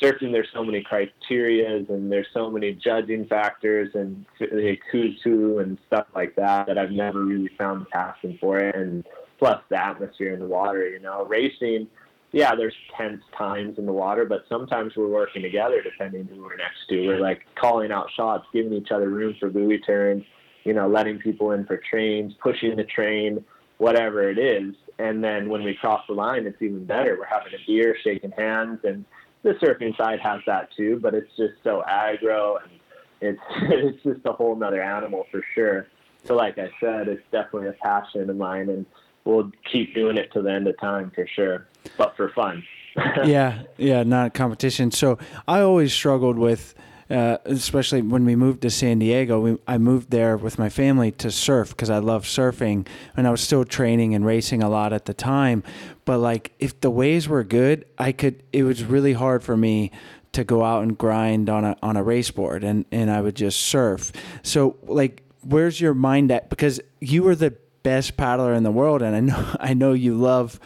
surfing 0.00 0.32
there's 0.32 0.48
so 0.52 0.64
many 0.64 0.82
criterias 0.82 1.88
and 1.90 2.10
there's 2.10 2.26
so 2.32 2.50
many 2.50 2.72
judging 2.72 3.26
factors 3.26 3.90
and 3.94 4.24
like 4.40 4.80
who's 4.90 5.20
who 5.22 5.58
and 5.58 5.78
stuff 5.86 6.06
like 6.14 6.34
that 6.36 6.66
that 6.66 6.78
I've 6.78 6.90
never 6.90 7.24
really 7.24 7.50
found 7.58 7.82
the 7.82 7.86
passion 7.86 8.38
for 8.40 8.58
it 8.58 8.74
and 8.74 9.04
plus 9.38 9.60
the 9.68 9.76
atmosphere 9.76 10.32
in 10.32 10.40
the 10.40 10.46
water 10.46 10.88
you 10.88 11.00
know 11.00 11.24
racing 11.26 11.86
yeah, 12.32 12.54
there's 12.54 12.74
tense 12.96 13.22
times 13.36 13.78
in 13.78 13.86
the 13.86 13.92
water, 13.92 14.24
but 14.24 14.44
sometimes 14.48 14.92
we're 14.96 15.08
working 15.08 15.42
together 15.42 15.82
depending 15.82 16.26
who 16.26 16.42
we're 16.42 16.56
next 16.56 16.86
to. 16.88 17.06
We're 17.06 17.20
like 17.20 17.40
calling 17.60 17.90
out 17.90 18.08
shots, 18.16 18.46
giving 18.52 18.72
each 18.72 18.92
other 18.92 19.08
room 19.08 19.34
for 19.40 19.50
buoy 19.50 19.78
turns, 19.78 20.22
you 20.64 20.72
know, 20.72 20.88
letting 20.88 21.18
people 21.18 21.52
in 21.52 21.66
for 21.66 21.80
trains, 21.90 22.32
pushing 22.40 22.76
the 22.76 22.84
train, 22.84 23.44
whatever 23.78 24.30
it 24.30 24.38
is. 24.38 24.74
And 25.00 25.24
then 25.24 25.48
when 25.48 25.64
we 25.64 25.74
cross 25.74 26.04
the 26.06 26.14
line, 26.14 26.46
it's 26.46 26.60
even 26.62 26.84
better. 26.84 27.16
We're 27.18 27.26
having 27.26 27.54
a 27.54 27.66
beer, 27.66 27.96
shaking 28.04 28.32
hands, 28.32 28.78
and 28.84 29.04
the 29.42 29.50
surfing 29.54 29.96
side 29.96 30.20
has 30.20 30.40
that 30.46 30.68
too, 30.76 30.98
but 31.00 31.14
it's 31.14 31.30
just 31.36 31.54
so 31.64 31.82
aggro 31.88 32.56
and 32.62 32.80
it's 33.20 33.40
it's 33.62 34.02
just 34.02 34.20
a 34.24 34.32
whole 34.32 34.56
nother 34.56 34.82
animal 34.82 35.26
for 35.30 35.42
sure. 35.54 35.86
So 36.24 36.34
like 36.34 36.58
I 36.58 36.70
said, 36.80 37.08
it's 37.08 37.22
definitely 37.32 37.68
a 37.68 37.72
passion 37.72 38.28
of 38.28 38.36
mine 38.36 38.68
and 38.68 38.84
we'll 39.24 39.50
keep 39.70 39.94
doing 39.94 40.16
it 40.16 40.32
to 40.32 40.42
the 40.42 40.50
end 40.50 40.66
of 40.66 40.78
time 40.78 41.10
for 41.14 41.26
sure. 41.26 41.66
But 41.96 42.16
for 42.16 42.30
fun. 42.30 42.62
yeah, 43.24 43.62
yeah, 43.78 44.02
not 44.02 44.34
competition. 44.34 44.90
So 44.90 45.18
I 45.46 45.60
always 45.60 45.92
struggled 45.92 46.38
with 46.38 46.74
uh, 47.10 47.38
especially 47.44 48.02
when 48.02 48.24
we 48.24 48.36
moved 48.36 48.62
to 48.62 48.70
San 48.70 49.00
Diego, 49.00 49.40
we, 49.40 49.58
I 49.66 49.78
moved 49.78 50.10
there 50.10 50.36
with 50.36 50.58
my 50.58 50.68
family 50.68 51.10
to 51.12 51.30
surf 51.30 51.70
because 51.70 51.90
I 51.90 51.98
love 51.98 52.24
surfing 52.24 52.86
and 53.16 53.26
I 53.26 53.30
was 53.30 53.40
still 53.40 53.64
training 53.64 54.14
and 54.14 54.24
racing 54.24 54.62
a 54.62 54.68
lot 54.68 54.92
at 54.92 55.06
the 55.06 55.14
time. 55.14 55.64
But 56.04 56.18
like, 56.18 56.52
if 56.60 56.80
the 56.80 56.90
waves 56.90 57.26
were 57.26 57.42
good, 57.42 57.84
I 57.98 58.12
could, 58.12 58.42
it 58.52 58.62
was 58.62 58.84
really 58.84 59.14
hard 59.14 59.42
for 59.42 59.56
me 59.56 59.90
to 60.32 60.44
go 60.44 60.62
out 60.62 60.84
and 60.84 60.96
grind 60.96 61.50
on 61.50 61.64
a, 61.64 61.76
on 61.82 61.96
a 61.96 62.02
race 62.04 62.30
board 62.30 62.62
and, 62.62 62.84
and 62.92 63.10
I 63.10 63.20
would 63.20 63.34
just 63.34 63.60
surf. 63.60 64.12
So 64.44 64.76
like, 64.84 65.24
where's 65.42 65.80
your 65.80 65.94
mind 65.94 66.30
at? 66.30 66.48
Because 66.48 66.80
you 67.00 67.24
were 67.24 67.34
the 67.34 67.56
best 67.82 68.16
paddler 68.16 68.54
in 68.54 68.62
the 68.62 68.70
world 68.70 69.02
and 69.02 69.16
I 69.16 69.20
know, 69.20 69.56
I 69.60 69.74
know 69.74 69.92
you 69.94 70.14
love 70.14 70.60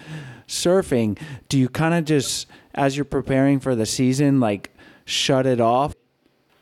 surfing. 0.47 1.19
Do 1.49 1.59
you 1.59 1.71
kind 1.71 1.95
of 1.95 2.05
just, 2.05 2.49
as 2.75 2.99
you're 2.99 3.07
preparing 3.07 3.61
for 3.61 3.75
the 3.75 3.87
season, 3.87 4.41
like 4.41 4.71
shut 5.07 5.47
it 5.47 5.61
off? 5.61 5.95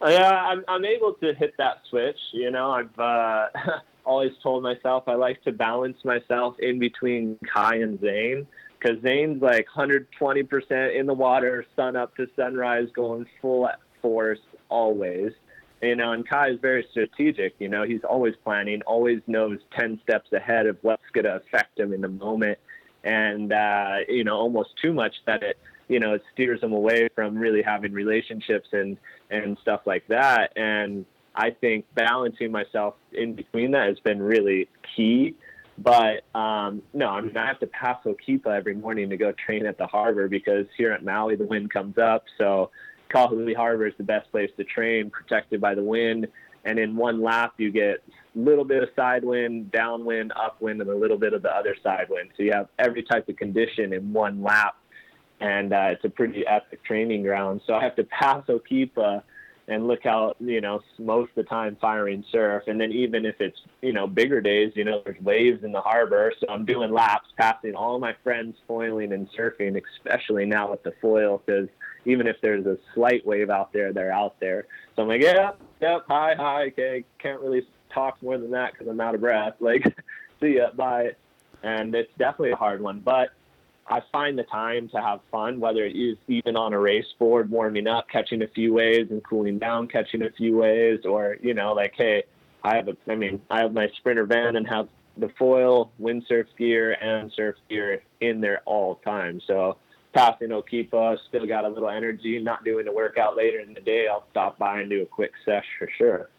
Yeah, 0.04 0.30
I'm 0.30 0.64
I'm 0.66 0.84
able 0.84 1.14
to 1.14 1.32
hit 1.34 1.54
that 1.58 1.82
switch. 1.88 2.18
You 2.32 2.50
know, 2.50 2.70
I've 2.70 2.98
uh, 2.98 3.48
always 4.04 4.32
told 4.42 4.62
myself 4.62 5.04
I 5.06 5.14
like 5.14 5.42
to 5.44 5.52
balance 5.52 6.04
myself 6.04 6.56
in 6.58 6.78
between 6.78 7.38
Kai 7.52 7.76
and 7.76 8.00
Zane 8.00 8.46
because 8.78 9.00
Zane's 9.02 9.40
like 9.40 9.66
120% 9.74 10.98
in 10.98 11.06
the 11.06 11.14
water, 11.14 11.64
sun 11.76 11.94
up 11.94 12.16
to 12.16 12.26
sunrise, 12.34 12.88
going 12.94 13.26
full 13.40 13.68
force 14.00 14.40
always. 14.68 15.32
You 15.82 15.96
know, 15.96 16.12
and 16.12 16.28
Kai 16.28 16.50
is 16.50 16.60
very 16.60 16.86
strategic. 16.90 17.54
You 17.58 17.68
know, 17.68 17.84
he's 17.84 18.04
always 18.08 18.34
planning, 18.44 18.82
always 18.82 19.20
knows 19.26 19.58
10 19.76 20.00
steps 20.02 20.32
ahead 20.32 20.66
of 20.66 20.78
what's 20.82 21.02
going 21.12 21.24
to 21.24 21.36
affect 21.36 21.78
him 21.78 21.92
in 21.92 22.00
the 22.00 22.08
moment, 22.08 22.58
and 23.04 23.52
uh, 23.52 23.96
you 24.08 24.24
know, 24.24 24.36
almost 24.36 24.70
too 24.80 24.92
much 24.92 25.14
that 25.26 25.42
it 25.42 25.58
you 25.92 26.00
know 26.00 26.14
it 26.14 26.22
steers 26.32 26.60
them 26.62 26.72
away 26.72 27.08
from 27.14 27.36
really 27.36 27.60
having 27.62 27.92
relationships 27.92 28.68
and 28.72 28.96
and 29.30 29.58
stuff 29.60 29.82
like 29.84 30.06
that. 30.08 30.56
And 30.56 31.04
I 31.34 31.50
think 31.50 31.84
balancing 31.94 32.50
myself 32.50 32.94
in 33.12 33.34
between 33.34 33.72
that 33.72 33.88
has 33.88 34.00
been 34.00 34.22
really 34.22 34.68
key. 34.96 35.34
But 35.76 36.24
um, 36.34 36.82
no, 36.94 37.08
I 37.08 37.20
mean 37.20 37.36
I 37.36 37.46
have 37.46 37.60
to 37.60 37.66
pass 37.66 37.98
Okipa 38.06 38.46
every 38.46 38.74
morning 38.74 39.10
to 39.10 39.18
go 39.18 39.32
train 39.32 39.66
at 39.66 39.76
the 39.76 39.86
harbor 39.86 40.28
because 40.28 40.66
here 40.78 40.92
at 40.92 41.04
Maui 41.04 41.36
the 41.36 41.44
wind 41.44 41.70
comes 41.70 41.98
up. 41.98 42.24
So 42.38 42.70
Kahului 43.10 43.54
Harbor 43.54 43.86
is 43.86 43.94
the 43.98 44.04
best 44.04 44.30
place 44.30 44.50
to 44.56 44.64
train, 44.64 45.10
protected 45.10 45.60
by 45.60 45.74
the 45.74 45.84
wind. 45.84 46.26
And 46.64 46.78
in 46.78 46.96
one 46.96 47.20
lap, 47.20 47.54
you 47.58 47.70
get 47.70 48.02
a 48.34 48.38
little 48.38 48.64
bit 48.64 48.82
of 48.82 48.88
side 48.96 49.24
wind, 49.24 49.72
downwind, 49.72 50.32
upwind, 50.32 50.80
and 50.80 50.88
a 50.88 50.96
little 50.96 51.18
bit 51.18 51.34
of 51.34 51.42
the 51.42 51.54
other 51.54 51.76
side 51.82 52.06
wind. 52.08 52.30
So 52.36 52.44
you 52.44 52.52
have 52.52 52.68
every 52.78 53.02
type 53.02 53.28
of 53.28 53.36
condition 53.36 53.92
in 53.92 54.12
one 54.12 54.42
lap 54.42 54.76
and 55.42 55.72
uh, 55.72 55.88
it's 55.90 56.04
a 56.04 56.08
pretty 56.08 56.46
epic 56.46 56.84
training 56.84 57.22
ground. 57.22 57.60
So 57.66 57.74
I 57.74 57.82
have 57.82 57.96
to 57.96 58.04
pass 58.20 58.44
Okipa 58.46 59.22
and 59.68 59.86
look 59.86 60.06
out, 60.06 60.36
you 60.40 60.60
know, 60.60 60.80
most 60.98 61.30
of 61.30 61.34
the 61.36 61.42
time 61.44 61.76
firing 61.80 62.24
surf. 62.30 62.64
And 62.66 62.80
then 62.80 62.92
even 62.92 63.24
if 63.24 63.40
it's, 63.40 63.58
you 63.80 63.92
know, 63.92 64.06
bigger 64.06 64.40
days, 64.40 64.72
you 64.74 64.84
know, 64.84 65.02
there's 65.04 65.20
waves 65.20 65.64
in 65.64 65.72
the 65.72 65.80
harbor. 65.80 66.32
So 66.40 66.46
I'm 66.48 66.64
doing 66.64 66.92
laps, 66.92 67.28
passing 67.36 67.74
all 67.74 67.98
my 67.98 68.14
friends 68.22 68.56
foiling 68.66 69.12
and 69.12 69.28
surfing, 69.36 69.80
especially 69.96 70.46
now 70.46 70.70
with 70.70 70.82
the 70.82 70.92
foil, 71.00 71.42
because 71.44 71.68
even 72.04 72.26
if 72.26 72.36
there's 72.40 72.66
a 72.66 72.76
slight 72.94 73.24
wave 73.26 73.50
out 73.50 73.72
there, 73.72 73.92
they're 73.92 74.12
out 74.12 74.38
there. 74.40 74.66
So 74.94 75.02
I'm 75.02 75.08
like, 75.08 75.22
yeah, 75.22 75.52
yep, 75.80 76.04
hi, 76.08 76.34
hi, 76.36 76.66
okay. 76.66 77.04
Can't 77.18 77.40
really 77.40 77.66
talk 77.92 78.20
more 78.22 78.38
than 78.38 78.50
that 78.52 78.72
because 78.72 78.88
I'm 78.88 79.00
out 79.00 79.14
of 79.14 79.20
breath. 79.20 79.54
Like, 79.60 79.84
see 80.40 80.56
ya, 80.56 80.70
bye. 80.72 81.12
And 81.62 81.94
it's 81.94 82.12
definitely 82.18 82.50
a 82.50 82.56
hard 82.56 82.80
one. 82.80 82.98
But 82.98 83.30
I 83.92 84.02
find 84.10 84.38
the 84.38 84.44
time 84.44 84.88
to 84.88 85.02
have 85.02 85.20
fun, 85.30 85.60
whether 85.60 85.84
it 85.84 85.94
is 85.94 86.16
even 86.26 86.56
on 86.56 86.72
a 86.72 86.78
race 86.78 87.12
board, 87.18 87.50
warming 87.50 87.86
up, 87.86 88.08
catching 88.08 88.40
a 88.40 88.48
few 88.48 88.72
waves 88.72 89.10
and 89.10 89.22
cooling 89.22 89.58
down, 89.58 89.86
catching 89.86 90.22
a 90.22 90.30
few 90.30 90.56
waves, 90.56 91.04
or, 91.04 91.36
you 91.42 91.52
know, 91.52 91.74
like, 91.74 91.92
hey, 91.94 92.24
I 92.64 92.76
have 92.76 92.88
a, 92.88 92.96
I 93.06 93.16
mean, 93.16 93.42
I 93.50 93.60
have 93.60 93.74
my 93.74 93.88
sprinter 93.98 94.24
van 94.24 94.56
and 94.56 94.66
have 94.66 94.88
the 95.18 95.28
foil, 95.38 95.90
windsurf 96.00 96.46
gear, 96.56 96.92
and 97.02 97.30
surf 97.36 97.56
gear 97.68 98.02
in 98.22 98.40
there 98.40 98.62
all 98.64 98.94
the 98.94 99.10
time. 99.10 99.42
So 99.46 99.76
passing 100.14 100.48
Okipa, 100.48 101.18
still 101.28 101.46
got 101.46 101.66
a 101.66 101.68
little 101.68 101.90
energy, 101.90 102.38
not 102.38 102.64
doing 102.64 102.86
the 102.86 102.92
workout 102.92 103.36
later 103.36 103.60
in 103.60 103.74
the 103.74 103.80
day, 103.82 104.06
I'll 104.10 104.24
stop 104.30 104.58
by 104.58 104.80
and 104.80 104.88
do 104.88 105.02
a 105.02 105.06
quick 105.06 105.32
sesh 105.44 105.66
for 105.78 105.90
sure. 105.98 106.30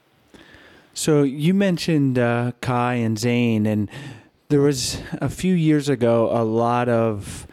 So 0.95 1.21
you 1.21 1.53
mentioned 1.53 2.17
uh, 2.17 2.53
Kai 2.61 2.95
and 2.95 3.19
Zane, 3.19 3.67
and 3.67 3.91
there 4.53 4.61
was 4.61 5.01
a 5.13 5.29
few 5.29 5.55
years 5.55 5.89
ago 5.89 6.29
a 6.31 6.43
lot 6.43 6.87
of 6.87 7.47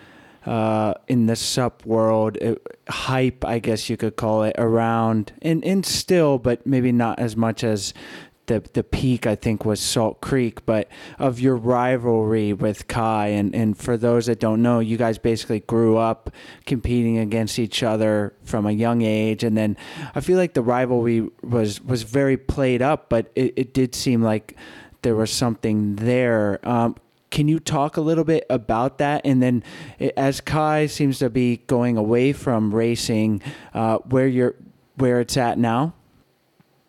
uh, 0.45 0.93
in 1.09 1.25
the 1.25 1.35
sup 1.35 1.87
world 1.87 2.37
it, 2.37 2.61
hype, 2.91 3.43
I 3.43 3.59
guess 3.59 3.89
you 3.89 3.97
could 3.97 4.17
call 4.17 4.43
it, 4.43 4.55
around 4.59 5.33
and 5.41 5.65
and 5.65 5.87
still, 5.87 6.37
but 6.37 6.67
maybe 6.67 6.93
not 6.93 7.19
as 7.19 7.39
much 7.39 7.65
as 7.65 7.95
the 8.49 8.63
the 8.75 8.85
peak 8.85 9.27
I 9.27 9.35
think 9.35 9.65
was 9.65 9.81
Salt 9.81 10.21
Creek, 10.21 10.67
but 10.67 10.89
of 11.19 11.41
your 11.41 11.57
rivalry 11.57 12.53
with 12.53 12.87
Kai 12.87 13.29
and 13.29 13.55
and 13.55 13.79
for 13.79 13.97
those 13.97 14.27
that 14.27 14.39
don't 14.39 14.61
know, 14.61 14.81
you 14.81 14.99
guys 14.99 15.17
basically 15.17 15.61
grew 15.61 15.97
up 15.97 16.31
competing 16.67 17.17
against 17.17 17.59
each 17.59 17.83
other 17.83 18.35
from 18.43 18.67
a 18.67 18.73
young 18.73 19.01
age, 19.01 19.43
and 19.43 19.57
then 19.57 19.75
I 20.15 20.21
feel 20.21 20.37
like 20.37 20.53
the 20.53 20.63
rivalry 20.63 21.27
was 21.43 21.81
was 21.81 22.03
very 22.03 22.37
played 22.37 22.83
up, 22.83 23.09
but 23.09 23.33
it, 23.35 23.55
it 23.57 23.73
did 23.73 23.95
seem 23.95 24.21
like 24.21 24.55
there 25.03 25.17
was 25.17 25.33
something 25.33 25.97
there. 25.97 26.61
Um, 26.63 26.97
can 27.31 27.47
you 27.49 27.61
talk 27.61 27.97
a 27.97 28.01
little 28.01 28.25
bit 28.25 28.45
about 28.51 28.99
that? 28.99 29.23
And 29.25 29.43
then, 29.43 29.63
as 30.17 30.41
Kai 30.41 30.87
seems 30.87 31.21
to 31.21 31.31
be 31.31 31.59
going 31.67 31.97
away 31.97 32.33
from 32.33 32.75
racing, 32.75 33.41
uh, 33.73 33.99
where 33.99 34.27
you're, 34.27 34.57
where 34.97 35.21
it's 35.21 35.37
at 35.37 35.59
now. 35.59 35.95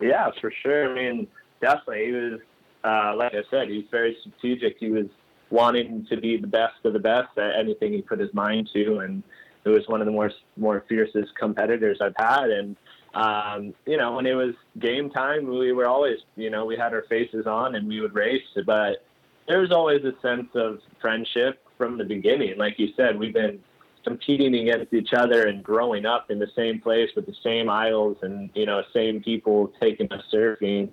Yeah, 0.00 0.30
for 0.40 0.52
sure. 0.62 0.90
I 0.90 0.94
mean, 0.94 1.28
definitely. 1.60 2.06
He 2.06 2.12
was, 2.12 2.40
uh, 2.82 3.14
like 3.16 3.34
I 3.34 3.42
said, 3.50 3.68
he's 3.68 3.84
very 3.90 4.16
strategic. 4.20 4.78
He 4.78 4.90
was 4.90 5.06
wanting 5.50 6.06
to 6.10 6.16
be 6.16 6.36
the 6.38 6.46
best 6.46 6.74
of 6.84 6.92
the 6.92 6.98
best 6.98 7.38
at 7.38 7.54
anything 7.58 7.92
he 7.92 8.02
put 8.02 8.18
his 8.18 8.32
mind 8.34 8.68
to, 8.72 8.98
and 8.98 9.22
it 9.64 9.68
was 9.68 9.86
one 9.86 10.00
of 10.00 10.06
the 10.06 10.12
more 10.12 10.32
more 10.56 10.84
fiercest 10.88 11.36
competitors 11.38 11.98
I've 12.00 12.16
had. 12.16 12.50
And 12.50 12.76
um, 13.14 13.74
you 13.86 13.96
know, 13.96 14.12
when 14.16 14.26
it 14.26 14.34
was 14.34 14.54
game 14.78 15.10
time, 15.10 15.46
we 15.46 15.72
were 15.72 15.86
always, 15.86 16.18
you 16.36 16.50
know, 16.50 16.64
we 16.64 16.76
had 16.76 16.92
our 16.94 17.04
faces 17.08 17.46
on 17.46 17.74
and 17.74 17.86
we 17.86 18.00
would 18.00 18.14
race, 18.14 18.42
but 18.66 19.04
there 19.48 19.60
was 19.60 19.70
always 19.70 20.02
a 20.04 20.14
sense 20.22 20.48
of 20.54 20.80
friendship 21.00 21.62
from 21.76 21.98
the 21.98 22.04
beginning. 22.04 22.56
Like 22.56 22.78
you 22.78 22.88
said, 22.96 23.18
we've 23.18 23.34
been 23.34 23.58
competing 24.04 24.54
against 24.54 24.92
each 24.92 25.12
other 25.12 25.46
and 25.46 25.62
growing 25.62 26.06
up 26.06 26.30
in 26.30 26.38
the 26.38 26.50
same 26.56 26.80
place 26.80 27.10
with 27.14 27.26
the 27.26 27.36
same 27.42 27.68
isles 27.68 28.16
and, 28.22 28.50
you 28.54 28.66
know, 28.66 28.82
same 28.92 29.22
people 29.22 29.72
taking 29.80 30.10
us 30.12 30.24
surfing 30.32 30.88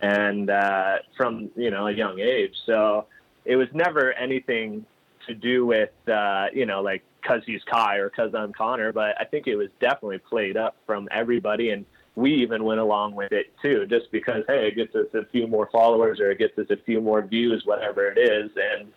and, 0.00 0.50
uh, 0.50 0.98
from, 1.16 1.50
you 1.56 1.70
know, 1.70 1.88
a 1.88 1.92
young 1.92 2.20
age. 2.20 2.54
So 2.66 3.06
it 3.44 3.56
was 3.56 3.68
never 3.72 4.12
anything 4.12 4.86
to 5.26 5.34
do 5.34 5.66
with, 5.66 5.90
uh, 6.08 6.46
you 6.52 6.66
know, 6.66 6.82
like 6.82 7.02
because 7.24 7.42
he's 7.46 7.62
Kai 7.64 7.96
or 7.96 8.10
because 8.10 8.34
I'm 8.34 8.52
Connor, 8.52 8.92
but 8.92 9.20
I 9.20 9.24
think 9.24 9.46
it 9.46 9.56
was 9.56 9.68
definitely 9.80 10.18
played 10.18 10.56
up 10.56 10.76
from 10.86 11.08
everybody, 11.10 11.70
and 11.70 11.84
we 12.16 12.34
even 12.34 12.64
went 12.64 12.80
along 12.80 13.14
with 13.14 13.32
it 13.32 13.52
too, 13.62 13.86
just 13.86 14.10
because 14.12 14.44
hey, 14.46 14.68
it 14.68 14.76
gets 14.76 14.94
us 14.94 15.06
a 15.14 15.24
few 15.32 15.46
more 15.46 15.68
followers 15.72 16.20
or 16.20 16.30
it 16.30 16.38
gets 16.38 16.56
us 16.58 16.66
a 16.70 16.76
few 16.84 17.00
more 17.00 17.22
views, 17.22 17.62
whatever 17.64 18.06
it 18.06 18.18
is. 18.18 18.50
And 18.56 18.92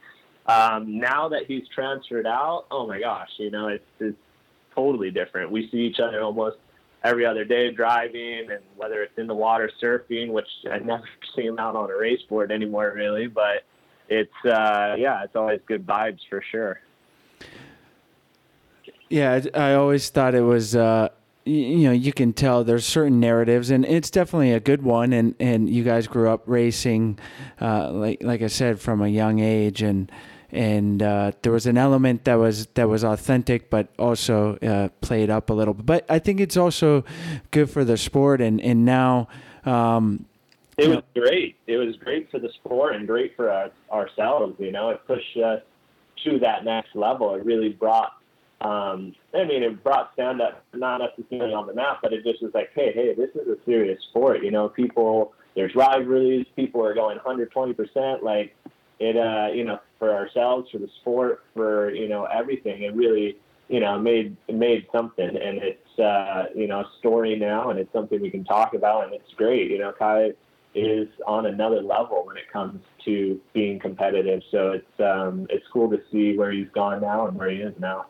um, 0.45 0.99
now 0.99 1.29
that 1.29 1.45
he's 1.47 1.63
transferred 1.73 2.27
out, 2.27 2.65
oh 2.69 2.87
my 2.87 2.99
gosh, 2.99 3.29
you 3.37 3.49
know, 3.49 3.69
it's, 3.69 3.83
it's 3.99 4.17
totally 4.75 5.09
different. 5.09 5.51
We 5.51 5.69
see 5.71 5.79
each 5.79 5.99
other 5.99 6.21
almost 6.21 6.57
every 7.03 7.25
other 7.25 7.45
day 7.45 7.71
driving, 7.71 8.51
and 8.51 8.59
whether 8.75 9.01
it's 9.01 9.17
in 9.17 9.27
the 9.27 9.35
water 9.35 9.71
surfing, 9.81 10.31
which 10.31 10.49
I 10.71 10.79
never 10.79 11.03
see 11.35 11.43
him 11.43 11.59
out 11.59 11.75
on 11.75 11.89
a 11.89 11.97
race 11.97 12.21
board 12.29 12.51
anymore, 12.51 12.93
really, 12.95 13.27
but 13.27 13.63
it's 14.09 14.45
uh, 14.45 14.95
yeah, 14.97 15.23
it's 15.23 15.35
always 15.35 15.59
good 15.67 15.85
vibes 15.85 16.19
for 16.29 16.43
sure. 16.51 16.79
Yeah, 19.09 19.41
I 19.53 19.73
always 19.73 20.09
thought 20.09 20.35
it 20.35 20.41
was. 20.41 20.75
Uh, 20.75 21.09
you 21.45 21.87
know, 21.87 21.91
you 21.91 22.11
can 22.11 22.33
tell 22.33 22.63
there's 22.63 22.85
certain 22.85 23.19
narratives, 23.19 23.69
and 23.69 23.85
it's 23.85 24.09
definitely 24.09 24.51
a 24.51 24.59
good 24.59 24.81
one. 24.81 25.13
And, 25.13 25.33
and 25.39 25.69
you 25.69 25.83
guys 25.83 26.07
grew 26.07 26.29
up 26.29 26.43
racing, 26.45 27.19
uh, 27.61 27.91
like 27.91 28.21
like 28.21 28.41
I 28.41 28.47
said, 28.47 28.81
from 28.81 29.01
a 29.01 29.07
young 29.07 29.39
age, 29.39 29.81
and 29.81 30.11
and 30.51 31.01
uh, 31.01 31.31
there 31.41 31.51
was 31.51 31.65
an 31.65 31.77
element 31.77 32.25
that 32.25 32.35
was 32.35 32.67
that 32.67 32.89
was 32.89 33.03
authentic, 33.03 33.69
but 33.69 33.87
also 33.97 34.57
uh, 34.57 34.89
played 35.01 35.29
up 35.29 35.49
a 35.49 35.53
little. 35.53 35.73
bit. 35.73 35.85
But 35.85 36.05
I 36.09 36.19
think 36.19 36.39
it's 36.39 36.57
also 36.57 37.05
good 37.51 37.69
for 37.69 37.85
the 37.85 37.97
sport, 37.97 38.41
and 38.41 38.59
and 38.61 38.85
now. 38.85 39.29
Um, 39.65 40.25
it 40.77 40.89
was 40.89 41.03
great. 41.15 41.57
It 41.65 41.77
was 41.77 41.95
great 41.95 42.29
for 42.29 42.39
the 42.39 42.49
sport 42.49 42.95
and 42.95 43.07
great 43.07 43.35
for 43.35 43.49
our, 43.49 43.71
ourselves. 43.91 44.55
You 44.59 44.71
know, 44.71 44.91
it 44.91 45.01
pushed 45.07 45.35
us 45.37 45.63
to 46.23 46.39
that 46.39 46.63
next 46.65 46.95
level. 46.95 47.33
It 47.33 47.43
really 47.43 47.69
brought 47.69 48.13
um, 48.61 49.13
I 49.35 49.43
mean, 49.43 49.61
it 49.61 49.83
brought 49.83 50.11
stand 50.13 50.41
up 50.41 50.63
not 50.73 50.99
necessarily 50.99 51.53
on 51.53 51.67
the 51.67 51.73
map, 51.73 51.99
but 52.01 52.11
it 52.11 52.23
just 52.23 52.41
was 52.41 52.51
like, 52.53 52.71
hey, 52.73 52.91
hey, 52.93 53.13
this 53.13 53.29
is 53.35 53.47
a 53.47 53.57
serious 53.65 54.01
sport. 54.09 54.43
You 54.43 54.49
know, 54.49 54.67
people, 54.67 55.33
there's 55.55 55.75
rivalries, 55.75 56.47
people 56.55 56.83
are 56.83 56.95
going 56.95 57.19
120%. 57.19 58.23
Like, 58.23 58.55
it, 58.99 59.15
uh, 59.15 59.53
you 59.53 59.63
know, 59.63 59.79
for 59.99 60.11
ourselves, 60.11 60.71
for 60.71 60.79
the 60.79 60.89
sport, 61.01 61.43
for, 61.53 61.91
you 61.93 62.09
know, 62.09 62.25
everything, 62.25 62.81
it 62.81 62.95
really, 62.95 63.37
you 63.67 63.79
know, 63.79 63.99
made, 63.99 64.35
made 64.51 64.87
something. 64.91 65.27
And 65.27 65.59
it's, 65.61 65.99
uh, 65.99 66.45
you 66.55 66.67
know, 66.67 66.79
a 66.79 66.91
story 66.97 67.35
now, 67.35 67.69
and 67.69 67.77
it's 67.77 67.93
something 67.93 68.19
we 68.19 68.31
can 68.31 68.43
talk 68.43 68.73
about, 68.73 69.03
and 69.03 69.13
it's 69.13 69.33
great. 69.35 69.69
You 69.69 69.77
know, 69.77 69.91
Kai 69.91 70.31
is 70.73 71.07
on 71.27 71.45
another 71.45 71.81
level 71.83 72.25
when 72.25 72.37
it 72.37 72.51
comes 72.51 72.81
to 73.05 73.39
being 73.53 73.77
competitive. 73.77 74.41
So 74.49 74.71
it's, 74.71 74.99
um, 74.99 75.45
it's 75.51 75.65
cool 75.71 75.91
to 75.91 76.01
see 76.11 76.35
where 76.35 76.51
he's 76.51 76.69
gone 76.73 77.01
now 77.01 77.27
and 77.27 77.37
where 77.37 77.51
he 77.51 77.57
is 77.57 77.73
now. 77.79 78.07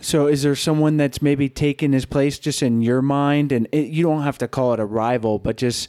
So, 0.00 0.26
is 0.26 0.42
there 0.42 0.54
someone 0.54 0.98
that's 0.98 1.22
maybe 1.22 1.48
taken 1.48 1.92
his 1.92 2.04
place 2.04 2.38
just 2.38 2.62
in 2.62 2.82
your 2.82 3.00
mind? 3.00 3.52
And 3.52 3.66
it, 3.72 3.86
you 3.86 4.02
don't 4.02 4.22
have 4.22 4.36
to 4.38 4.48
call 4.48 4.74
it 4.74 4.80
a 4.80 4.84
rival, 4.84 5.38
but 5.38 5.56
just 5.56 5.88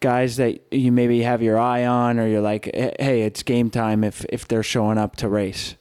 guys 0.00 0.36
that 0.36 0.60
you 0.70 0.92
maybe 0.92 1.22
have 1.22 1.42
your 1.42 1.58
eye 1.58 1.84
on, 1.84 2.20
or 2.20 2.28
you're 2.28 2.40
like, 2.40 2.70
hey, 2.74 3.22
it's 3.22 3.42
game 3.42 3.70
time 3.70 4.04
if 4.04 4.24
if 4.28 4.46
they're 4.46 4.62
showing 4.62 4.98
up 4.98 5.16
to 5.16 5.28
race. 5.28 5.74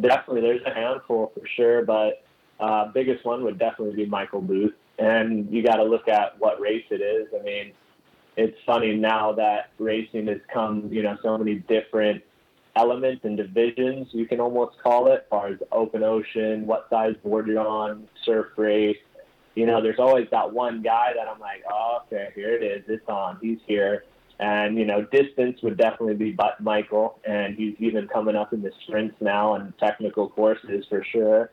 Definitely, 0.00 0.42
there's 0.42 0.62
a 0.66 0.74
handful 0.74 1.32
for 1.34 1.46
sure, 1.56 1.84
but 1.84 2.24
uh, 2.60 2.92
biggest 2.92 3.24
one 3.24 3.42
would 3.44 3.58
definitely 3.58 3.96
be 3.96 4.06
Michael 4.06 4.40
Booth. 4.40 4.74
And 4.98 5.50
you 5.52 5.64
got 5.64 5.76
to 5.76 5.84
look 5.84 6.06
at 6.06 6.38
what 6.38 6.60
race 6.60 6.84
it 6.90 7.00
is. 7.00 7.26
I 7.38 7.42
mean, 7.42 7.72
it's 8.36 8.56
funny 8.64 8.94
now 8.94 9.32
that 9.32 9.70
racing 9.78 10.28
has 10.28 10.38
come, 10.52 10.88
you 10.92 11.02
know, 11.02 11.16
so 11.22 11.36
many 11.36 11.56
different 11.56 12.22
elements 12.76 13.24
and 13.24 13.36
divisions, 13.36 14.08
you 14.12 14.26
can 14.26 14.40
almost 14.40 14.78
call 14.82 15.12
it, 15.12 15.22
as 15.24 15.28
far 15.28 15.48
as 15.48 15.58
open 15.72 16.02
ocean, 16.02 16.66
what 16.66 16.86
size 16.90 17.14
board 17.22 17.46
you're 17.46 17.66
on, 17.66 18.08
surf 18.24 18.48
race. 18.56 18.96
You 19.54 19.66
know, 19.66 19.82
there's 19.82 19.98
always 19.98 20.28
that 20.30 20.52
one 20.52 20.82
guy 20.82 21.12
that 21.14 21.28
I'm 21.28 21.38
like, 21.38 21.62
oh, 21.70 22.00
okay, 22.06 22.30
here 22.34 22.54
it 22.54 22.62
is. 22.62 22.84
It's 22.88 23.06
on. 23.08 23.38
He's 23.42 23.58
here. 23.66 24.04
And, 24.40 24.78
you 24.78 24.86
know, 24.86 25.04
distance 25.04 25.60
would 25.62 25.76
definitely 25.76 26.14
be 26.14 26.36
Michael. 26.60 27.18
And 27.26 27.54
he's 27.54 27.74
even 27.78 28.08
coming 28.08 28.34
up 28.34 28.54
in 28.54 28.62
the 28.62 28.72
sprints 28.82 29.16
now 29.20 29.54
and 29.54 29.76
technical 29.78 30.30
courses 30.30 30.86
for 30.88 31.04
sure. 31.04 31.50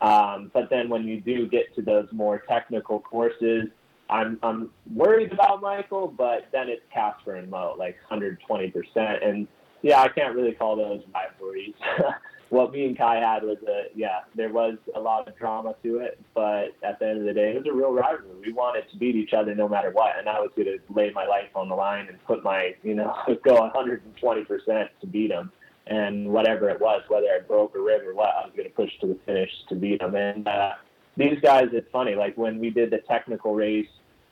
Um, 0.00 0.50
but 0.52 0.70
then 0.70 0.88
when 0.88 1.04
you 1.04 1.20
do 1.20 1.46
get 1.46 1.74
to 1.76 1.82
those 1.82 2.08
more 2.12 2.42
technical 2.48 3.00
courses, 3.00 3.68
I'm 4.08 4.38
I'm 4.42 4.70
worried 4.94 5.32
about 5.32 5.60
Michael, 5.60 6.06
but 6.06 6.46
then 6.52 6.68
it's 6.68 6.82
Casper 6.92 7.36
and 7.36 7.50
Mo, 7.50 7.74
like 7.76 7.96
120%. 8.10 9.26
And 9.26 9.48
yeah, 9.82 10.00
I 10.00 10.08
can't 10.08 10.34
really 10.34 10.52
call 10.52 10.76
those 10.76 11.02
rivalries. 11.14 11.74
what 12.50 12.72
me 12.72 12.86
and 12.86 12.96
Kai 12.96 13.16
had 13.16 13.42
was 13.42 13.58
a 13.68 13.84
yeah, 13.94 14.20
there 14.34 14.50
was 14.50 14.76
a 14.94 15.00
lot 15.00 15.26
of 15.28 15.36
drama 15.36 15.74
to 15.82 15.98
it, 15.98 16.20
but 16.34 16.74
at 16.82 16.98
the 16.98 17.08
end 17.08 17.20
of 17.20 17.24
the 17.24 17.32
day, 17.32 17.50
it 17.50 17.56
was 17.56 17.66
a 17.66 17.72
real 17.72 17.92
rivalry. 17.92 18.34
We 18.44 18.52
wanted 18.52 18.88
to 18.90 18.96
beat 18.96 19.16
each 19.16 19.32
other 19.32 19.54
no 19.54 19.68
matter 19.68 19.90
what, 19.90 20.18
and 20.18 20.28
I 20.28 20.40
was 20.40 20.50
going 20.56 20.66
to 20.66 20.78
lay 20.92 21.10
my 21.10 21.26
life 21.26 21.48
on 21.54 21.68
the 21.68 21.74
line 21.74 22.08
and 22.08 22.22
put 22.24 22.44
my 22.44 22.74
you 22.82 22.94
know 22.94 23.14
go 23.44 23.54
120 23.54 24.44
percent 24.44 24.90
to 25.00 25.06
beat 25.06 25.30
him. 25.30 25.50
And 25.88 26.30
whatever 26.30 26.68
it 26.68 26.80
was, 26.80 27.02
whether 27.06 27.26
I 27.26 27.38
broke 27.46 27.76
a 27.76 27.80
rib 27.80 28.02
or 28.04 28.12
what, 28.12 28.30
I 28.30 28.44
was 28.44 28.52
going 28.56 28.68
to 28.68 28.74
push 28.74 28.90
to 29.02 29.06
the 29.06 29.16
finish 29.24 29.50
to 29.68 29.76
beat 29.76 30.02
him. 30.02 30.16
And 30.16 30.48
uh, 30.48 30.72
these 31.16 31.38
guys, 31.40 31.68
it's 31.72 31.88
funny. 31.92 32.16
Like 32.16 32.36
when 32.36 32.58
we 32.58 32.70
did 32.70 32.90
the 32.90 32.98
technical 32.98 33.54
race 33.54 33.86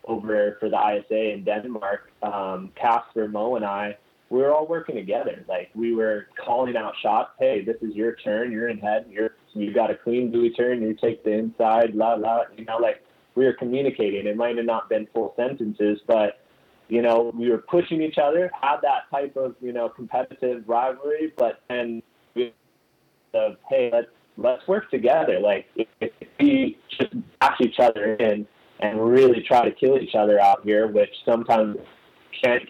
over 0.05 0.57
for 0.59 0.69
the 0.69 0.77
ISA 0.77 1.33
in 1.33 1.45
Denmark, 1.45 2.11
um, 2.25 2.73
Casper, 2.75 3.29
Mo, 3.29 3.55
and 3.55 3.65
I 3.65 3.97
we 4.31 4.39
were 4.41 4.53
all 4.53 4.67
working 4.67 4.97
together. 4.97 5.45
Like 5.49 5.71
we 5.75 5.95
were 5.95 6.29
calling 6.45 6.77
out 6.77 6.95
shots. 7.03 7.31
Hey, 7.39 7.65
this 7.65 7.77
is 7.83 7.95
your 7.95 8.17
turn. 8.17 8.51
You're 8.53 8.69
in 8.69 8.79
head. 8.79 9.07
You're 9.09 9.31
you 9.53 9.73
got 9.73 9.91
a 9.91 9.95
clean 9.95 10.31
buoy 10.31 10.51
turn. 10.51 10.83
You 10.83 10.95
take 10.95 11.25
the 11.25 11.33
inside. 11.33 11.95
La 11.95 12.15
la. 12.15 12.43
You 12.57 12.65
know, 12.65 12.79
like 12.79 13.05
we 13.35 13.45
were 13.45 13.53
communicating. 13.53 14.27
It 14.27 14.37
might 14.37 14.57
have 14.57 14.67
not 14.67 14.89
been 14.89 15.07
full 15.13 15.35
sentences, 15.37 16.01
but 16.07 16.41
you 16.89 17.03
know, 17.03 17.33
we 17.35 17.51
were 17.51 17.59
pushing 17.59 18.03
each 18.03 18.19
other. 18.19 18.51
Had 18.61 18.79
that 18.83 19.11
type 19.11 19.37
of 19.37 19.55
you 19.61 19.73
know 19.73 19.89
competitive 19.89 20.65
rivalry, 20.67 21.33
but 21.37 21.61
then 21.69 22.03
of 23.35 23.57
hey, 23.69 23.91
let's 23.93 24.09
let's 24.37 24.67
work 24.67 24.91
together. 24.91 25.41
Like 25.41 25.67
if, 25.77 25.89
if 26.01 26.13
we 26.41 26.79
just 26.99 27.13
bash 27.41 27.59
each 27.61 27.79
other 27.79 28.15
in 28.15 28.47
and 28.81 29.01
really 29.01 29.43
try 29.43 29.65
to 29.65 29.73
kill 29.73 29.99
each 29.99 30.15
other 30.15 30.41
out 30.41 30.63
here, 30.65 30.87
which 30.87 31.11
sometimes 31.25 31.77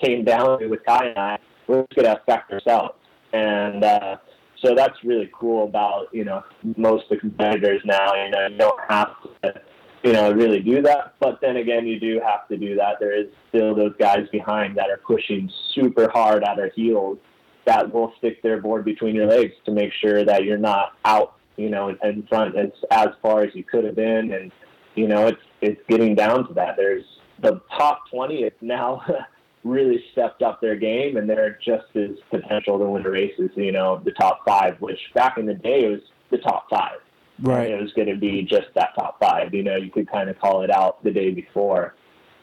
came 0.03 0.25
down 0.25 0.69
with 0.69 0.85
Kai 0.85 1.07
and 1.07 1.19
I, 1.19 1.39
we're 1.67 1.87
going 1.95 2.05
to 2.05 2.21
affect 2.21 2.53
ourselves. 2.53 2.95
And 3.33 3.83
uh, 3.83 4.17
so 4.63 4.75
that's 4.75 4.97
really 5.05 5.31
cool 5.33 5.65
about, 5.65 6.07
you 6.13 6.25
know, 6.25 6.43
most 6.77 7.05
of 7.05 7.11
the 7.11 7.17
competitors 7.19 7.83
now. 7.85 8.15
You 8.15 8.31
know, 8.31 8.47
you 8.47 8.59
don't 8.59 8.81
have 8.89 9.11
to, 9.43 9.61
you 10.03 10.13
know, 10.13 10.33
really 10.33 10.61
do 10.61 10.83
that. 10.83 11.15
But 11.21 11.41
then 11.41 11.57
again, 11.57 11.87
you 11.87 11.99
do 11.99 12.21
have 12.25 12.49
to 12.49 12.57
do 12.57 12.77
that. 12.77 13.01
There 13.01 13.19
is 13.19 13.27
still 13.49 13.75
those 13.75 13.95
guys 13.99 14.29
behind 14.31 14.77
that 14.77 14.91
are 14.91 15.01
pushing 15.07 15.51
super 15.75 16.09
hard 16.13 16.45
at 16.45 16.59
our 16.59 16.71
heels 16.75 17.19
that 17.67 17.93
will 17.93 18.13
stick 18.19 18.43
their 18.43 18.61
board 18.61 18.85
between 18.85 19.15
your 19.15 19.27
legs 19.27 19.55
to 19.65 19.73
make 19.73 19.91
sure 20.01 20.25
that 20.25 20.45
you're 20.45 20.59
not 20.59 20.93
out, 21.05 21.37
you 21.57 21.71
know, 21.71 21.95
in 22.03 22.27
front 22.29 22.57
as, 22.57 22.71
as 22.91 23.09
far 23.23 23.43
as 23.43 23.55
you 23.55 23.65
could 23.65 23.85
have 23.85 23.97
been. 23.97 24.33
And, 24.33 24.53
you 24.95 25.09
know, 25.09 25.27
it's, 25.27 25.41
it's 25.61 25.81
getting 25.89 26.15
down 26.15 26.47
to 26.49 26.55
that. 26.55 26.77
There's 26.77 27.05
the 27.41 27.61
top 27.77 28.03
20 28.11 28.37
is 28.37 28.53
now 28.61 29.03
really 29.65 30.05
stepped 30.13 30.43
up 30.43 30.61
their 30.61 30.77
game 30.77 31.17
and 31.17 31.29
they're 31.29 31.59
just 31.65 31.87
as 31.95 32.11
potential 32.31 32.79
to 32.79 32.85
win 32.85 33.03
the 33.03 33.11
races, 33.11 33.51
you 33.57 33.73
know, 33.73 34.01
the 34.05 34.13
top 34.13 34.41
five, 34.47 34.81
which 34.81 34.99
back 35.15 35.39
in 35.39 35.47
the 35.47 35.55
day 35.55 35.89
was 35.89 36.01
the 36.31 36.39
top 36.39 36.69
five. 36.71 36.99
Right. 37.41 37.71
It 37.71 37.81
was 37.81 37.93
going 37.95 38.09
to 38.09 38.17
be 38.17 38.43
just 38.43 38.69
that 38.75 38.91
top 38.97 39.19
five. 39.21 39.53
You 39.55 39.65
know, 39.65 39.77
you 39.77 39.91
could 39.91 40.09
kind 40.11 40.31
of 40.31 40.39
call 40.39 40.63
it 40.63 40.71
out 40.71 41.03
the 41.03 41.11
day 41.11 41.31
before. 41.31 41.95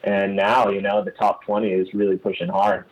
And 0.03 0.35
now, 0.35 0.69
you 0.69 0.81
know, 0.81 1.03
the 1.03 1.11
top 1.11 1.45
20 1.45 1.69
is 1.69 1.87
really 1.93 2.17
pushing 2.17 2.49
hard. 2.49 2.85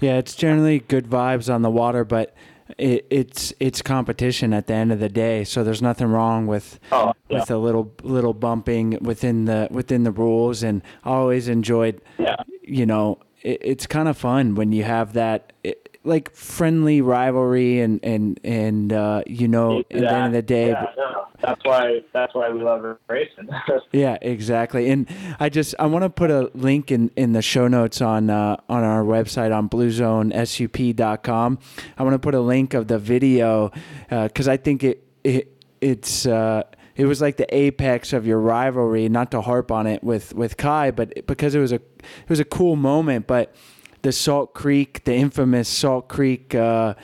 Yeah, 0.00 0.18
it's 0.18 0.34
generally 0.34 0.80
good 0.80 1.06
vibes 1.06 1.52
on 1.52 1.62
the 1.62 1.70
water, 1.70 2.04
but 2.04 2.34
it, 2.78 3.06
it's 3.10 3.52
it's 3.60 3.82
competition 3.82 4.52
at 4.52 4.66
the 4.66 4.74
end 4.74 4.90
of 4.90 4.98
the 4.98 5.08
day. 5.08 5.44
So 5.44 5.62
there's 5.62 5.80
nothing 5.80 6.08
wrong 6.08 6.46
with 6.46 6.80
oh, 6.92 7.12
yeah. 7.28 7.38
with 7.38 7.50
a 7.50 7.58
little 7.58 7.92
little 8.02 8.34
bumping 8.34 8.98
within 9.00 9.44
the 9.44 9.68
within 9.70 10.02
the 10.02 10.10
rules. 10.10 10.62
And 10.62 10.82
I 11.04 11.10
always 11.10 11.48
enjoyed, 11.48 12.00
yeah. 12.18 12.36
you 12.62 12.84
know, 12.84 13.20
it, 13.44 13.60
it's 13.62 13.86
kind 13.86 14.08
of 14.08 14.16
fun 14.16 14.54
when 14.54 14.72
you 14.72 14.82
have 14.82 15.12
that 15.12 15.52
it, 15.62 15.84
like 16.04 16.34
friendly 16.34 17.00
rivalry 17.00 17.80
and 17.80 17.98
and 18.02 18.38
and 18.44 18.92
uh, 18.92 19.22
you 19.26 19.48
know 19.48 19.80
at 19.80 19.88
the 19.88 20.10
end 20.10 20.26
of 20.26 20.32
the 20.32 20.42
day. 20.42 20.68
Yeah, 20.68 20.86
no, 20.96 21.26
that's 21.40 21.64
why 21.64 22.00
that's 22.12 22.34
why 22.34 22.50
we 22.50 22.62
love 22.62 22.98
racing. 23.08 23.48
yeah, 23.92 24.18
exactly. 24.20 24.90
And 24.90 25.08
I 25.40 25.48
just 25.48 25.74
I 25.78 25.86
want 25.86 26.02
to 26.02 26.10
put 26.10 26.30
a 26.30 26.50
link 26.54 26.90
in, 26.90 27.10
in 27.16 27.32
the 27.32 27.42
show 27.42 27.68
notes 27.68 28.00
on 28.00 28.30
uh, 28.30 28.56
on 28.68 28.84
our 28.84 29.02
website 29.02 29.56
on 29.56 29.68
bluezonesup.com. 29.68 31.58
I 31.96 32.02
want 32.02 32.14
to 32.14 32.18
put 32.18 32.34
a 32.34 32.40
link 32.40 32.74
of 32.74 32.88
the 32.88 32.98
video 32.98 33.70
because 34.08 34.48
uh, 34.48 34.52
I 34.52 34.56
think 34.56 34.84
it 34.84 35.04
it 35.22 35.64
it's. 35.80 36.26
Uh, 36.26 36.64
it 36.96 37.06
was 37.06 37.20
like 37.20 37.36
the 37.36 37.54
apex 37.54 38.12
of 38.12 38.26
your 38.26 38.38
rivalry. 38.38 39.08
Not 39.08 39.30
to 39.32 39.40
harp 39.40 39.70
on 39.70 39.86
it 39.86 40.02
with 40.04 40.34
with 40.34 40.56
Kai, 40.56 40.90
but 40.90 41.26
because 41.26 41.54
it 41.54 41.60
was 41.60 41.72
a 41.72 41.76
it 41.76 42.28
was 42.28 42.40
a 42.40 42.44
cool 42.44 42.76
moment. 42.76 43.26
But 43.26 43.54
the 44.02 44.12
Salt 44.12 44.54
Creek, 44.54 45.04
the 45.04 45.14
infamous 45.14 45.68
Salt 45.68 46.08
Creek 46.08 46.54
uh, 46.54 46.94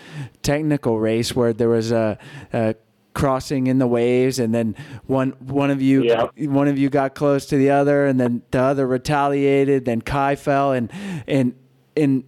technical 0.43 1.01
race, 1.01 1.35
where 1.35 1.53
there 1.53 1.69
was 1.69 1.91
a, 1.91 2.19
a 2.53 2.75
crossing 3.13 3.67
in 3.67 3.79
the 3.79 3.87
waves 3.87 4.39
and 4.39 4.55
then 4.55 4.77
one 5.07 5.31
one 5.41 5.71
of 5.71 5.83
you 5.83 6.05
yep. 6.05 6.31
one 6.39 6.69
of 6.69 6.79
you 6.79 6.89
got 6.89 7.15
close 7.15 7.45
to 7.45 7.57
the 7.57 7.69
other 7.69 8.07
and 8.07 8.21
then 8.21 8.41
the 8.53 8.61
other 8.61 8.87
retaliated 8.87 9.85
then 9.85 10.01
Kai 10.01 10.37
fell 10.37 10.73
and 10.73 10.93
and 11.27 11.55
and 11.97 12.23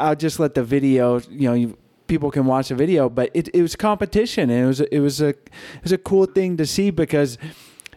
I'll 0.00 0.16
just 0.16 0.40
let 0.40 0.54
the 0.54 0.64
video 0.64 1.20
you 1.30 1.48
know 1.48 1.54
you 1.54 1.78
people 2.06 2.30
can 2.30 2.46
watch 2.46 2.68
the 2.68 2.74
video, 2.74 3.08
but 3.08 3.30
it, 3.34 3.48
it 3.54 3.62
was 3.62 3.76
competition 3.76 4.50
and 4.50 4.64
it 4.64 4.66
was 4.66 4.80
it 4.80 5.00
was 5.00 5.20
a 5.20 5.28
it 5.28 5.82
was 5.82 5.92
a 5.92 5.98
cool 5.98 6.26
thing 6.26 6.56
to 6.56 6.66
see 6.66 6.90
because, 6.90 7.38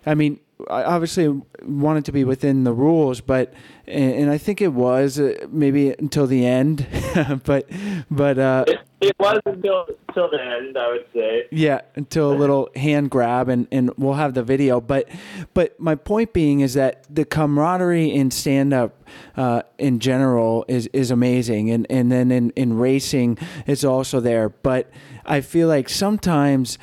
I 0.06 0.16
mean, 0.16 0.40
I 0.68 0.84
obviously 0.84 1.42
wanted 1.64 2.06
to 2.06 2.12
be 2.12 2.24
within 2.26 2.66
the 2.66 2.74
rules, 2.74 3.22
but 3.22 3.54
and, 3.88 4.14
and 4.14 4.30
I 4.30 4.38
think 4.38 4.62
it 4.62 4.74
was 4.74 5.20
uh, 5.20 5.48
maybe 5.50 5.92
until 5.98 6.28
the 6.28 6.46
end, 6.46 6.86
but 7.46 7.70
but 8.12 8.38
uh, 8.38 8.66
it, 8.68 8.80
it, 9.00 9.16
was 9.20 9.40
until 9.46 9.86
until 10.10 10.30
the 10.30 10.42
end, 10.42 10.78
I 10.78 10.92
would 10.92 11.06
say. 11.14 11.48
Yeah, 11.52 11.82
until 11.96 12.34
a 12.34 12.36
little 12.36 12.70
hand 12.76 13.10
grab, 13.10 13.48
and, 13.48 13.68
and 13.72 13.92
we'll 13.98 14.16
have 14.16 14.34
the 14.34 14.44
video. 14.44 14.82
But 14.82 15.08
but 15.54 15.80
my 15.80 15.96
point 15.96 16.34
being 16.34 16.60
is 16.60 16.74
that 16.74 17.06
the 17.10 17.24
camaraderie 17.24 18.12
in 18.14 18.30
stand 18.30 18.74
up 18.74 19.02
uh, 19.38 19.62
in 19.78 20.00
general 20.00 20.66
is 20.68 20.88
is 20.88 21.10
amazing, 21.10 21.72
and 21.72 21.88
and 21.90 22.12
then 22.12 22.32
in 22.32 22.50
in 22.52 22.78
racing 22.78 23.38
it's 23.66 23.86
also 23.86 24.20
there. 24.20 24.50
But 24.50 24.92
I 25.26 25.40
feel 25.40 25.70
like 25.70 25.88
sometimes 25.88 26.78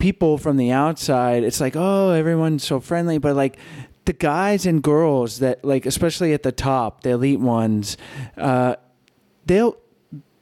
people 0.00 0.36
from 0.38 0.56
the 0.56 0.72
outside, 0.72 1.44
it's 1.44 1.60
like 1.60 1.76
oh 1.76 2.10
everyone's 2.10 2.64
so 2.64 2.80
friendly, 2.80 3.18
but 3.18 3.36
like 3.36 3.56
the 4.06 4.12
guys 4.12 4.66
and 4.66 4.82
girls 4.82 5.38
that 5.38 5.64
like 5.64 5.86
especially 5.86 6.32
at 6.32 6.42
the 6.42 6.50
top, 6.52 7.02
the 7.02 7.10
elite 7.10 7.38
ones, 7.40 7.96
uh, 8.36 8.74
they'll 9.46 9.76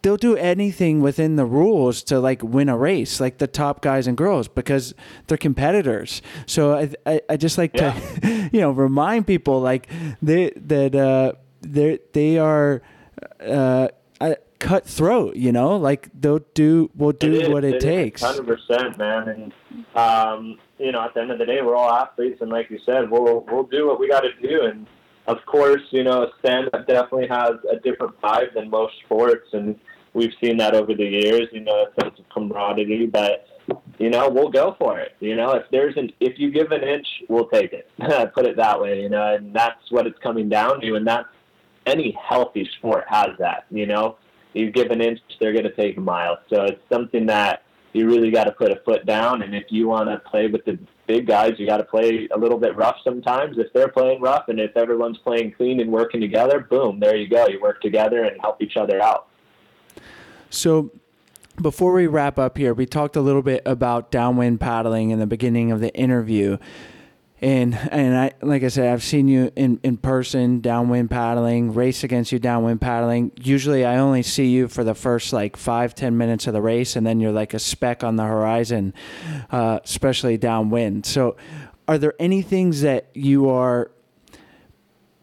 they'll 0.03 0.17
do 0.17 0.37
anything 0.37 1.01
within 1.01 1.35
the 1.37 1.45
rules 1.45 2.03
to 2.05 2.21
like 2.21 2.41
win 2.43 2.69
a 2.69 2.77
race, 2.79 3.21
like 3.21 3.39
the 3.39 3.49
top 3.49 3.83
guys 3.83 4.07
and 4.07 4.17
girls, 4.17 4.47
because 4.49 4.95
they're 5.27 5.37
competitors. 5.37 6.23
So 6.47 6.75
I 6.75 6.91
I, 7.05 7.21
I 7.29 7.37
just 7.37 7.59
like 7.59 7.75
Yeah. 7.75 7.93
to 8.23 8.49
you 8.53 8.61
know 8.61 8.71
remind 8.71 9.27
people 9.27 9.61
like 9.61 9.89
they 10.23 10.51
that 10.57 10.95
uh 10.95 11.33
they 11.61 11.99
they 12.13 12.39
are 12.39 12.81
uh 13.41 13.89
uh, 14.21 14.35
cutthroat. 14.59 15.37
You 15.37 15.53
know, 15.53 15.77
like 15.77 16.09
they'll 16.19 16.45
do 16.55 16.91
will 16.95 17.13
do 17.13 17.51
what 17.51 17.65
it, 17.65 17.81
takes. 17.81 18.23
Hundred 18.23 18.47
percent, 18.47 18.99
man. 18.99 19.29
And 19.29 19.97
um, 19.97 20.59
you 20.79 20.93
know, 20.93 21.03
at 21.03 21.15
the 21.15 21.21
end 21.21 21.31
of 21.31 21.39
the 21.39 21.47
day, 21.47 21.61
we're 21.63 21.77
all 21.77 21.93
athletes, 21.93 22.41
and 22.41 22.51
like 22.51 22.71
you 22.71 22.79
said, 22.85 23.11
we'll 23.11 23.45
we'll 23.51 23.65
do 23.65 23.87
what 23.87 24.01
we 24.01 24.09
got 24.09 24.21
to 24.21 24.33
do. 24.41 24.63
And 24.63 24.87
of 25.27 25.39
course, 25.47 25.83
you 25.91 26.05
know, 26.05 26.31
stand 26.41 26.71
up 26.73 26.87
definitely 26.87 27.29
has 27.29 27.53
a 27.71 27.77
different 27.77 28.21
vibe 28.21 28.55
than 28.55 28.71
most 28.71 28.95
sports, 29.05 29.49
and 29.53 29.79
we've 30.15 30.33
seen 30.43 30.57
that 30.59 30.75
over 30.75 30.95
the 30.95 31.05
years. 31.05 31.49
You 31.53 31.61
know, 31.61 31.87
a 31.87 32.01
sense 32.03 32.19
of 32.19 32.29
camaraderie, 32.31 33.07
but. 33.07 33.47
You 33.99 34.09
know, 34.09 34.31
we'll 34.31 34.49
go 34.49 34.77
for 34.79 34.99
it. 34.99 35.15
You 35.21 35.37
know, 35.37 35.51
if 35.51 35.65
there's 35.71 35.95
an 35.99 36.11
if 36.21 36.39
you 36.39 36.51
give 36.51 36.71
an 36.71 36.83
inch, 36.83 37.07
we'll 37.29 37.49
take 37.49 37.75
it. 37.75 37.91
Put 38.35 38.47
it 38.47 38.57
that 38.57 38.81
way. 38.81 39.03
You 39.03 39.11
know, 39.11 39.35
and 39.35 39.55
that's 39.55 39.91
what 39.91 40.07
it's 40.07 40.19
coming 40.21 40.49
down 40.49 40.81
to, 40.81 40.95
and 40.95 41.07
that's 41.07 41.29
any 41.89 42.17
healthy 42.29 42.69
sport 42.79 43.05
has 43.09 43.29
that. 43.39 43.67
You 43.71 43.87
know, 43.87 44.17
you 44.55 44.71
give 44.71 44.91
an 44.91 45.01
inch, 45.01 45.21
they're 45.41 45.53
going 45.53 45.65
to 45.65 45.75
take 45.75 45.97
a 45.97 46.01
mile. 46.01 46.39
So 46.51 46.63
it's 46.65 46.81
something 46.91 47.27
that 47.27 47.63
you 47.93 48.07
really 48.07 48.31
got 48.31 48.45
to 48.45 48.53
put 48.53 48.71
a 48.71 48.81
foot 48.85 49.07
down. 49.07 49.43
And 49.43 49.55
if 49.55 49.65
you 49.71 49.89
want 49.89 50.09
to 50.09 50.19
play 50.31 50.47
with 50.47 50.65
the 50.65 50.79
big 51.07 51.27
guys, 51.27 51.55
you 51.59 51.67
got 51.67 51.79
to 51.79 51.85
play 51.85 52.29
a 52.33 52.39
little 52.39 52.59
bit 52.59 52.77
rough 52.77 52.97
sometimes. 53.03 53.59
If 53.59 53.73
they're 53.73 53.89
playing 53.89 54.21
rough 54.21 54.49
and 54.49 54.61
if 54.61 54.77
everyone's 54.77 55.19
playing 55.19 55.53
clean 55.53 55.81
and 55.81 55.91
working 55.91 56.21
together, 56.21 56.61
boom, 56.61 57.01
there 57.01 57.17
you 57.17 57.29
go. 57.29 57.47
You 57.49 57.61
work 57.61 57.81
together 57.81 58.25
and 58.25 58.41
help 58.41 58.63
each 58.63 58.77
other 58.77 59.03
out. 59.03 59.29
So 60.51 60.91
before 61.61 61.93
we 61.93 62.07
wrap 62.07 62.39
up 62.39 62.59
here, 62.59 62.73
we 62.75 62.87
talked 62.87 63.17
a 63.17 63.21
little 63.21 63.43
bit 63.43 63.63
about 63.67 64.11
downwind 64.11 64.61
paddling 64.61 65.11
in 65.11 65.19
the 65.19 65.27
beginning 65.27 65.73
of 65.73 65.81
the 65.81 65.93
interview. 65.95 66.59
And 67.41 67.75
and 67.93 68.17
I 68.17 68.33
like 68.43 68.65
I 68.65 68.69
said, 68.69 68.93
I've 68.93 69.03
seen 69.05 69.29
you 69.29 69.53
in, 69.55 69.79
in 69.85 69.97
person 69.97 70.61
downwind 70.61 71.11
paddling, 71.11 71.73
race 71.73 72.03
against 72.03 72.33
you 72.33 72.41
downwind 72.41 72.81
paddling. 72.81 73.31
Usually 73.41 73.85
I 73.85 73.99
only 73.99 74.23
see 74.23 74.49
you 74.49 74.67
for 74.67 74.83
the 74.83 74.95
first 74.95 75.33
like 75.33 75.57
five, 75.57 75.95
ten 75.95 76.17
minutes 76.17 76.49
of 76.49 76.53
the 76.53 76.63
race 76.63 76.97
and 76.97 77.07
then 77.07 77.21
you're 77.21 77.33
like 77.33 77.55
a 77.55 77.61
speck 77.61 78.03
on 78.03 78.17
the 78.17 78.25
horizon, 78.25 78.93
uh, 79.51 79.79
especially 79.85 80.37
downwind. 80.37 81.07
So 81.07 81.37
are 81.87 81.97
there 81.97 82.15
any 82.19 82.43
things 82.43 82.83
that 82.83 83.09
you 83.15 83.49
are 83.49 83.93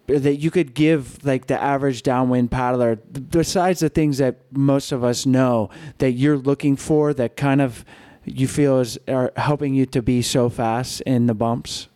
that 0.07 0.36
you 0.36 0.51
could 0.51 0.74
give 0.74 1.24
like 1.26 1.47
the 1.47 1.61
average 1.61 2.03
downwind 2.03 2.51
paddler 2.51 2.95
besides 2.95 3.80
the 3.80 3.89
things 3.89 4.20
that 4.20 4.38
most 4.51 4.91
of 4.91 5.03
us 5.03 5.26
know 5.26 5.70
that 5.97 6.11
you're 6.11 6.38
looking 6.38 6.76
for 6.76 7.13
that 7.13 7.36
kind 7.36 7.59
of 7.59 7.84
you 8.24 8.47
feel 8.47 8.80
is 8.80 8.99
are 9.07 9.32
helping 9.36 9.74
you 9.74 9.86
to 9.86 10.01
be 10.01 10.22
so 10.22 10.47
fast 10.47 11.01
in 11.01 11.26
the 11.26 11.34
bumps 11.34 11.88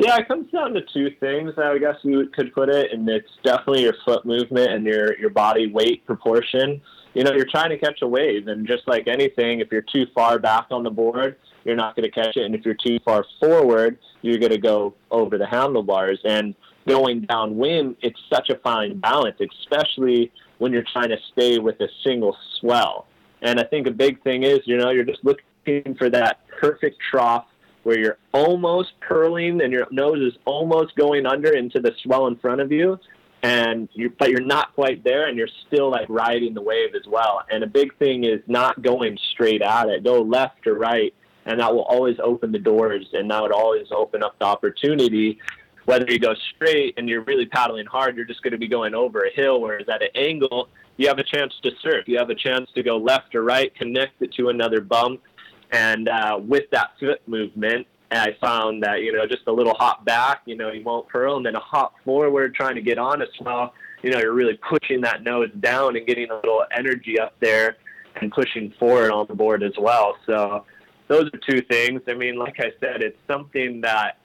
Yeah, 0.00 0.16
it 0.16 0.28
comes 0.28 0.48
down 0.52 0.74
to 0.74 0.80
two 0.94 1.10
things. 1.18 1.54
I 1.58 1.76
guess 1.78 1.96
you 2.04 2.28
could 2.28 2.54
put 2.54 2.68
it, 2.68 2.92
and 2.92 3.08
it's 3.08 3.28
definitely 3.42 3.82
your 3.82 3.96
foot 4.04 4.24
movement 4.24 4.70
and 4.70 4.86
your 4.86 5.18
your 5.18 5.30
body 5.30 5.66
weight 5.66 6.06
proportion. 6.06 6.80
You 7.14 7.24
know, 7.24 7.32
you're 7.32 7.48
trying 7.50 7.70
to 7.70 7.78
catch 7.78 8.00
a 8.02 8.06
wave, 8.06 8.46
and 8.46 8.64
just 8.64 8.86
like 8.86 9.08
anything, 9.08 9.58
if 9.58 9.72
you're 9.72 9.82
too 9.82 10.06
far 10.14 10.38
back 10.38 10.66
on 10.70 10.84
the 10.84 10.90
board, 10.90 11.36
you're 11.64 11.74
not 11.74 11.96
going 11.96 12.08
to 12.08 12.12
catch 12.12 12.36
it, 12.36 12.44
and 12.44 12.54
if 12.54 12.64
you're 12.64 12.76
too 12.76 13.00
far 13.04 13.24
forward, 13.40 13.98
you're 14.22 14.38
going 14.38 14.52
to 14.52 14.58
go 14.58 14.94
over 15.10 15.36
the 15.36 15.46
handlebars. 15.46 16.20
And 16.24 16.54
going 16.86 17.22
downwind, 17.22 17.96
it's 18.00 18.20
such 18.32 18.50
a 18.50 18.58
fine 18.58 19.00
balance, 19.00 19.40
especially 19.40 20.30
when 20.58 20.72
you're 20.72 20.86
trying 20.92 21.08
to 21.08 21.18
stay 21.32 21.58
with 21.58 21.80
a 21.80 21.88
single 22.04 22.36
swell. 22.60 23.08
And 23.42 23.58
I 23.58 23.64
think 23.64 23.88
a 23.88 23.90
big 23.90 24.22
thing 24.22 24.44
is, 24.44 24.60
you 24.64 24.76
know, 24.76 24.90
you're 24.90 25.02
just 25.02 25.24
looking 25.24 25.96
for 25.96 26.08
that 26.10 26.46
perfect 26.60 26.98
trough 27.10 27.46
where 27.82 27.98
you're 27.98 28.18
almost 28.32 28.92
pearling 29.00 29.62
and 29.62 29.72
your 29.72 29.86
nose 29.90 30.20
is 30.20 30.38
almost 30.44 30.94
going 30.96 31.26
under 31.26 31.52
into 31.52 31.80
the 31.80 31.92
swell 32.02 32.26
in 32.26 32.36
front 32.36 32.60
of 32.60 32.72
you 32.72 32.98
and 33.42 33.88
you 33.92 34.12
but 34.18 34.30
you're 34.30 34.40
not 34.40 34.74
quite 34.74 35.04
there 35.04 35.28
and 35.28 35.38
you're 35.38 35.48
still 35.66 35.90
like 35.90 36.06
riding 36.08 36.54
the 36.54 36.60
wave 36.60 36.94
as 36.94 37.06
well. 37.06 37.42
And 37.50 37.62
a 37.62 37.66
big 37.66 37.96
thing 37.98 38.24
is 38.24 38.40
not 38.46 38.82
going 38.82 39.18
straight 39.32 39.62
at 39.62 39.88
it. 39.88 40.02
Go 40.04 40.22
left 40.22 40.66
or 40.66 40.74
right 40.74 41.14
and 41.46 41.60
that 41.60 41.72
will 41.72 41.84
always 41.84 42.16
open 42.22 42.52
the 42.52 42.58
doors 42.58 43.06
and 43.12 43.30
that 43.30 43.42
would 43.42 43.52
always 43.52 43.86
open 43.90 44.22
up 44.22 44.38
the 44.38 44.44
opportunity. 44.44 45.38
Whether 45.84 46.10
you 46.10 46.18
go 46.18 46.34
straight 46.54 46.94
and 46.98 47.08
you're 47.08 47.22
really 47.22 47.46
paddling 47.46 47.86
hard 47.86 48.16
you're 48.16 48.26
just 48.26 48.42
going 48.42 48.52
to 48.52 48.58
be 48.58 48.68
going 48.68 48.94
over 48.94 49.20
a 49.20 49.30
hill 49.32 49.60
whereas 49.60 49.88
at 49.88 50.02
an 50.02 50.10
angle 50.14 50.68
you 50.96 51.06
have 51.06 51.20
a 51.20 51.24
chance 51.24 51.54
to 51.62 51.70
surf. 51.80 52.08
You 52.08 52.18
have 52.18 52.30
a 52.30 52.34
chance 52.34 52.68
to 52.74 52.82
go 52.82 52.96
left 52.96 53.34
or 53.36 53.44
right 53.44 53.72
connect 53.74 54.20
it 54.20 54.32
to 54.34 54.48
another 54.48 54.80
bump 54.80 55.22
and 55.70 56.08
uh, 56.08 56.38
with 56.40 56.70
that 56.70 56.92
foot 56.98 57.26
movement, 57.26 57.86
I 58.10 58.36
found 58.40 58.82
that, 58.82 59.02
you 59.02 59.12
know, 59.12 59.26
just 59.26 59.42
a 59.46 59.52
little 59.52 59.74
hop 59.74 60.04
back, 60.04 60.42
you 60.46 60.56
know, 60.56 60.72
you 60.72 60.82
won't 60.82 61.10
curl, 61.10 61.36
and 61.36 61.44
then 61.44 61.56
a 61.56 61.60
hop 61.60 61.94
forward 62.04 62.54
trying 62.54 62.74
to 62.76 62.80
get 62.80 62.98
on 62.98 63.20
a 63.20 63.26
swell, 63.36 63.74
you 64.02 64.10
know, 64.10 64.18
you're 64.18 64.32
really 64.32 64.58
pushing 64.68 65.02
that 65.02 65.22
nose 65.22 65.50
down 65.60 65.96
and 65.96 66.06
getting 66.06 66.30
a 66.30 66.36
little 66.36 66.64
energy 66.72 67.18
up 67.20 67.34
there 67.40 67.76
and 68.16 68.32
pushing 68.32 68.72
forward 68.78 69.10
on 69.10 69.26
the 69.26 69.34
board 69.34 69.62
as 69.62 69.74
well. 69.78 70.16
So 70.24 70.64
those 71.08 71.28
are 71.32 71.38
two 71.48 71.60
things. 71.62 72.00
I 72.08 72.14
mean, 72.14 72.36
like 72.36 72.56
I 72.60 72.72
said, 72.80 73.02
it's 73.02 73.18
something 73.26 73.82
that 73.82 74.18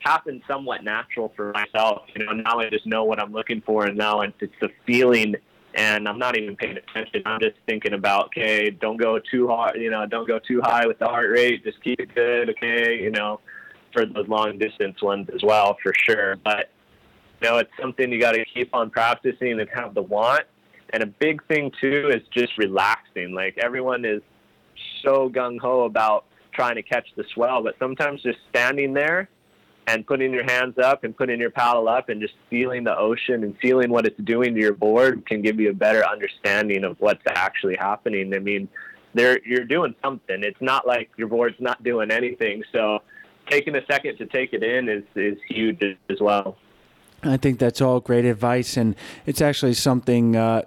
happened 0.00 0.42
somewhat 0.46 0.84
natural 0.84 1.32
for 1.34 1.52
myself. 1.52 2.02
You 2.14 2.26
know, 2.26 2.32
now 2.32 2.60
I 2.60 2.70
just 2.70 2.86
know 2.86 3.04
what 3.04 3.20
I'm 3.20 3.32
looking 3.32 3.60
for, 3.60 3.86
and 3.86 3.96
now 3.96 4.20
it's 4.20 4.34
the 4.60 4.70
feeling 4.86 5.34
and 5.76 6.08
I'm 6.08 6.18
not 6.18 6.38
even 6.38 6.56
paying 6.56 6.78
attention. 6.78 7.22
I'm 7.26 7.38
just 7.38 7.56
thinking 7.66 7.92
about, 7.92 8.26
okay, 8.26 8.70
don't 8.70 8.96
go 8.96 9.20
too 9.30 9.46
hard, 9.46 9.76
you 9.76 9.90
know, 9.90 10.06
don't 10.06 10.26
go 10.26 10.38
too 10.38 10.60
high 10.62 10.86
with 10.86 10.98
the 10.98 11.06
heart 11.06 11.30
rate. 11.30 11.62
Just 11.62 11.82
keep 11.84 12.00
it 12.00 12.14
good, 12.14 12.50
okay, 12.50 12.98
you 13.00 13.10
know, 13.10 13.40
for 13.92 14.06
those 14.06 14.26
long 14.26 14.58
distance 14.58 15.02
ones 15.02 15.28
as 15.34 15.42
well, 15.42 15.76
for 15.82 15.92
sure. 15.94 16.36
But 16.36 16.70
you 17.42 17.50
know, 17.50 17.58
it's 17.58 17.70
something 17.78 18.10
you 18.10 18.18
got 18.18 18.32
to 18.32 18.44
keep 18.46 18.74
on 18.74 18.88
practicing 18.88 19.60
and 19.60 19.68
have 19.74 19.94
the 19.94 20.02
want. 20.02 20.44
And 20.90 21.02
a 21.02 21.06
big 21.06 21.46
thing 21.46 21.70
too 21.78 22.10
is 22.12 22.22
just 22.32 22.56
relaxing. 22.56 23.34
Like 23.34 23.58
everyone 23.58 24.06
is 24.06 24.22
so 25.04 25.28
gung 25.28 25.60
ho 25.60 25.84
about 25.84 26.24
trying 26.54 26.76
to 26.76 26.82
catch 26.82 27.06
the 27.16 27.24
swell, 27.34 27.62
but 27.62 27.74
sometimes 27.78 28.22
just 28.22 28.38
standing 28.48 28.94
there 28.94 29.28
and 29.86 30.06
putting 30.06 30.32
your 30.32 30.44
hands 30.44 30.78
up 30.78 31.04
and 31.04 31.16
putting 31.16 31.38
your 31.38 31.50
paddle 31.50 31.88
up 31.88 32.08
and 32.08 32.20
just 32.20 32.34
feeling 32.50 32.84
the 32.84 32.96
ocean 32.96 33.44
and 33.44 33.56
feeling 33.58 33.90
what 33.90 34.06
it's 34.06 34.18
doing 34.24 34.54
to 34.54 34.60
your 34.60 34.72
board 34.72 35.24
can 35.26 35.42
give 35.42 35.60
you 35.60 35.70
a 35.70 35.74
better 35.74 36.04
understanding 36.04 36.84
of 36.84 36.96
what's 37.00 37.22
actually 37.26 37.76
happening. 37.76 38.34
I 38.34 38.38
mean, 38.38 38.68
there 39.14 39.40
you're 39.44 39.64
doing 39.64 39.94
something. 40.02 40.42
It's 40.42 40.60
not 40.60 40.86
like 40.86 41.10
your 41.16 41.28
board's 41.28 41.60
not 41.60 41.82
doing 41.82 42.10
anything. 42.10 42.64
So 42.72 43.02
taking 43.48 43.76
a 43.76 43.84
second 43.86 44.18
to 44.18 44.26
take 44.26 44.52
it 44.52 44.62
in 44.62 44.88
is 44.88 45.04
is 45.14 45.38
huge 45.48 45.82
as 46.10 46.20
well. 46.20 46.56
I 47.22 47.36
think 47.36 47.58
that's 47.58 47.80
all 47.80 48.00
great 48.00 48.24
advice, 48.24 48.76
and 48.76 48.94
it's 49.24 49.40
actually 49.40 49.74
something 49.74 50.36
uh, 50.36 50.62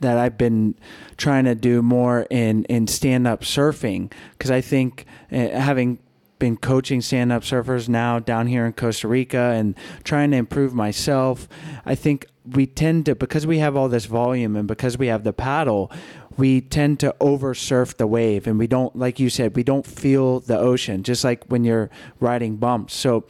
that 0.00 0.18
I've 0.18 0.38
been 0.38 0.76
trying 1.16 1.44
to 1.44 1.54
do 1.54 1.82
more 1.82 2.26
in 2.30 2.64
in 2.64 2.86
stand 2.86 3.26
up 3.26 3.40
surfing 3.40 4.12
because 4.32 4.50
I 4.50 4.60
think 4.60 5.06
uh, 5.32 5.48
having 5.48 5.98
been 6.38 6.56
coaching 6.56 7.00
stand 7.00 7.32
up 7.32 7.42
surfers 7.42 7.88
now 7.88 8.18
down 8.18 8.46
here 8.46 8.66
in 8.66 8.72
Costa 8.72 9.08
Rica 9.08 9.52
and 9.54 9.74
trying 10.02 10.30
to 10.32 10.36
improve 10.36 10.74
myself, 10.74 11.48
I 11.84 11.94
think 11.94 12.26
we 12.44 12.66
tend 12.66 13.06
to 13.06 13.14
because 13.14 13.46
we 13.46 13.58
have 13.58 13.76
all 13.76 13.88
this 13.88 14.04
volume 14.04 14.56
and 14.56 14.68
because 14.68 14.98
we 14.98 15.06
have 15.06 15.24
the 15.24 15.32
paddle, 15.32 15.90
we 16.36 16.60
tend 16.60 17.00
to 17.00 17.14
over 17.20 17.54
surf 17.54 17.96
the 17.96 18.06
wave 18.06 18.46
and 18.46 18.58
we 18.58 18.66
don't 18.66 18.94
like 18.96 19.18
you 19.18 19.30
said 19.30 19.56
we 19.56 19.62
don't 19.62 19.86
feel 19.86 20.40
the 20.40 20.58
ocean 20.58 21.02
just 21.02 21.24
like 21.24 21.44
when 21.46 21.64
you're 21.64 21.90
riding 22.20 22.56
bumps. 22.56 22.94
So 22.94 23.24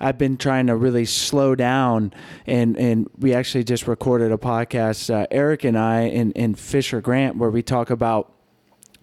I've 0.00 0.16
been 0.16 0.38
trying 0.38 0.68
to 0.68 0.76
really 0.76 1.04
slow 1.04 1.54
down, 1.54 2.14
and 2.46 2.76
and 2.78 3.08
we 3.18 3.34
actually 3.34 3.64
just 3.64 3.86
recorded 3.86 4.32
a 4.32 4.38
podcast, 4.38 5.12
uh, 5.14 5.26
Eric 5.30 5.64
and 5.64 5.78
I, 5.78 6.02
and 6.02 6.32
and 6.34 6.58
Fisher 6.58 7.02
Grant, 7.02 7.36
where 7.36 7.50
we 7.50 7.62
talk 7.62 7.90
about 7.90 8.32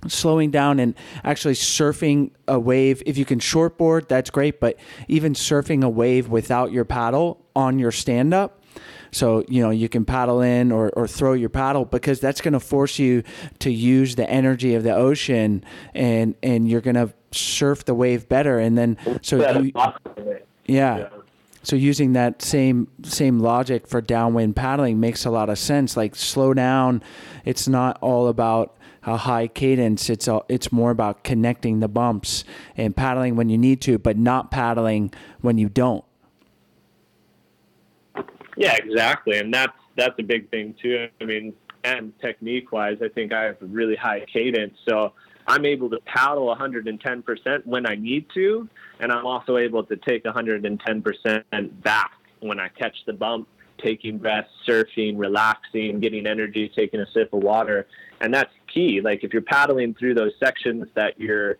slowing 0.07 0.51
down 0.51 0.79
and 0.79 0.93
actually 1.23 1.55
surfing 1.55 2.31
a 2.47 2.59
wave. 2.59 3.01
If 3.05 3.17
you 3.17 3.25
can 3.25 3.39
shortboard, 3.39 4.07
that's 4.07 4.29
great, 4.29 4.59
but 4.59 4.77
even 5.07 5.33
surfing 5.33 5.83
a 5.83 5.89
wave 5.89 6.29
without 6.29 6.71
your 6.71 6.85
paddle 6.85 7.43
on 7.55 7.79
your 7.79 7.91
stand 7.91 8.33
up 8.33 8.61
So, 9.11 9.43
you 9.47 9.61
know, 9.61 9.69
you 9.69 9.89
can 9.89 10.05
paddle 10.05 10.41
in 10.41 10.71
or, 10.71 10.89
or 10.91 11.07
throw 11.07 11.33
your 11.33 11.49
paddle 11.49 11.85
because 11.85 12.19
that's 12.19 12.41
going 12.41 12.53
to 12.53 12.59
force 12.59 12.99
you 12.99 13.23
to 13.59 13.71
use 13.71 14.15
the 14.15 14.29
energy 14.29 14.75
of 14.75 14.83
the 14.83 14.93
ocean 14.93 15.63
and, 15.93 16.35
and 16.43 16.69
you're 16.69 16.81
going 16.81 16.95
to 16.95 17.13
surf 17.31 17.85
the 17.85 17.93
wave 17.93 18.27
better. 18.27 18.59
And 18.59 18.77
then, 18.77 18.97
so 19.21 19.59
you, 19.59 19.71
yeah. 20.65 20.97
Yeah. 20.97 21.09
So 21.63 21.75
using 21.75 22.13
that 22.13 22.41
same 22.41 22.87
same 23.03 23.39
logic 23.39 23.87
for 23.87 23.99
downwind 23.99 24.55
paddling 24.55 25.01
makes 25.01 25.25
a 25.25 25.29
lot 25.29 25.49
of 25.49 25.59
sense. 25.59 25.97
Like 25.97 26.15
slow 26.15 26.53
down. 26.53 27.03
It's 27.43 27.67
not 27.67 27.97
all 27.99 28.29
about 28.29 28.76
a 29.07 29.17
high 29.17 29.47
cadence. 29.47 30.09
It's 30.09 30.27
all, 30.27 30.45
it's 30.49 30.71
more 30.71 30.91
about 30.91 31.23
connecting 31.23 31.79
the 31.79 31.87
bumps 31.87 32.43
and 32.75 32.95
paddling 32.95 33.35
when 33.35 33.49
you 33.49 33.57
need 33.57 33.81
to, 33.81 33.97
but 33.97 34.17
not 34.17 34.51
paddling 34.51 35.11
when 35.41 35.57
you 35.57 35.69
don't. 35.69 36.03
Yeah, 38.57 38.75
exactly, 38.75 39.37
and 39.37 39.53
that's 39.53 39.73
that's 39.95 40.15
a 40.19 40.23
big 40.23 40.49
thing 40.49 40.75
too. 40.81 41.07
I 41.21 41.25
mean, 41.25 41.53
and 41.83 42.11
technique 42.19 42.71
wise, 42.71 42.97
I 43.01 43.07
think 43.07 43.31
I 43.31 43.43
have 43.43 43.61
a 43.61 43.65
really 43.65 43.95
high 43.95 44.25
cadence, 44.31 44.75
so 44.87 45.13
I'm 45.47 45.65
able 45.65 45.89
to 45.91 45.99
paddle 46.05 46.53
110% 46.53 47.65
when 47.65 47.87
I 47.87 47.95
need 47.95 48.25
to, 48.33 48.67
and 48.99 49.11
I'm 49.11 49.25
also 49.25 49.57
able 49.57 49.83
to 49.85 49.95
take 49.95 50.25
110% 50.25 51.83
back 51.83 52.11
when 52.41 52.59
I 52.59 52.67
catch 52.67 52.95
the 53.05 53.13
bump, 53.13 53.47
taking 53.77 54.17
breaths, 54.17 54.49
surfing, 54.67 55.17
relaxing, 55.17 55.99
getting 55.99 56.27
energy, 56.27 56.71
taking 56.75 56.99
a 56.99 57.05
sip 57.13 57.31
of 57.33 57.43
water, 57.43 57.87
and 58.21 58.33
that's 58.33 58.53
key. 58.73 59.01
Like 59.01 59.23
if 59.23 59.33
you're 59.33 59.41
paddling 59.41 59.93
through 59.93 60.15
those 60.15 60.33
sections 60.39 60.87
that 60.95 61.19
you're 61.19 61.57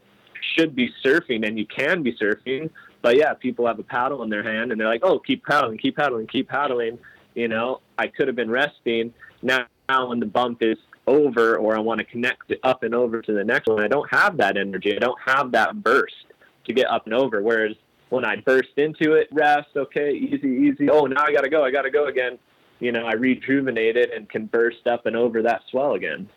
should 0.56 0.76
be 0.76 0.90
surfing 1.04 1.48
and 1.48 1.58
you 1.58 1.66
can 1.66 2.04
be 2.04 2.14
surfing, 2.14 2.70
but 3.02 3.18
yeah, 3.18 3.34
people 3.34 3.66
have 3.66 3.80
a 3.80 3.84
paddle 3.84 4.24
in 4.24 4.30
their 4.30 4.44
hand 4.44 4.72
and 4.72 4.80
they're 4.80 4.88
like, 4.88 5.02
"Oh, 5.04 5.20
keep 5.20 5.46
paddling, 5.46 5.78
keep 5.78 5.98
paddling, 5.98 6.28
keep 6.28 6.48
paddling." 6.48 7.00
You 7.36 7.48
know, 7.48 7.82
I 7.98 8.08
could 8.08 8.28
have 8.28 8.36
been 8.36 8.50
resting. 8.50 9.14
Now, 9.42 9.66
now 9.90 10.08
when 10.08 10.20
the 10.20 10.26
bump 10.26 10.62
is 10.62 10.78
over, 11.06 11.58
or 11.58 11.76
I 11.76 11.80
want 11.80 12.00
to 12.00 12.04
connect 12.04 12.52
it 12.52 12.60
up 12.64 12.84
and 12.84 12.94
over 12.94 13.22
to 13.22 13.34
the 13.34 13.44
next 13.44 13.68
one, 13.68 13.84
I 13.84 13.88
don't 13.88 14.10
have 14.12 14.38
that 14.38 14.58
energy. 14.58 14.96
I 14.96 15.00
don't 15.00 15.20
have 15.26 15.52
that 15.52 15.82
burst 15.82 16.26
to 16.66 16.74
get 16.74 16.88
up 16.88 17.06
and 17.06 17.14
over. 17.14 17.42
Whereas 17.42 17.76
when 18.10 18.26
I 18.26 18.38
burst 18.38 18.70
into 18.78 19.14
it, 19.14 19.28
rest, 19.32 19.70
okay, 19.76 20.12
easy, 20.12 20.48
easy. 20.48 20.90
Oh, 20.90 21.06
now 21.06 21.24
I 21.24 21.32
gotta 21.32 21.50
go. 21.50 21.64
I 21.64 21.72
gotta 21.72 21.92
go 21.92 22.08
again. 22.08 22.38
You 22.80 22.92
know, 22.92 23.06
I 23.06 23.14
rejuvenate 23.14 23.98
it 23.98 24.12
and 24.14 24.30
can 24.30 24.46
burst 24.46 24.86
up 24.88 25.06
and 25.06 25.16
over 25.16 25.42
that 25.42 25.62
swell 25.70 25.94
again. 25.94 26.30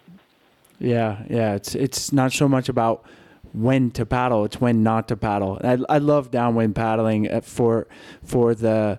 Yeah, 0.79 1.23
yeah. 1.29 1.55
It's 1.55 1.75
it's 1.75 2.13
not 2.13 2.33
so 2.33 2.49
much 2.49 2.69
about 2.69 3.05
when 3.53 3.91
to 3.93 4.07
paddle; 4.07 4.45
it's 4.45 4.61
when 4.61 4.83
not 4.83 5.09
to 5.09 5.17
paddle. 5.17 5.61
I 5.63 5.79
I 5.89 5.99
love 5.99 6.31
downwind 6.31 6.75
paddling 6.75 7.31
uh, 7.31 7.41
for 7.43 7.87
for 8.25 8.55
the. 8.55 8.99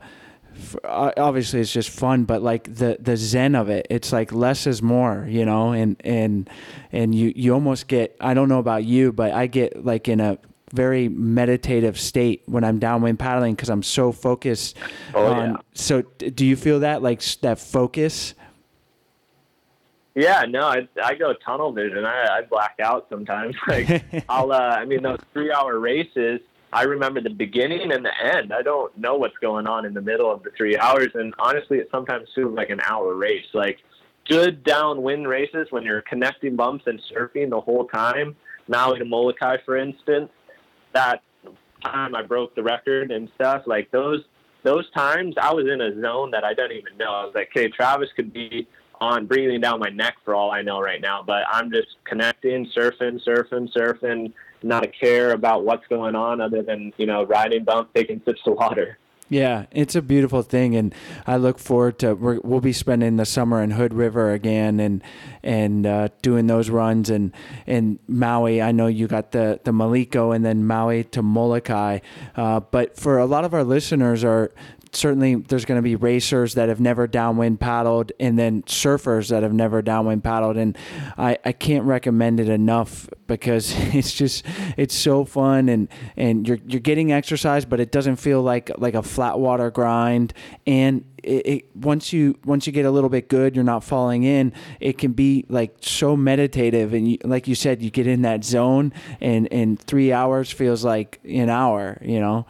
For, 0.54 0.86
obviously, 0.86 1.62
it's 1.62 1.72
just 1.72 1.90
fun, 1.90 2.26
but 2.26 2.44
like 2.44 2.66
the 2.76 2.98
the 3.00 3.18
zen 3.18 3.56
of 3.56 3.70
it, 3.70 3.88
it's 3.90 4.12
like 4.12 4.32
less 4.32 4.68
is 4.68 4.82
more, 4.84 5.26
you 5.28 5.46
know, 5.46 5.72
and 5.72 5.96
and 6.04 6.50
and 6.92 7.16
you 7.16 7.34
you 7.36 7.54
almost 7.54 7.88
get. 7.88 8.16
I 8.20 8.34
don't 8.36 8.50
know 8.50 8.60
about 8.60 8.84
you, 8.84 9.12
but 9.12 9.32
I 9.32 9.48
get 9.48 9.84
like 9.84 10.08
in 10.08 10.20
a 10.20 10.38
very 10.72 11.10
meditative 11.10 12.00
state 12.00 12.44
when 12.46 12.64
I'm 12.64 12.80
downwind 12.80 13.20
paddling 13.20 13.56
because 13.56 13.70
I'm 13.70 13.84
so 13.84 14.12
focused 14.12 14.78
Oh, 15.14 15.26
on. 15.28 15.52
yeah. 15.52 15.58
So, 15.74 16.02
do 16.02 16.46
you 16.46 16.56
feel 16.56 16.80
that 16.82 17.02
like 17.02 17.22
that 17.42 17.60
focus? 17.60 18.34
Yeah, 20.16 20.44
no, 20.48 20.62
I, 20.68 20.88
I 21.02 21.16
go 21.16 21.34
tunnel 21.34 21.72
vision. 21.72 22.04
I, 22.06 22.40
I 22.40 22.42
black 22.42 22.76
out 22.82 23.08
sometimes. 23.10 23.56
Like 23.68 24.26
I'll, 24.30 24.52
uh, 24.52 24.56
I 24.80 24.86
mean, 24.86 25.04
those 25.04 25.20
three-hour 25.34 25.80
races. 25.80 26.42
I 26.74 26.84
remember 26.84 27.20
the 27.20 27.30
beginning 27.30 27.92
and 27.92 28.04
the 28.06 28.12
end. 28.24 28.54
I 28.54 28.62
don't 28.62 28.98
know 28.98 29.16
what's 29.16 29.38
going 29.40 29.68
on 29.68 29.86
in 29.86 29.94
the 29.94 30.02
middle 30.02 30.32
of 30.32 30.42
the 30.44 30.52
three 30.52 30.78
hours, 30.78 31.10
and 31.16 31.34
honestly, 31.38 31.80
it 31.80 31.90
sometimes 31.92 32.30
feels 32.34 32.54
like 32.56 32.70
an 32.70 32.80
hour 32.90 33.14
race. 33.14 33.46
Like 33.54 33.80
good 34.28 34.64
downwind 34.64 35.28
races 35.28 35.68
when 35.72 35.84
you're 35.84 36.02
connecting 36.04 36.56
bumps 36.56 36.86
and 36.88 37.02
surfing 37.14 37.50
the 37.50 37.60
whole 37.60 37.88
time. 37.88 38.36
Maui 38.70 39.00
to 39.00 39.06
Molokai, 39.06 39.58
for 39.66 39.76
instance, 39.76 40.30
that 40.94 41.22
time 41.84 42.16
I 42.16 42.22
broke 42.22 42.56
the 42.56 42.64
record 42.64 43.12
and 43.12 43.30
stuff. 43.36 43.64
Like 43.66 43.92
those 43.92 44.22
those 44.64 44.90
times, 44.92 45.36
I 45.42 45.54
was 45.54 45.66
in 45.68 45.82
a 45.82 46.00
zone 46.02 46.32
that 46.32 46.44
I 46.44 46.54
don't 46.54 46.72
even 46.72 46.98
know. 46.98 47.12
I 47.12 47.26
was 47.26 47.34
like, 47.34 47.50
okay, 47.56 47.68
Travis 47.70 48.10
could 48.16 48.32
be 48.32 48.68
on 49.00 49.26
breathing 49.26 49.60
down 49.60 49.80
my 49.80 49.90
neck 49.90 50.18
for 50.24 50.36
all 50.36 50.52
I 50.52 50.62
know 50.62 50.80
right 50.80 51.02
now, 51.02 51.24
but 51.26 51.44
I'm 51.52 51.72
just 51.72 51.88
connecting, 52.04 52.68
surfing, 52.78 53.20
surfing, 53.26 53.74
surfing, 53.76 54.32
not 54.62 54.86
a 54.86 54.88
care 54.88 55.32
about 55.32 55.66
what's 55.66 55.86
going 55.88 56.16
on 56.16 56.40
other 56.40 56.62
than, 56.62 56.94
you 56.98 57.08
know, 57.08 57.26
riding 57.26 57.64
bump, 57.64 57.92
taking 57.96 58.22
sips 58.24 58.42
of 58.46 58.54
water. 58.54 59.00
Yeah, 59.32 59.68
it's 59.72 59.96
a 59.96 60.02
beautiful 60.02 60.42
thing, 60.42 60.76
and 60.76 60.94
I 61.26 61.38
look 61.38 61.58
forward 61.58 62.00
to. 62.00 62.16
We're, 62.16 62.42
we'll 62.42 62.60
be 62.60 62.74
spending 62.74 63.16
the 63.16 63.26
summer 63.26 63.64
in 63.64 63.72
Hood 63.72 63.94
River 63.94 64.34
again, 64.34 64.82
and 64.82 65.02
and 65.42 65.86
uh, 65.86 66.10
doing 66.22 66.48
those 66.48 66.70
runs, 66.70 67.10
and 67.10 67.32
and 67.66 67.98
Maui. 68.10 68.62
I 68.62 68.74
know 68.74 68.88
you 68.88 69.08
got 69.08 69.32
the 69.32 69.62
the 69.64 69.72
Maliko, 69.72 70.36
and 70.36 70.44
then 70.44 70.68
Maui 70.68 71.06
to 71.06 71.22
Molokai. 71.22 72.00
Uh, 72.36 72.60
but 72.60 72.98
for 72.98 73.20
a 73.20 73.26
lot 73.26 73.46
of 73.46 73.54
our 73.54 73.64
listeners, 73.64 74.26
are 74.26 74.52
certainly 74.94 75.36
there's 75.36 75.66
going 75.66 75.78
to 75.78 75.82
be 75.82 75.96
racers 75.96 76.56
that 76.56 76.70
have 76.70 76.80
never 76.80 77.08
downwind 77.08 77.60
paddled, 77.60 78.12
and 78.20 78.38
then 78.38 78.64
surfers 78.64 79.30
that 79.30 79.44
have 79.44 79.54
never 79.54 79.82
downwind 79.82 80.24
paddled, 80.24 80.58
and 80.58 80.78
I 81.18 81.38
I 81.46 81.52
can't 81.52 81.86
recommend 81.86 82.40
it 82.40 82.50
enough 82.50 83.10
because 83.28 83.74
it's 83.96 84.14
just 84.14 84.46
it's 84.78 84.96
so 84.96 85.26
fun, 85.26 85.70
and 85.70 85.88
and 86.18 86.48
you're 86.48 86.60
you're 86.66 86.82
getting 86.82 87.12
exercise, 87.12 87.66
but 87.66 87.80
it 87.80 87.92
doesn't 87.92 88.18
feel 88.18 88.42
like 88.42 88.72
like 88.78 88.94
a 88.94 89.04
flat 89.04 89.40
water 89.40 89.72
grind, 89.72 90.34
and 90.68 91.06
it, 91.24 91.46
it 91.48 91.76
once 91.76 92.12
you 92.12 92.38
once 92.46 92.68
you 92.68 92.74
get 92.74 92.86
a 92.86 92.92
little 92.92 93.10
bit 93.10 93.30
good, 93.30 93.56
you're 93.56 93.64
not 93.64 93.84
falling 93.84 94.24
in. 94.24 94.54
It 94.80 94.98
can 94.98 95.14
be 95.14 95.46
like 95.50 95.76
so 95.82 96.18
meditative, 96.18 96.94
and 96.94 97.12
you, 97.12 97.18
like 97.24 97.48
you 97.48 97.56
said, 97.56 97.82
you 97.82 97.90
get 97.90 98.08
in 98.08 98.24
that 98.24 98.44
zone, 98.44 98.94
and 99.20 99.52
and 99.52 99.80
three 99.80 100.12
hours 100.12 100.52
feels 100.52 100.84
like 100.84 101.20
an 101.24 101.50
hour. 101.50 101.98
You 102.02 102.20
know. 102.20 102.46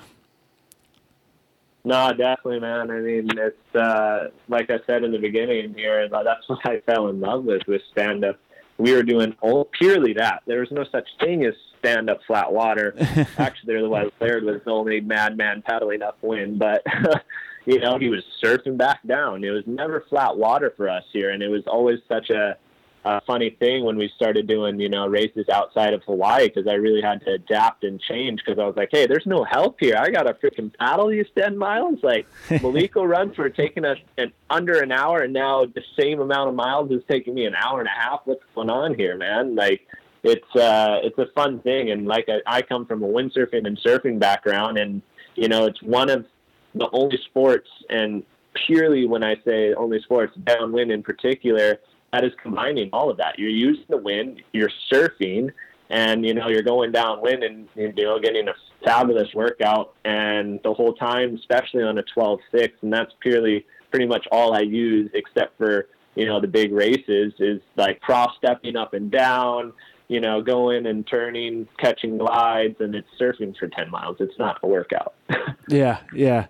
No, 1.84 2.12
definitely, 2.12 2.60
man. 2.60 2.92
I 2.92 3.00
mean, 3.00 3.30
it's 3.38 3.76
uh, 3.76 4.30
like 4.48 4.70
I 4.70 4.80
said 4.86 5.04
in 5.04 5.12
the 5.12 5.18
beginning 5.18 5.74
here. 5.74 6.08
That's 6.10 6.48
what 6.48 6.60
I 6.66 6.80
fell 6.82 7.08
in 7.08 7.20
love 7.20 7.44
with 7.44 7.64
with 7.68 7.82
stand 7.92 8.24
up. 8.24 8.38
We 8.78 8.94
were 8.94 9.04
doing 9.04 9.36
all, 9.42 9.66
purely 9.66 10.14
that. 10.14 10.44
There 10.46 10.60
was 10.60 10.72
no 10.72 10.86
such 10.92 11.08
thing 11.20 11.44
as 11.46 11.54
stand 11.80 12.10
up 12.10 12.20
flat 12.28 12.52
water. 12.52 12.96
Actually, 13.38 13.74
there 13.74 13.90
was 13.90 14.12
there 14.20 14.42
was 14.42 14.62
only 14.68 15.02
madman 15.02 15.64
paddling 15.64 16.04
upwind, 16.04 16.60
but 16.60 16.84
you 17.66 17.80
know 17.80 17.98
he 17.98 18.10
was 18.10 18.24
surfing 18.44 18.78
back 18.78 19.00
down. 19.08 19.44
It 19.44 19.52
was 19.52 19.64
never 19.66 20.06
flat 20.08 20.38
water 20.38 20.74
for 20.78 20.88
us 20.88 21.04
here, 21.12 21.32
and 21.32 21.42
it 21.42 21.50
was 21.50 21.64
always 21.66 22.00
such 22.08 22.30
a 22.30 22.58
a 23.04 23.22
funny 23.22 23.50
thing 23.50 23.84
when 23.84 23.98
we 23.98 24.12
started 24.16 24.48
doing, 24.48 24.80
you 24.80 24.90
know, 24.90 25.08
races 25.08 25.50
outside 25.50 25.94
of 25.94 26.04
Hawaii 26.04 26.48
because 26.48 26.68
I 26.68 26.74
really 26.74 27.02
had 27.02 27.26
to 27.26 27.34
adapt 27.34 27.84
and 27.84 28.00
change 28.00 28.42
because 28.46 28.60
I 28.60 28.66
was 28.66 28.76
like, 28.76 28.90
hey, 28.92 29.08
there's 29.08 29.26
no 29.26 29.44
help 29.44 29.78
here. 29.80 29.96
I 29.98 30.12
got 30.12 30.24
to 30.24 30.34
freaking 30.36 30.72
paddle 30.78 31.08
these 31.08 31.26
10 31.36 31.58
miles. 31.58 32.00
Like, 32.04 32.28
Maliko 32.50 33.08
runs 33.08 33.38
were 33.38 33.50
taking 33.50 33.86
us 33.86 33.98
an, 34.18 34.32
under 34.50 34.82
an 34.82 34.92
hour, 34.92 35.22
and 35.22 35.34
now 35.34 35.66
the 35.66 35.84
same 36.00 36.20
amount 36.20 36.50
of 36.50 36.56
miles 36.56 36.92
is 36.92 37.02
taking 37.10 37.34
me 37.34 37.46
an 37.46 37.56
hour 37.56 37.80
and 37.80 37.88
a 37.88 37.92
half. 37.92 38.22
What's 38.26 38.44
going 38.54 38.70
on 38.70 38.94
here, 38.94 39.18
man? 39.18 39.56
Like, 39.56 39.82
it's 40.24 40.56
uh, 40.56 41.00
it's 41.04 41.18
a 41.18 41.26
fun 41.34 41.60
thing, 41.62 41.90
and 41.90 42.06
like 42.06 42.30
I, 42.30 42.58
I 42.58 42.62
come 42.62 42.86
from 42.86 43.02
a 43.02 43.08
windsurfing 43.08 43.66
and 43.66 43.80
surfing 43.80 44.20
background, 44.20 44.78
and 44.78 45.02
you 45.34 45.48
know, 45.48 45.66
it's 45.66 45.82
one 45.82 46.12
of 46.12 46.28
the 46.76 46.88
only 46.94 47.18
sports, 47.26 47.68
and 47.90 48.24
purely 48.54 49.08
when 49.08 49.24
I 49.24 49.36
say 49.46 49.74
only 49.74 50.00
sports, 50.02 50.36
downwind 50.44 50.92
in 50.92 51.02
particular, 51.02 51.80
that 52.12 52.24
is 52.24 52.34
combining 52.42 52.90
all 52.92 53.10
of 53.10 53.18
that. 53.18 53.40
You're 53.40 53.50
using 53.50 53.86
the 53.90 53.98
wind, 53.98 54.42
you're 54.52 54.72
surfing, 54.92 55.52
and 55.90 56.26
you 56.26 56.34
know 56.34 56.48
you're 56.48 56.62
going 56.62 56.92
downwind 56.92 57.44
and 57.44 57.68
you 57.76 57.94
know 57.94 58.20
getting 58.20 58.48
a 58.48 58.54
fabulous 58.84 59.34
workout, 59.34 59.94
and 60.06 60.60
the 60.64 60.74
whole 60.74 60.94
time, 60.94 61.36
especially 61.36 61.84
on 61.84 61.98
a 61.98 62.04
12.6, 62.04 62.72
and 62.82 62.92
that's 62.92 63.12
purely 63.20 63.66
pretty 63.92 64.08
much 64.08 64.28
all 64.32 64.54
I 64.54 64.62
use, 64.62 65.10
except 65.14 65.58
for 65.58 65.88
you 66.16 66.26
know 66.26 66.40
the 66.40 66.48
big 66.48 66.72
races, 66.72 67.34
is 67.40 67.62
like 67.78 68.02
cross 68.02 68.36
stepping 68.38 68.76
up 68.76 68.94
and 68.94 69.12
down. 69.12 69.74
You 70.12 70.20
know, 70.20 70.42
going 70.42 70.88
and 70.88 71.08
turning, 71.08 71.70
catching 71.78 72.18
glides, 72.18 72.76
and 72.82 72.94
it's 72.96 73.08
surfing 73.18 73.56
for 73.58 73.70
10 73.70 73.90
miles. 73.90 74.18
It's 74.20 74.38
not 74.38 74.60
a 74.62 74.68
workout. 74.68 75.14
Yeah, 75.70 76.00
yeah, 76.14 76.48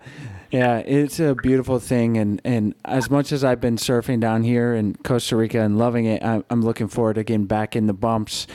yeah. 0.49 0.79
It's 0.79 1.19
a 1.19 1.35
beautiful 1.35 1.77
thing, 1.77 2.17
and 2.17 2.41
and 2.43 2.73
as 2.85 3.11
much 3.11 3.31
as 3.31 3.43
I've 3.43 3.61
been 3.61 3.75
surfing 3.75 4.19
down 4.19 4.41
here 4.41 4.73
in 4.73 4.95
Costa 4.95 5.35
Rica 5.35 5.59
and 5.59 5.77
loving 5.77 6.05
it, 6.05 6.23
I'm, 6.23 6.43
I'm 6.49 6.63
looking 6.63 6.87
forward 6.87 7.15
to 7.15 7.23
getting 7.23 7.45
back 7.45 7.75
in 7.75 7.85
the 7.85 7.93
bumps 7.93 8.47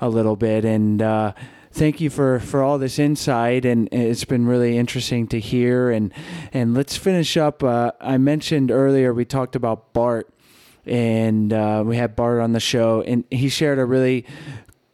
a 0.00 0.08
little 0.08 0.36
bit. 0.36 0.64
And 0.64 1.02
uh, 1.02 1.34
thank 1.72 2.00
you 2.00 2.08
for 2.08 2.40
for 2.40 2.62
all 2.62 2.78
this 2.78 2.98
insight, 2.98 3.66
and 3.66 3.86
it's 3.92 4.24
been 4.24 4.46
really 4.46 4.78
interesting 4.78 5.26
to 5.28 5.40
hear. 5.40 5.90
And 5.90 6.10
and 6.54 6.72
let's 6.72 6.96
finish 6.96 7.36
up. 7.36 7.62
Uh, 7.62 7.92
I 8.00 8.16
mentioned 8.16 8.70
earlier 8.70 9.12
we 9.12 9.26
talked 9.26 9.54
about 9.54 9.92
Bart 9.92 10.33
and 10.86 11.52
uh, 11.52 11.82
we 11.84 11.96
had 11.96 12.16
Bart 12.16 12.40
on 12.40 12.52
the 12.52 12.60
show, 12.60 13.02
and 13.02 13.24
he 13.30 13.48
shared 13.48 13.78
a 13.78 13.84
really 13.84 14.24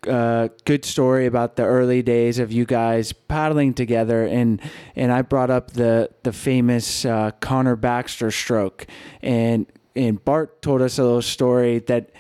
uh, 0.09 0.49
good 0.65 0.85
story 0.85 1.27
about 1.27 1.57
the 1.57 1.65
early 1.65 2.03
days 2.03 2.39
of 2.39 2.53
you 2.53 2.65
guys 2.65 3.13
paddling 3.13 3.75
together, 3.75 4.27
and 4.27 4.61
and 4.97 5.13
I 5.13 5.23
brought 5.23 5.51
up 5.51 5.73
the 5.73 6.11
the 6.23 6.33
famous 6.33 7.05
uh, 7.05 7.33
Connor 7.41 7.77
Baxter 7.77 8.31
stroke, 8.31 8.87
and 9.23 9.67
and 9.97 10.25
Bart 10.25 10.63
told 10.63 10.83
us 10.83 10.99
a 10.99 11.03
little 11.03 11.23
story 11.23 11.81
that 11.81 12.11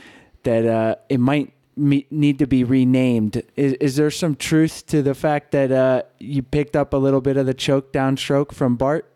that 0.42 0.66
uh, 0.66 0.96
it 1.08 1.20
might 1.20 1.52
me- 1.76 2.06
need 2.10 2.38
to 2.38 2.46
be 2.46 2.64
renamed. 2.64 3.42
Is, 3.56 3.74
is 3.74 3.96
there 3.96 4.10
some 4.10 4.36
truth 4.36 4.86
to 4.86 5.02
the 5.02 5.14
fact 5.14 5.52
that 5.52 5.72
uh, 5.72 6.02
you 6.18 6.42
picked 6.42 6.76
up 6.76 6.92
a 6.92 6.96
little 6.96 7.20
bit 7.20 7.36
of 7.36 7.46
the 7.46 7.54
choke 7.54 7.92
down 7.92 8.16
stroke 8.16 8.52
from 8.52 8.76
Bart? 8.76 9.06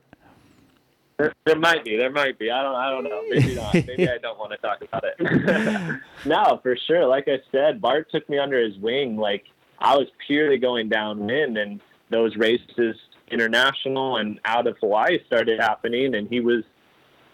There, 1.19 1.33
there 1.45 1.59
might 1.59 1.85
be. 1.85 1.97
There 1.97 2.11
might 2.11 2.39
be. 2.39 2.51
I 2.51 2.63
don't. 2.63 2.75
I 2.75 2.91
don't 2.91 3.05
know. 3.05 3.23
Maybe 3.29 3.55
not. 3.55 3.75
Maybe 3.87 4.09
I 4.09 4.19
don't 4.19 4.39
want 4.39 4.53
to 4.53 4.59
talk 4.59 4.83
about 4.83 5.05
it. 5.05 6.01
no, 6.27 6.59
for 6.63 6.77
sure. 6.87 7.07
Like 7.07 7.29
I 7.29 7.39
said, 7.53 7.81
Bart 7.81 8.11
took 8.11 8.29
me 8.29 8.39
under 8.39 8.61
his 8.61 8.77
wing. 8.79 9.17
Like 9.17 9.45
I 9.79 9.97
was 9.97 10.09
purely 10.27 10.59
going 10.59 10.89
downwind, 10.89 11.57
and 11.57 11.81
those 12.11 12.37
races, 12.37 12.97
international 13.31 14.17
and 14.17 14.41
out 14.45 14.67
of 14.67 14.77
Hawaii, 14.79 15.19
started 15.27 15.61
happening, 15.61 16.17
and 16.17 16.29
he 16.29 16.41
was 16.41 16.65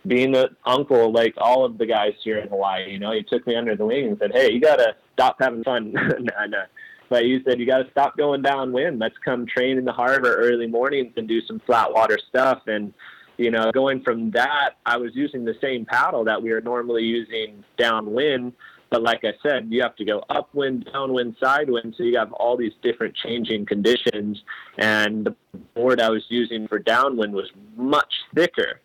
being 0.07 0.33
the 0.33 0.51
uncle 0.64 1.12
like 1.12 1.35
all 1.39 1.64
of 1.64 1.78
the 1.78 1.87
guys 1.87 2.12
here 2.22 2.39
in 2.39 2.49
Hawaii. 2.49 2.91
You 2.91 2.99
know, 2.99 3.12
he 3.12 3.22
took 3.22 3.47
me 3.47 3.57
under 3.57 3.76
the 3.76 3.87
wing 3.87 4.09
and 4.09 4.18
said, 4.18 4.33
"Hey, 4.35 4.53
you 4.53 4.61
gotta 4.61 4.95
stop 5.14 5.37
having 5.41 5.64
fun." 5.64 5.93
nah, 5.93 6.47
nah. 6.47 6.64
But 7.09 7.24
he 7.24 7.41
said, 7.47 7.59
"You 7.59 7.66
gotta 7.66 7.91
stop 7.91 8.16
going 8.18 8.43
downwind. 8.43 8.99
Let's 8.99 9.18
come 9.24 9.47
train 9.47 9.78
in 9.78 9.87
the 9.87 9.93
harbor 9.93 10.35
early 10.37 10.66
mornings 10.66 11.14
and 11.16 11.26
do 11.26 11.41
some 11.47 11.61
flat 11.61 11.93
water 11.93 12.18
stuff." 12.28 12.62
And 12.66 12.93
you 13.41 13.51
know, 13.51 13.72
going 13.72 14.03
from 14.03 14.30
that, 14.32 14.72
I 14.84 14.99
was 14.99 15.12
using 15.14 15.47
the 15.47 15.55
same 15.62 15.86
paddle 15.86 16.24
that 16.24 16.43
we 16.43 16.51
are 16.51 16.61
normally 16.61 17.05
using 17.05 17.64
downwind. 17.78 18.53
But 18.91 19.03
like 19.03 19.24
I 19.24 19.32
said, 19.43 19.68
you 19.70 19.80
have 19.80 19.97
to 19.97 20.05
go 20.05 20.22
upwind, 20.28 20.91
downwind, 20.93 21.36
sidewind. 21.41 21.97
So 21.97 22.03
you 22.03 22.18
have 22.18 22.32
all 22.34 22.59
these 22.59 22.74
different 22.82 23.16
changing 23.16 23.64
conditions. 23.64 24.43
And 24.76 25.24
the 25.24 25.34
board 25.74 26.03
I 26.03 26.11
was 26.11 26.22
using 26.28 26.68
for 26.68 26.78
downwind 26.78 27.32
was 27.32 27.49
much 27.76 28.12
thicker. 28.34 28.80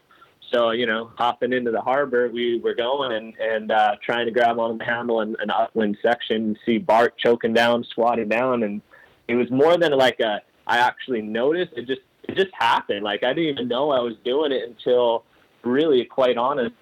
So, 0.53 0.71
you 0.71 0.85
know, 0.85 1.11
hopping 1.17 1.51
into 1.51 1.71
the 1.71 1.81
harbor, 1.81 2.29
we 2.29 2.61
were 2.63 2.75
going 2.75 3.11
and, 3.11 3.33
and 3.37 3.71
uh, 3.71 3.95
trying 4.05 4.25
to 4.27 4.31
grab 4.31 4.57
on 4.57 4.77
the 4.77 4.85
handle 4.85 5.19
in 5.19 5.35
an 5.39 5.49
upwind 5.49 5.97
section, 6.01 6.55
see 6.65 6.77
Bart 6.77 7.17
choking 7.17 7.53
down, 7.53 7.83
squatting 7.83 8.29
down. 8.29 8.63
And 8.63 8.81
it 9.27 9.35
was 9.35 9.51
more 9.51 9.77
than 9.77 9.91
like 9.91 10.21
a, 10.21 10.41
I 10.65 10.77
actually 10.77 11.23
noticed. 11.23 11.73
It 11.75 11.87
just 11.87 12.01
it 12.27 12.35
just 12.35 12.53
happened. 12.53 13.03
Like 13.03 13.23
I 13.23 13.33
didn't 13.33 13.53
even 13.53 13.67
know 13.67 13.91
I 13.91 13.99
was 13.99 14.15
doing 14.23 14.51
it 14.51 14.67
until 14.67 15.23
really, 15.63 16.05
quite 16.05 16.37
honestly, 16.37 16.75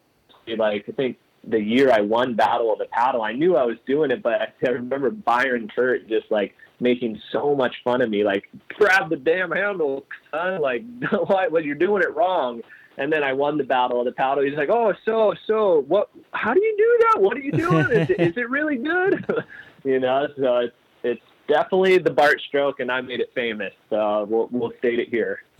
like 0.57 0.85
I 0.87 0.91
think 0.91 1.17
the 1.45 1.59
year 1.59 1.91
I 1.91 2.01
won 2.01 2.35
Battle 2.35 2.71
of 2.71 2.79
the 2.79 2.85
Paddle, 2.85 3.21
I 3.21 3.33
knew 3.33 3.55
I 3.55 3.65
was 3.65 3.77
doing 3.85 4.11
it, 4.11 4.23
but 4.23 4.53
I, 4.65 4.69
remember 4.69 5.11
Byron 5.11 5.69
Kurt 5.73 6.07
just 6.07 6.31
like 6.31 6.55
making 6.79 7.21
so 7.31 7.55
much 7.55 7.75
fun 7.83 8.01
of 8.01 8.09
me, 8.09 8.23
like 8.23 8.49
grab 8.69 9.09
the 9.09 9.17
damn 9.17 9.51
handle, 9.51 10.05
son, 10.31 10.61
like 10.61 10.83
what? 11.11 11.51
Well, 11.51 11.63
you're 11.63 11.75
doing 11.75 12.03
it 12.03 12.13
wrong. 12.15 12.61
And 12.95 13.11
then 13.11 13.23
I 13.23 13.33
won 13.33 13.57
the 13.57 13.63
Battle 13.63 13.99
of 13.99 14.05
the 14.05 14.11
Paddle. 14.11 14.43
He's 14.43 14.53
like, 14.53 14.69
oh, 14.69 14.93
so 15.03 15.33
so 15.47 15.83
what? 15.87 16.09
How 16.31 16.53
do 16.53 16.63
you 16.63 16.75
do 16.77 17.05
that? 17.07 17.21
What 17.21 17.37
are 17.37 17.41
you 17.41 17.51
doing? 17.51 17.91
is, 17.91 18.09
is 18.11 18.37
it 18.37 18.49
really 18.49 18.75
good? 18.75 19.25
you 19.83 19.99
know, 19.99 20.27
so 20.37 20.57
it's 20.57 20.75
it's 21.03 21.21
definitely 21.47 21.97
the 21.97 22.11
Bart 22.11 22.41
stroke, 22.47 22.79
and 22.79 22.91
I 22.91 23.01
made 23.01 23.19
it 23.19 23.31
famous. 23.35 23.73
So 23.89 24.25
we'll 24.29 24.47
we'll 24.51 24.73
state 24.79 24.99
it 24.99 25.09
here. 25.09 25.43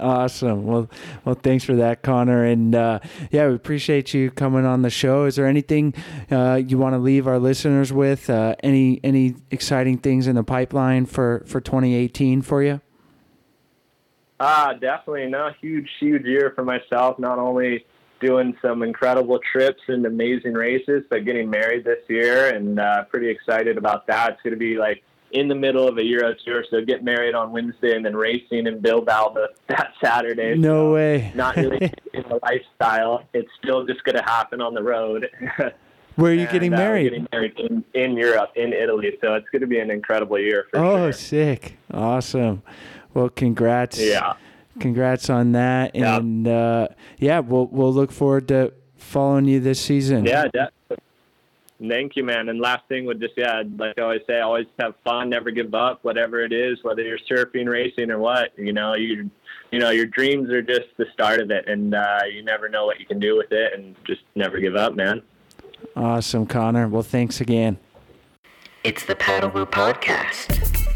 awesome. 0.00 0.66
Well, 0.66 0.88
well, 1.24 1.34
thanks 1.34 1.64
for 1.64 1.74
that, 1.76 2.02
Connor. 2.02 2.44
And 2.44 2.74
uh, 2.74 3.00
yeah, 3.30 3.48
we 3.48 3.54
appreciate 3.54 4.14
you 4.14 4.30
coming 4.30 4.64
on 4.64 4.82
the 4.82 4.90
show. 4.90 5.24
Is 5.24 5.36
there 5.36 5.46
anything 5.46 5.94
uh, 6.30 6.60
you 6.64 6.78
want 6.78 6.94
to 6.94 6.98
leave 6.98 7.26
our 7.26 7.38
listeners 7.38 7.92
with? 7.92 8.28
Uh, 8.30 8.56
any 8.62 9.00
any 9.04 9.36
exciting 9.50 9.98
things 9.98 10.26
in 10.26 10.36
the 10.36 10.44
pipeline 10.44 11.06
for 11.06 11.44
for 11.46 11.60
2018 11.60 12.42
for 12.42 12.62
you? 12.62 12.80
Ah, 14.40 14.72
definitely. 14.72 15.26
No, 15.26 15.50
huge, 15.60 15.88
huge 15.98 16.24
year 16.24 16.52
for 16.54 16.64
myself. 16.64 17.18
Not 17.18 17.38
only 17.38 17.84
doing 18.20 18.56
some 18.62 18.82
incredible 18.82 19.40
trips 19.52 19.80
and 19.88 20.04
amazing 20.06 20.54
races, 20.54 21.04
but 21.10 21.24
getting 21.24 21.50
married 21.50 21.84
this 21.84 21.98
year, 22.08 22.54
and 22.54 22.78
uh, 22.78 23.04
pretty 23.04 23.28
excited 23.28 23.78
about 23.78 24.06
that. 24.06 24.32
It's 24.32 24.42
going 24.42 24.52
to 24.52 24.58
be 24.58 24.76
like 24.76 25.02
in 25.32 25.48
the 25.48 25.54
middle 25.54 25.86
of 25.86 25.98
a 25.98 26.04
Euro 26.04 26.34
tour, 26.44 26.64
so 26.70 26.84
get 26.84 27.04
married 27.04 27.34
on 27.34 27.52
Wednesday 27.52 27.94
and 27.94 28.04
then 28.04 28.16
racing 28.16 28.66
in 28.66 28.80
Bilbao 28.80 29.34
the, 29.34 29.48
that 29.68 29.92
Saturday. 30.02 30.56
No 30.56 30.90
so 30.90 30.94
way. 30.94 31.32
not 31.34 31.56
really 31.56 31.92
in 32.14 32.22
the 32.28 32.38
lifestyle. 32.42 33.24
It's 33.34 33.50
still 33.62 33.86
just 33.86 34.04
going 34.04 34.16
to 34.16 34.22
happen 34.22 34.60
on 34.60 34.74
the 34.74 34.82
road. 34.82 35.28
Where 36.16 36.32
are 36.32 36.34
you 36.34 36.42
and, 36.42 36.50
getting 36.50 36.74
uh, 36.74 36.78
married? 36.78 37.10
getting 37.10 37.28
married 37.30 37.58
in, 37.58 37.84
in 37.94 38.16
Europe, 38.16 38.50
in 38.56 38.72
Italy. 38.72 39.16
So 39.20 39.34
it's 39.34 39.48
going 39.50 39.60
to 39.60 39.68
be 39.68 39.78
an 39.78 39.90
incredible 39.90 40.38
year 40.38 40.66
for 40.70 40.78
you. 40.78 40.84
oh, 40.84 40.96
sure. 41.06 41.12
sick. 41.12 41.78
Awesome. 41.92 42.62
Well, 43.14 43.28
congrats. 43.28 44.00
Yeah. 44.00 44.34
Congrats 44.80 45.30
on 45.30 45.52
that. 45.52 45.94
Yep. 45.94 46.20
And 46.20 46.48
uh, 46.48 46.88
yeah, 47.18 47.38
we'll, 47.40 47.66
we'll 47.66 47.92
look 47.92 48.10
forward 48.10 48.48
to 48.48 48.72
following 48.96 49.44
you 49.44 49.60
this 49.60 49.80
season. 49.80 50.24
Yeah, 50.24 50.44
definitely. 50.44 50.77
Thank 51.80 52.16
you, 52.16 52.24
man. 52.24 52.48
And 52.48 52.60
last 52.60 52.88
thing 52.88 53.04
would 53.06 53.20
just, 53.20 53.34
yeah, 53.36 53.62
like 53.76 53.98
I 53.98 54.02
always 54.02 54.22
say, 54.26 54.40
always 54.40 54.66
have 54.80 54.94
fun, 55.04 55.30
never 55.30 55.52
give 55.52 55.74
up, 55.74 56.00
whatever 56.02 56.42
it 56.42 56.52
is, 56.52 56.78
whether 56.82 57.02
you're 57.02 57.18
surfing, 57.30 57.68
racing, 57.68 58.10
or 58.10 58.18
what. 58.18 58.50
You 58.58 58.72
know, 58.72 58.94
you, 58.94 59.30
you 59.70 59.78
know, 59.78 59.90
your 59.90 60.06
dreams 60.06 60.50
are 60.50 60.62
just 60.62 60.88
the 60.96 61.06
start 61.12 61.40
of 61.40 61.52
it, 61.52 61.68
and 61.68 61.94
uh, 61.94 62.20
you 62.32 62.42
never 62.42 62.68
know 62.68 62.84
what 62.84 62.98
you 62.98 63.06
can 63.06 63.20
do 63.20 63.36
with 63.36 63.52
it, 63.52 63.74
and 63.74 63.94
just 64.04 64.22
never 64.34 64.58
give 64.58 64.74
up, 64.74 64.96
man. 64.96 65.22
Awesome, 65.94 66.46
Connor. 66.46 66.88
Well, 66.88 67.02
thanks 67.02 67.40
again. 67.40 67.78
It's 68.82 69.04
the 69.04 69.14
Paddle 69.14 69.50
Woo 69.50 69.66
Podcast. 69.66 70.87